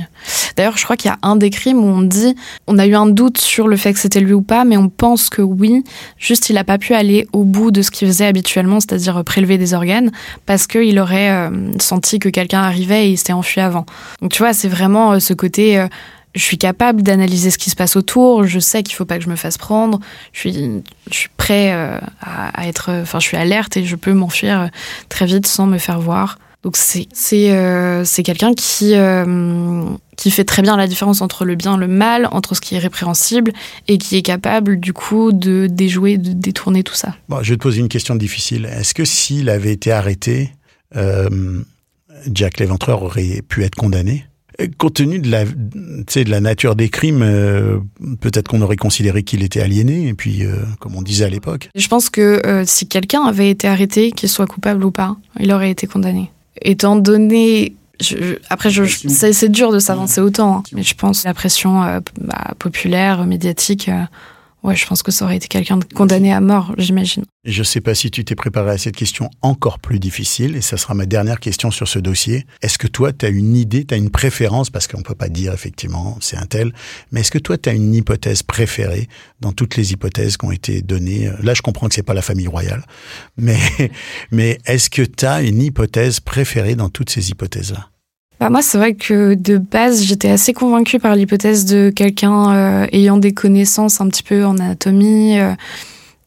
D'ailleurs, 0.58 0.78
je 0.78 0.84
crois 0.84 0.98
qu'il 0.98 1.10
y 1.10 1.14
a 1.14 1.18
un 1.22 1.38
des 1.38 1.50
crimes 1.50 1.78
où 1.78 1.88
on 1.88 2.02
dit, 2.02 2.36
on 2.68 2.78
a 2.78 2.86
eu 2.86 2.94
un 2.94 3.06
doute 3.06 3.38
sur 3.38 3.70
le 3.70 3.78
fait 3.78 3.94
que 3.94 4.00
c'était 4.00 4.20
lui 4.20 4.34
ou 4.34 4.42
pas, 4.42 4.66
mais 4.66 4.76
on 4.76 4.90
pense 4.90 5.30
que 5.30 5.42
oui. 5.42 5.86
Juste, 6.18 6.50
il 6.50 6.56
n'a 6.56 6.66
pas 6.66 6.78
pu 6.78 6.94
aller 6.94 7.26
au 7.32 7.46
bout 7.46 7.72
de 7.72 7.82
ce 7.82 7.90
qu'il 7.90 8.06
faisait 8.10 8.26
habituellement, 8.26 8.82
c'est-à-dire 8.82 9.24
prélever 9.24 9.58
des 9.58 9.74
organes, 9.74 10.12
parce 10.46 10.68
qu'il 10.68 11.00
aurait 11.00 11.32
euh, 11.32 11.72
senti 11.80 12.20
que 12.20 12.28
quelqu'un 12.28 12.60
arrivait 12.60 13.08
et 13.08 13.12
il 13.12 13.18
s'était 13.18 13.32
enfui 13.32 13.62
avant. 13.62 13.86
Donc, 14.22 14.34
tu 14.34 14.40
vois, 14.40 14.52
c'est 14.52 14.68
vraiment 14.68 15.14
euh, 15.14 15.20
ce 15.20 15.34
côté 15.34 15.88
je 16.36 16.42
suis 16.42 16.58
capable 16.58 17.02
d'analyser 17.02 17.52
ce 17.52 17.58
qui 17.58 17.70
se 17.70 17.76
passe 17.76 17.96
autour, 17.96 18.46
je 18.46 18.60
sais 18.60 18.84
qu'il 18.84 18.96
faut 18.96 19.06
pas 19.06 19.18
que 19.18 19.24
je 19.24 19.30
me 19.30 19.36
fasse 19.36 19.58
prendre, 19.58 20.00
je 20.32 20.40
suis, 20.40 20.82
prêt 21.38 21.74
euh, 21.74 22.00
à, 22.22 22.68
être, 22.68 22.92
enfin, 23.02 23.20
je 23.20 23.28
suis 23.28 23.38
alerte 23.38 23.78
et 23.78 23.86
je 23.86 23.96
peux 23.96 24.14
m'enfuir 24.14 24.62
euh, 24.62 24.68
très 25.10 25.26
vite 25.26 25.48
sans 25.48 25.66
me 25.66 25.78
faire 25.78 26.00
voir. 26.00 26.38
Donc 26.62 26.76
c'est 26.76 27.08
euh, 27.34 28.04
quelqu'un 28.24 28.54
qui 28.54 28.94
qui 30.18 30.32
fait 30.32 30.44
très 30.44 30.62
bien 30.62 30.76
la 30.76 30.88
différence 30.88 31.22
entre 31.22 31.46
le 31.46 31.56
bien 31.56 31.78
et 31.78 31.80
le 31.80 31.88
mal, 31.88 32.28
entre 32.32 32.54
ce 32.54 32.60
qui 32.60 32.76
est 32.76 32.80
répréhensible 32.80 33.54
et 33.88 33.98
qui 33.98 34.18
est 34.18 34.22
capable 34.22 34.78
du 34.78 34.92
coup 34.92 35.32
de 35.32 35.68
déjouer, 35.68 36.18
de 36.18 36.34
détourner 36.34 36.84
tout 36.84 36.96
ça. 36.96 37.16
Bon, 37.30 37.42
je 37.42 37.52
vais 37.52 37.56
te 37.56 37.62
poser 37.62 37.80
une 37.80 37.88
question 37.88 38.16
difficile. 38.16 38.66
Est-ce 38.66 38.94
que 38.94 39.06
s'il 39.06 39.48
avait 39.50 39.72
été 39.72 39.94
arrêté, 39.94 40.52
Jack 42.34 42.60
Léventreur 42.60 43.04
aurait 43.04 43.42
pu 43.48 43.64
être 43.64 43.76
condamné? 43.76 44.26
Compte 44.78 44.96
tenu 44.96 45.20
de 45.20 45.32
la, 45.32 45.46
de 45.46 46.30
la 46.30 46.42
nature 46.42 46.76
des 46.76 46.90
crimes, 46.90 47.22
euh, 47.24 47.80
peut-être 48.20 48.50
qu'on 48.50 48.62
aurait 48.62 48.76
considéré 48.76 49.24
qu'il 49.24 49.44
était 49.44 49.62
aliéné, 49.62 50.08
et 50.08 50.14
puis, 50.14 50.46
euh, 50.46 50.56
comme 50.80 50.96
on 50.96 51.02
disait 51.02 51.26
à 51.26 51.30
l'époque. 51.30 51.70
Je 51.76 51.88
pense 51.88 52.10
que 52.10 52.46
euh, 52.46 52.64
si 52.66 52.88
quelqu'un 52.88 53.24
avait 53.24 53.50
été 53.50 53.68
arrêté, 53.68 54.12
qu'il 54.12 54.28
soit 54.28 54.48
coupable 54.48 54.84
ou 54.84 54.92
pas, 54.92 55.16
il 55.40 55.52
aurait 55.54 55.72
été 55.72 55.88
condamné. 55.88 56.30
Étant 56.62 56.96
donné 56.98 57.76
après, 58.50 58.70
je, 58.70 58.84
c'est 58.86 59.50
dur 59.50 59.74
de 59.74 59.80
s'avancer 59.80 60.22
autant, 60.22 60.58
hein, 60.58 60.64
mais 60.74 60.84
je 60.84 60.96
pense 60.96 61.26
la 61.26 61.34
pression 61.34 61.82
bah, 62.22 62.54
populaire, 62.58 63.26
médiatique, 63.26 63.92
ouais, 64.64 64.76
je 64.76 64.86
pense 64.86 65.04
que 65.04 65.12
ça 65.12 65.26
aurait 65.26 65.38
été 65.38 65.48
quelqu'un 65.48 65.80
condamné 65.96 66.34
à 66.34 66.42
mort, 66.42 66.74
j'imagine. 66.78 67.24
Je 67.46 67.60
ne 67.60 67.64
sais 67.64 67.82
pas 67.82 67.96
si 67.96 68.12
tu 68.12 68.26
t'es 68.26 68.36
préparé 68.36 68.72
à 68.72 68.78
cette 68.78 68.96
question 68.96 69.30
encore 69.42 69.80
plus 69.80 70.00
difficile, 70.00 70.56
et 70.56 70.62
ça 70.62 70.78
sera 70.78 70.94
ma 70.94 71.06
dernière 71.06 71.40
question 71.40 71.72
sur 71.72 71.88
ce 71.88 72.00
dossier. 72.00 72.46
Est-ce 72.62 72.78
que 72.78 72.88
toi, 72.88 73.14
tu 73.14 73.26
as 73.26 73.30
une 73.30 73.56
idée, 73.56 73.86
tu 73.86 73.94
as 73.94 73.98
une 73.98 74.10
préférence, 74.10 74.70
parce 74.70 74.88
qu'on 74.88 75.00
ne 75.00 75.04
peut 75.04 75.16
pas 75.16 75.30
dire 75.30 75.54
effectivement 75.54 76.18
c'est 76.22 76.38
un 76.38 76.46
tel, 76.46 76.74
mais 77.12 77.22
est-ce 77.22 77.32
que 77.32 77.40
toi, 77.40 77.58
tu 77.58 77.70
as 77.70 77.74
une 77.74 77.94
hypothèse 77.94 78.44
préférée 78.44 79.08
dans 79.40 79.54
toutes 79.54 79.78
les 79.78 79.94
hypothèses 79.94 80.38
qui 80.38 80.46
ont 80.46 80.52
été 80.52 80.82
données? 80.82 81.32
Là, 81.42 81.54
je 81.54 81.62
comprends 81.62 81.88
que 81.88 81.96
c'est 81.96 82.04
pas 82.04 82.14
la 82.14 82.22
famille 82.22 82.48
royale, 82.48 82.86
mais, 83.38 83.60
mais 84.32 84.60
est-ce 84.66 84.90
que 84.90 85.02
tu 85.02 85.26
as 85.26 85.42
une 85.42 85.62
hypothèse 85.62 86.20
préférée 86.20 86.76
dans 86.76 86.90
toutes 86.90 87.10
ces 87.10 87.30
hypothèses-là? 87.30 87.90
Bah 88.40 88.50
moi, 88.50 88.62
c'est 88.62 88.78
vrai 88.78 88.94
que 88.94 89.34
de 89.34 89.58
base, 89.58 90.04
j'étais 90.04 90.30
assez 90.30 90.54
convaincue 90.54 90.98
par 90.98 91.14
l'hypothèse 91.16 91.66
de 91.66 91.92
quelqu'un 91.94 92.54
euh, 92.56 92.88
ayant 92.94 93.18
des 93.18 93.34
connaissances 93.34 94.00
un 94.00 94.08
petit 94.08 94.24
peu 94.24 94.46
en 94.46 94.58
anatomie. 94.58 95.38
Euh, 95.38 95.54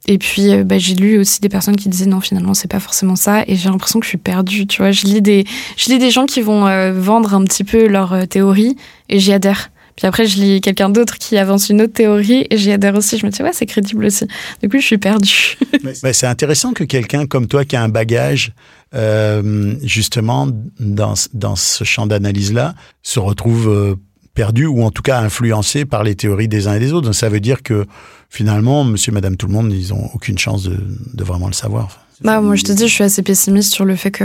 et 0.07 0.18
puis, 0.18 0.53
euh, 0.53 0.62
bah, 0.62 0.77
j'ai 0.77 0.94
lu 0.94 1.18
aussi 1.18 1.40
des 1.40 1.48
personnes 1.48 1.77
qui 1.77 1.88
disaient 1.88 2.05
non, 2.07 2.20
finalement, 2.20 2.53
c'est 2.53 2.70
pas 2.70 2.81
forcément 2.81 3.16
ça. 3.16 3.44
Et 3.46 3.57
j'ai 3.57 3.70
l'impression 3.70 3.98
que 3.98 4.05
je 4.05 4.11
suis 4.11 4.18
perdue. 4.18 4.66
Tu 4.66 4.83
vois, 4.83 4.90
je 4.90 5.07
lis 5.07 5.22
des, 5.22 5.46
je 5.79 5.90
lis 5.90 5.98
des 5.98 6.11
gens 6.11 6.27
qui 6.27 6.42
vont 6.42 6.92
vendre 6.92 7.35
un 7.35 7.44
petit 7.44 7.64
peu 7.64 7.87
leur 7.87 8.29
théorie 8.29 8.77
et 9.09 9.18
j'y 9.18 9.33
adhère. 9.33 9.70
Puis 9.97 10.07
après, 10.07 10.27
je 10.27 10.41
lis 10.41 10.61
quelqu'un 10.61 10.89
d'autre 10.89 11.19
qui 11.19 11.37
avance 11.39 11.69
une 11.69 11.83
autre 11.83 11.93
théorie 11.93 12.47
et 12.51 12.57
j'y 12.57 12.73
adhère 12.73 12.95
aussi. 12.95 13.19
Je 13.19 13.27
me 13.27 13.31
dis, 13.31 13.43
ouais, 13.43 13.53
c'est 13.53 13.67
crédible 13.67 14.05
aussi. 14.07 14.27
Du 14.63 14.69
coup, 14.69 14.79
je 14.79 14.87
suis 14.87 14.99
perdue. 14.99 15.57
c'est 16.13 16.27
intéressant 16.27 16.73
que 16.73 16.85
quelqu'un 16.85 17.27
comme 17.27 17.47
toi 17.47 17.65
qui 17.65 17.77
a 17.77 17.83
un 17.83 17.89
bagage, 17.89 18.53
euh, 18.95 19.75
justement, 19.83 20.49
dans, 20.81 21.15
dans 21.35 21.57
ce 21.57 21.85
champ 21.85 22.07
d'analyse-là, 22.07 22.75
se 23.03 23.21
retrouve 23.21 23.69
euh, 23.69 23.95
perdu 24.35 24.67
ou 24.67 24.83
en 24.83 24.91
tout 24.91 25.03
cas 25.03 25.21
influencé 25.21 25.85
par 25.85 26.05
les 26.05 26.15
théories 26.15 26.49
des 26.49 26.69
uns 26.69 26.75
et 26.75 26.81
des 26.81 26.93
autres. 26.93 27.07
Donc 27.07 27.15
ça 27.15 27.29
veut 27.29 27.41
dire 27.41 27.63
que 27.63 27.87
finalement, 28.31 28.85
monsieur, 28.85 29.13
madame, 29.13 29.37
tout 29.37 29.47
le 29.47 29.53
monde, 29.53 29.73
ils 29.73 29.93
ont 29.93 30.11
aucune 30.15 30.39
chance 30.39 30.63
de, 30.65 30.79
de 31.13 31.25
vraiment 31.25 31.49
le 31.49 31.53
savoir. 31.53 32.07
Bah, 32.25 32.41
moi, 32.41 32.57
je 32.57 32.65
te 32.65 32.73
dis, 32.73 32.89
je 32.89 32.93
suis 32.93 33.05
assez 33.05 33.23
pessimiste 33.23 33.73
sur 33.73 33.85
le 33.85 33.97
fait 33.97 34.11
que. 34.11 34.25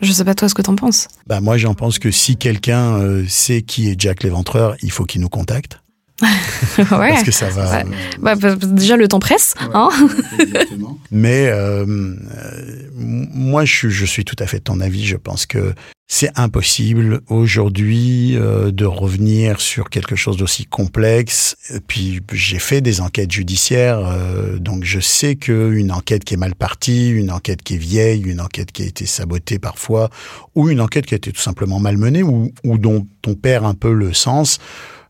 Je 0.00 0.12
sais 0.12 0.24
pas 0.24 0.34
toi 0.34 0.48
ce 0.48 0.54
que 0.54 0.62
t'en 0.62 0.76
penses. 0.76 1.08
Bah, 1.26 1.40
moi, 1.40 1.56
j'en 1.56 1.74
pense 1.74 1.98
que 1.98 2.10
si 2.10 2.36
quelqu'un 2.36 2.94
euh, 2.94 3.24
sait 3.28 3.62
qui 3.62 3.88
est 3.88 4.00
Jack 4.00 4.22
l'éventreur, 4.22 4.76
il 4.82 4.90
faut 4.90 5.04
qu'il 5.04 5.20
nous 5.20 5.28
contacte. 5.28 5.80
ouais. 6.78 6.86
Parce 6.88 7.24
que 7.24 7.32
ça 7.32 7.48
va. 7.48 7.82
Bah, 8.20 8.36
bah, 8.36 8.54
déjà, 8.56 8.96
le 8.96 9.08
temps 9.08 9.18
presse. 9.18 9.54
hein 9.72 9.88
Mais 11.10 11.48
euh, 11.48 11.84
euh, 11.84 12.14
moi, 12.96 13.64
je, 13.64 13.88
je, 13.88 14.04
suis 14.04 14.24
tout 14.24 14.36
à 14.38 14.46
fait 14.46 14.58
de 14.58 14.64
ton 14.64 14.80
avis. 14.80 15.04
Je 15.04 15.16
pense 15.16 15.46
que 15.46 15.74
c'est 16.06 16.38
impossible 16.38 17.22
aujourd'hui 17.28 18.36
euh, 18.36 18.70
de 18.70 18.84
revenir 18.84 19.60
sur 19.60 19.88
quelque 19.88 20.16
chose 20.16 20.36
d'aussi 20.36 20.66
complexe. 20.66 21.56
Puis 21.88 22.20
j'ai 22.32 22.58
fait 22.58 22.82
des 22.82 23.00
enquêtes 23.00 23.32
judiciaires, 23.32 24.00
euh, 24.06 24.58
donc 24.58 24.84
je 24.84 25.00
sais 25.00 25.36
qu'une 25.36 25.90
enquête 25.90 26.24
qui 26.24 26.34
est 26.34 26.38
mal 26.38 26.54
partie, 26.54 27.08
une 27.10 27.30
enquête 27.30 27.62
qui 27.62 27.74
est 27.74 27.78
vieille, 27.78 28.22
une 28.22 28.40
enquête 28.40 28.70
qui 28.70 28.82
a 28.82 28.86
été 28.86 29.06
sabotée 29.06 29.58
parfois, 29.58 30.10
ou 30.54 30.68
une 30.68 30.80
enquête 30.80 31.06
qui 31.06 31.14
a 31.14 31.16
été 31.16 31.32
tout 31.32 31.40
simplement 31.40 31.80
malmenée, 31.80 32.22
ou, 32.22 32.52
ou 32.64 32.78
dont 32.78 33.06
on 33.26 33.34
perd 33.34 33.64
un 33.64 33.74
peu 33.74 33.92
le 33.92 34.12
sens, 34.12 34.58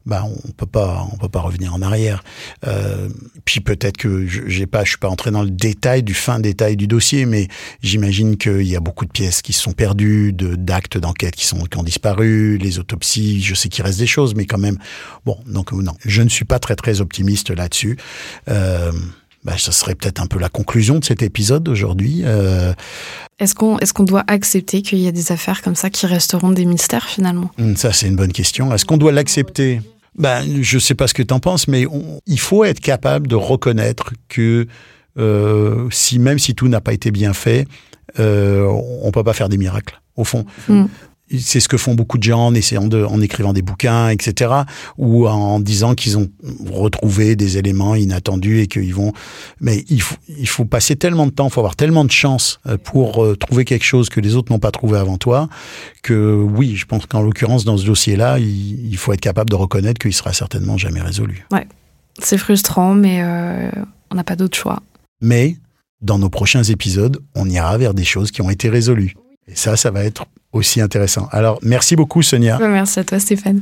bah 0.07 0.25
on 0.25 0.51
peut 0.53 0.67
pas 0.67 1.07
on 1.13 1.17
peut 1.17 1.29
pas 1.29 1.41
revenir 1.41 1.75
en 1.75 1.83
arrière. 1.83 2.23
Euh, 2.67 3.09
puis 3.45 3.61
peut-être 3.61 3.97
que 3.97 4.27
j'ai 4.27 4.67
pas 4.67 4.85
je 4.85 4.91
suis 4.91 4.99
pas 4.99 5.09
entré 5.09 5.31
dans 5.31 5.43
le 5.43 5.51
détail 5.51 6.03
du 6.03 6.15
fin 6.15 6.41
détail 6.41 6.77
du 6.77 6.87
dossier, 6.87 7.27
mais 7.27 7.49
j'imagine 7.83 8.37
qu'il 8.37 8.67
y 8.67 8.77
a 8.77 8.81
beaucoup 8.81 9.07
de 9.07 9.11
pièces 9.11 9.43
qui 9.43 9.53
se 9.53 9.63
sont 9.63 9.73
perdues, 9.73 10.33
de 10.33 10.55
d'actes 10.57 10.99
d'enquête 10.99 11.35
qui 11.35 11.47
sont 11.47 11.65
qui 11.65 11.79
ont 11.79 11.83
disparu, 11.83 12.59
les 12.59 12.79
autopsies. 12.79 13.43
Je 13.43 13.55
sais 13.55 13.69
qu'il 13.69 13.85
reste 13.85 13.99
des 13.99 14.07
choses, 14.07 14.35
mais 14.35 14.47
quand 14.47 14.59
même 14.59 14.79
bon 15.25 15.39
donc 15.47 15.73
non, 15.73 15.95
je 16.05 16.23
ne 16.23 16.29
suis 16.29 16.45
pas 16.45 16.59
très 16.59 16.77
très 16.77 17.01
optimiste 17.01 17.51
là-dessus. 17.51 17.97
Euh, 18.49 18.93
bah, 19.45 19.59
ça 19.59 19.73
serait 19.73 19.95
peut-être 19.95 20.23
un 20.23 20.27
peu 20.27 20.39
la 20.39 20.49
conclusion 20.49 20.99
de 20.99 21.05
cet 21.05 21.23
épisode 21.23 21.63
d'aujourd'hui. 21.63 22.23
Euh... 22.25 22.73
Est-ce 23.39 23.55
qu'on 23.55 23.79
est 23.79 23.93
qu'on 23.93 24.05
doit 24.05 24.25
accepter 24.27 24.81
qu'il 24.81 24.99
y 24.99 25.07
a 25.07 25.13
des 25.13 25.33
affaires 25.33 25.61
comme 25.61 25.75
ça 25.75 25.91
qui 25.91 26.07
resteront 26.07 26.51
des 26.51 26.65
mystères 26.65 27.07
finalement? 27.07 27.51
Hum, 27.59 27.77
Ça, 27.77 27.93
c'est 27.93 28.07
une 28.07 28.17
bonne 28.17 28.33
question. 28.33 28.73
Est-ce 28.73 28.87
qu'on 28.87 28.97
doit 28.97 29.13
l'accepter? 29.13 29.83
Ben, 30.17 30.63
je 30.63 30.79
sais 30.79 30.95
pas 30.95 31.07
ce 31.07 31.15
que 31.15 31.23
tu 31.23 31.35
en 31.35 31.41
penses, 31.41 31.69
mais 31.69 31.87
il 32.27 32.41
faut 32.41 32.65
être 32.65 32.81
capable 32.81 33.27
de 33.27 33.35
reconnaître 33.35 34.13
que 34.29 34.67
euh, 35.19 35.89
si 35.91 36.19
même 36.19 36.39
si 36.39 36.55
tout 36.55 36.69
n'a 36.69 36.81
pas 36.81 36.93
été 36.93 37.11
bien 37.11 37.33
fait, 37.33 37.67
euh, 38.19 38.67
on 39.03 39.11
peut 39.11 39.25
pas 39.25 39.33
faire 39.33 39.49
des 39.49 39.59
miracles. 39.59 40.01
Au 40.17 40.25
fond, 40.25 40.45
mm 40.69 40.85
c'est 41.41 41.61
ce 41.61 41.69
que 41.69 41.77
font 41.77 41.95
beaucoup 41.95 42.19
de 42.19 42.23
gens 42.23 42.47
en 42.47 42.55
essayant 42.55 42.87
de, 42.87 43.05
en 43.05 43.21
écrivant 43.21 43.53
des 43.53 43.63
bouquins, 43.63 44.09
etc., 44.09 44.53
ou 44.99 45.27
en 45.29 45.61
disant 45.61 45.95
qu'ils 45.95 46.19
ont 46.19 46.29
retrouvé 46.71 47.37
des 47.37 47.59
éléments 47.59 47.95
inattendus 47.95 48.61
et 48.61 48.67
qu'ils 48.67 48.95
vont. 48.95 49.13
Mais 49.61 49.85
il 49.89 50.03
faut, 50.03 50.17
il 50.29 50.49
faut 50.49 50.65
passer 50.65 50.97
tellement 50.97 51.27
de 51.27 51.33
temps, 51.33 51.49
il 51.49 51.53
faut 51.53 51.61
avoir 51.61 51.77
tellement 51.77 52.05
de 52.05 52.11
chance 52.11 52.61
euh, 52.67 52.77
pour 52.77 53.25
euh, 53.25 53.37
trouver 53.37 53.65
quelque 53.65 53.85
chose 53.85 54.09
que 54.09 54.21
les 54.21 54.37
autres 54.37 54.53
n'ont 54.53 54.59
pas 54.59 54.71
trouvé 54.71 54.99
avant 54.99 55.19
toi, 55.19 55.49
que 56.03 56.35
oui, 56.35 56.77
je 56.77 56.87
pense 56.87 57.07
qu'en 57.07 57.23
l'occurrence 57.23 57.65
dans 57.65 57.77
ce 57.77 57.85
dossier-là, 57.85 58.39
il, 58.39 58.97
faut 58.97 59.13
être 59.13 59.21
capable 59.21 59.51
de 59.51 59.57
reconnaître 59.57 59.99
qu'il 59.99 60.15
sera 60.15 60.33
certainement 60.33 60.77
jamais 60.77 61.01
résolu. 61.01 61.47
Ouais, 61.51 61.67
c'est 62.19 62.39
frustrant, 62.39 62.95
mais 62.95 63.23
euh, 63.23 63.71
on 64.11 64.15
n'a 64.15 64.25
pas 64.25 64.37
d'autre 64.37 64.57
choix. 64.57 64.81
Mais 65.21 65.57
dans 66.01 66.19
nos 66.19 66.29
prochains 66.29 66.63
épisodes, 66.63 67.21
on 67.35 67.49
ira 67.49 67.77
vers 67.79 67.95
des 67.95 68.05
choses 68.05 68.31
qui 68.31 68.43
ont 68.43 68.51
été 68.51 68.69
résolues. 68.69 69.15
Et 69.49 69.55
ça, 69.55 69.77
ça 69.77 69.91
va 69.91 70.05
être 70.05 70.27
aussi 70.55 70.81
intéressant. 70.81 71.29
Alors, 71.33 71.59
merci 71.63 71.97
beaucoup, 71.97 72.23
Sonia. 72.23 72.59
Merci 72.59 73.01
à 73.01 73.05
toi, 73.05 73.19
Stéphane. 73.19 73.61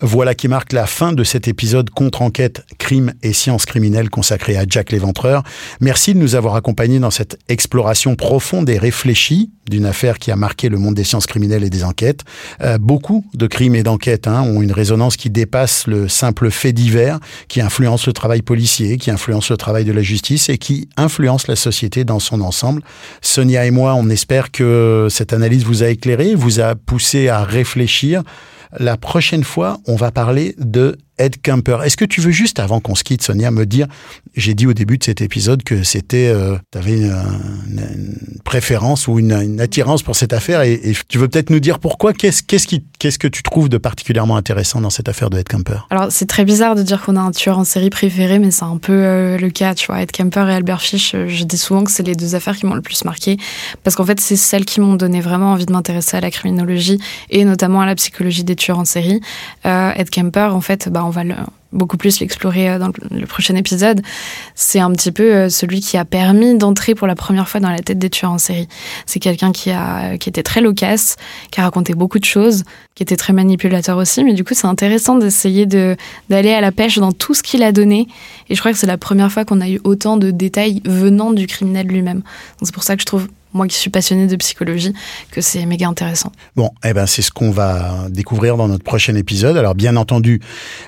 Voilà 0.00 0.34
qui 0.34 0.48
marque 0.48 0.72
la 0.72 0.86
fin 0.86 1.12
de 1.12 1.24
cet 1.24 1.48
épisode 1.48 1.88
contre-enquête 1.90 2.62
crime 2.78 3.14
et 3.22 3.32
sciences 3.32 3.64
criminelles 3.64 4.10
consacré 4.10 4.56
à 4.56 4.64
Jack 4.68 4.92
l'Éventreur. 4.92 5.42
Merci 5.80 6.12
de 6.12 6.18
nous 6.18 6.34
avoir 6.34 6.56
accompagnés 6.56 6.98
dans 6.98 7.10
cette 7.10 7.38
exploration 7.48 8.16
profonde 8.16 8.68
et 8.68 8.78
réfléchie 8.78 9.50
d'une 9.68 9.86
affaire 9.86 10.18
qui 10.18 10.30
a 10.30 10.36
marqué 10.36 10.68
le 10.68 10.78
monde 10.78 10.94
des 10.94 11.04
sciences 11.04 11.26
criminelles 11.26 11.64
et 11.64 11.70
des 11.70 11.84
enquêtes. 11.84 12.22
Euh, 12.60 12.76
beaucoup 12.78 13.24
de 13.34 13.46
crimes 13.46 13.74
et 13.74 13.82
d'enquêtes 13.82 14.26
hein, 14.26 14.42
ont 14.42 14.60
une 14.60 14.72
résonance 14.72 15.16
qui 15.16 15.30
dépasse 15.30 15.86
le 15.86 16.08
simple 16.08 16.50
fait 16.50 16.72
divers, 16.72 17.18
qui 17.48 17.60
influence 17.60 18.06
le 18.06 18.12
travail 18.12 18.42
policier, 18.42 18.98
qui 18.98 19.10
influence 19.10 19.50
le 19.50 19.56
travail 19.56 19.84
de 19.84 19.92
la 19.92 20.02
justice 20.02 20.48
et 20.48 20.58
qui 20.58 20.88
influence 20.96 21.46
la 21.46 21.56
société 21.56 22.04
dans 22.04 22.18
son 22.18 22.40
ensemble. 22.40 22.82
Sonia 23.22 23.64
et 23.64 23.70
moi, 23.70 23.94
on 23.94 24.10
espère 24.10 24.50
que 24.50 25.08
cette 25.10 25.32
analyse 25.32 25.64
vous 25.64 25.82
a 25.82 25.88
éclairé, 25.88 26.23
vous 26.32 26.60
a 26.60 26.74
poussé 26.74 27.28
à 27.28 27.44
réfléchir. 27.44 28.22
La 28.78 28.96
prochaine 28.96 29.44
fois, 29.44 29.78
on 29.86 29.96
va 29.96 30.10
parler 30.10 30.54
de 30.58 30.96
Ed 31.18 31.40
Kemper. 31.40 31.78
Est-ce 31.84 31.96
que 31.96 32.04
tu 32.04 32.20
veux 32.20 32.32
juste, 32.32 32.58
avant 32.58 32.80
qu'on 32.80 32.94
se 32.94 33.04
quitte, 33.04 33.22
Sonia, 33.22 33.50
me 33.50 33.66
dire, 33.66 33.86
j'ai 34.34 34.54
dit 34.54 34.66
au 34.66 34.72
début 34.72 34.98
de 34.98 35.04
cet 35.04 35.20
épisode 35.20 35.62
que 35.62 35.84
c'était, 35.84 36.26
euh, 36.26 36.56
tu 36.72 36.78
avais 36.78 37.02
une, 37.02 38.18
préférence 38.44 39.06
ou 39.06 39.18
une, 39.18 39.60
attirance 39.60 40.02
pour 40.02 40.16
cette 40.16 40.32
affaire, 40.32 40.62
et, 40.62 40.80
tu 41.08 41.18
veux 41.18 41.28
peut-être 41.28 41.50
nous 41.50 41.60
dire 41.60 41.78
pourquoi? 41.78 42.12
Qu'est-ce 42.12 42.42
que 42.42 43.28
tu 43.28 43.42
trouves 43.42 43.68
de 43.68 43.78
particulièrement 43.78 44.36
intéressant 44.36 44.80
dans 44.80 44.90
cette 44.90 45.08
affaire 45.08 45.30
de 45.30 45.38
Ed 45.38 45.48
Kemper? 45.48 45.86
Alors 45.90 46.08
c'est 46.10 46.26
très 46.26 46.44
bizarre 46.44 46.74
de 46.74 46.82
dire 46.82 47.02
qu'on 47.02 47.16
a 47.16 47.20
un 47.20 47.30
tueur 47.30 47.58
en 47.58 47.64
série 47.64 47.90
préféré, 47.90 48.38
mais 48.38 48.50
c'est 48.50 48.64
un 48.64 48.78
peu 48.78 48.92
euh, 48.92 49.38
le 49.38 49.50
cas. 49.50 49.74
Tu 49.74 49.86
vois, 49.86 50.02
Ed 50.02 50.10
Kemper 50.10 50.48
et 50.48 50.54
Albert 50.54 50.82
Fish, 50.82 51.14
euh, 51.14 51.28
je 51.28 51.44
dis 51.44 51.58
souvent 51.58 51.84
que 51.84 51.90
c'est 51.90 52.02
les 52.02 52.14
deux 52.14 52.34
affaires 52.34 52.56
qui 52.56 52.66
m'ont 52.66 52.74
le 52.74 52.82
plus 52.82 53.04
marqué, 53.04 53.36
parce 53.84 53.94
qu'en 53.94 54.04
fait 54.04 54.18
c'est 54.18 54.36
celles 54.36 54.64
qui 54.64 54.80
m'ont 54.80 54.96
donné 54.96 55.20
vraiment 55.20 55.52
envie 55.52 55.66
de 55.66 55.72
m'intéresser 55.72 56.16
à 56.16 56.20
la 56.20 56.30
criminologie 56.30 56.98
et 57.30 57.44
notamment 57.44 57.80
à 57.80 57.86
la 57.86 57.94
psychologie 57.94 58.44
des 58.44 58.56
tueurs 58.56 58.80
en 58.80 58.84
série. 58.84 59.20
Ed 59.64 60.10
Kemper, 60.10 60.50
en 60.54 60.60
fait, 60.60 60.88
bah 60.88 61.03
on 61.04 61.10
va 61.10 61.22
beaucoup 61.74 61.96
plus 61.96 62.20
l'explorer 62.20 62.70
euh, 62.70 62.78
dans 62.78 62.90
le 63.10 63.26
prochain 63.26 63.54
épisode, 63.56 64.00
c'est 64.54 64.78
un 64.78 64.90
petit 64.92 65.12
peu 65.12 65.34
euh, 65.34 65.48
celui 65.48 65.80
qui 65.80 65.96
a 65.96 66.04
permis 66.04 66.56
d'entrer 66.56 66.94
pour 66.94 67.06
la 67.06 67.14
première 67.14 67.48
fois 67.48 67.60
dans 67.60 67.70
la 67.70 67.80
tête 67.80 67.98
des 67.98 68.10
tueurs 68.10 68.30
en 68.30 68.38
série. 68.38 68.68
C'est 69.06 69.20
quelqu'un 69.20 69.52
qui 69.52 69.70
a 69.70 70.16
qui 70.16 70.28
était 70.28 70.42
très 70.42 70.60
loquace, 70.60 71.16
qui 71.50 71.60
a 71.60 71.64
raconté 71.64 71.94
beaucoup 71.94 72.18
de 72.18 72.24
choses, 72.24 72.62
qui 72.94 73.02
était 73.02 73.16
très 73.16 73.32
manipulateur 73.32 73.98
aussi, 73.98 74.24
mais 74.24 74.32
du 74.32 74.44
coup 74.44 74.54
c'est 74.54 74.66
intéressant 74.66 75.16
d'essayer 75.16 75.66
de 75.66 75.96
d'aller 76.30 76.52
à 76.52 76.60
la 76.60 76.72
pêche 76.72 76.98
dans 76.98 77.12
tout 77.12 77.34
ce 77.34 77.42
qu'il 77.42 77.62
a 77.62 77.72
donné. 77.72 78.06
Et 78.48 78.54
je 78.54 78.60
crois 78.60 78.72
que 78.72 78.78
c'est 78.78 78.86
la 78.86 78.98
première 78.98 79.30
fois 79.30 79.44
qu'on 79.44 79.60
a 79.60 79.68
eu 79.68 79.80
autant 79.84 80.16
de 80.16 80.30
détails 80.30 80.80
venant 80.84 81.32
du 81.32 81.46
criminel 81.46 81.86
lui-même. 81.86 82.22
C'est 82.62 82.74
pour 82.74 82.84
ça 82.84 82.94
que 82.94 83.00
je 83.00 83.06
trouve 83.06 83.28
moi 83.54 83.68
qui 83.68 83.76
suis 83.76 83.90
passionnée 83.90 84.26
de 84.26 84.36
psychologie, 84.36 84.92
que 85.30 85.40
c'est 85.40 85.64
méga 85.64 85.88
intéressant. 85.88 86.32
Bon, 86.56 86.70
eh 86.84 86.92
ben 86.92 87.06
c'est 87.06 87.22
ce 87.22 87.30
qu'on 87.30 87.50
va 87.50 88.06
découvrir 88.10 88.56
dans 88.56 88.68
notre 88.68 88.84
prochain 88.84 89.14
épisode. 89.14 89.56
Alors 89.56 89.74
bien 89.74 89.96
entendu, 89.96 90.40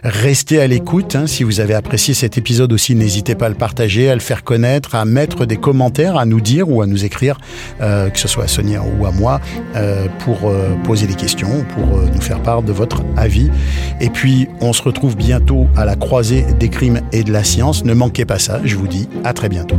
restez 0.03 0.61
à 0.61 0.67
l'écoute. 0.67 1.17
Hein. 1.17 1.27
Si 1.27 1.45
vous 1.45 1.61
avez 1.61 1.75
apprécié 1.75 2.13
cet 2.13 2.37
épisode 2.39 2.73
aussi, 2.73 2.95
n'hésitez 2.95 3.35
pas 3.35 3.47
à 3.47 3.49
le 3.49 3.55
partager, 3.55 4.11
à 4.11 4.15
le 4.15 4.21
faire 4.21 4.43
connaître, 4.45 4.95
à 4.95 5.05
mettre 5.05 5.47
des 5.47 5.57
commentaires, 5.57 6.17
à 6.17 6.27
nous 6.27 6.41
dire 6.41 6.69
ou 6.69 6.83
à 6.83 6.87
nous 6.87 7.05
écrire, 7.05 7.39
euh, 7.81 8.11
que 8.11 8.19
ce 8.19 8.29
soit 8.29 8.45
à 8.45 8.49
Sonia 8.49 8.83
ou 8.83 9.07
à 9.07 9.13
moi, 9.13 9.41
euh, 9.77 10.09
pour 10.21 10.49
euh, 10.49 10.75
poser 10.85 11.07
des 11.07 11.15
questions, 11.15 11.65
pour 11.75 11.87
nous 11.87 12.21
faire 12.21 12.43
part 12.43 12.63
de 12.63 12.73
votre 12.73 13.03
avis. 13.17 13.51
Et 14.01 14.11
puis, 14.11 14.49
on 14.61 14.73
se 14.73 14.83
retrouve 14.83 15.17
bientôt 15.17 15.69
à 15.77 15.85
la 15.85 15.95
croisée 15.95 16.45
des 16.59 16.69
crimes 16.69 17.01
et 17.13 17.23
de 17.23 17.33
la 17.33 17.45
science. 17.45 17.85
Ne 17.85 17.95
manquez 17.95 18.25
pas 18.25 18.39
ça. 18.39 18.61
Je 18.65 18.77
vous 18.77 18.89
dis 18.89 19.09
à 19.25 19.33
très 19.33 19.49
bientôt. 19.49 19.77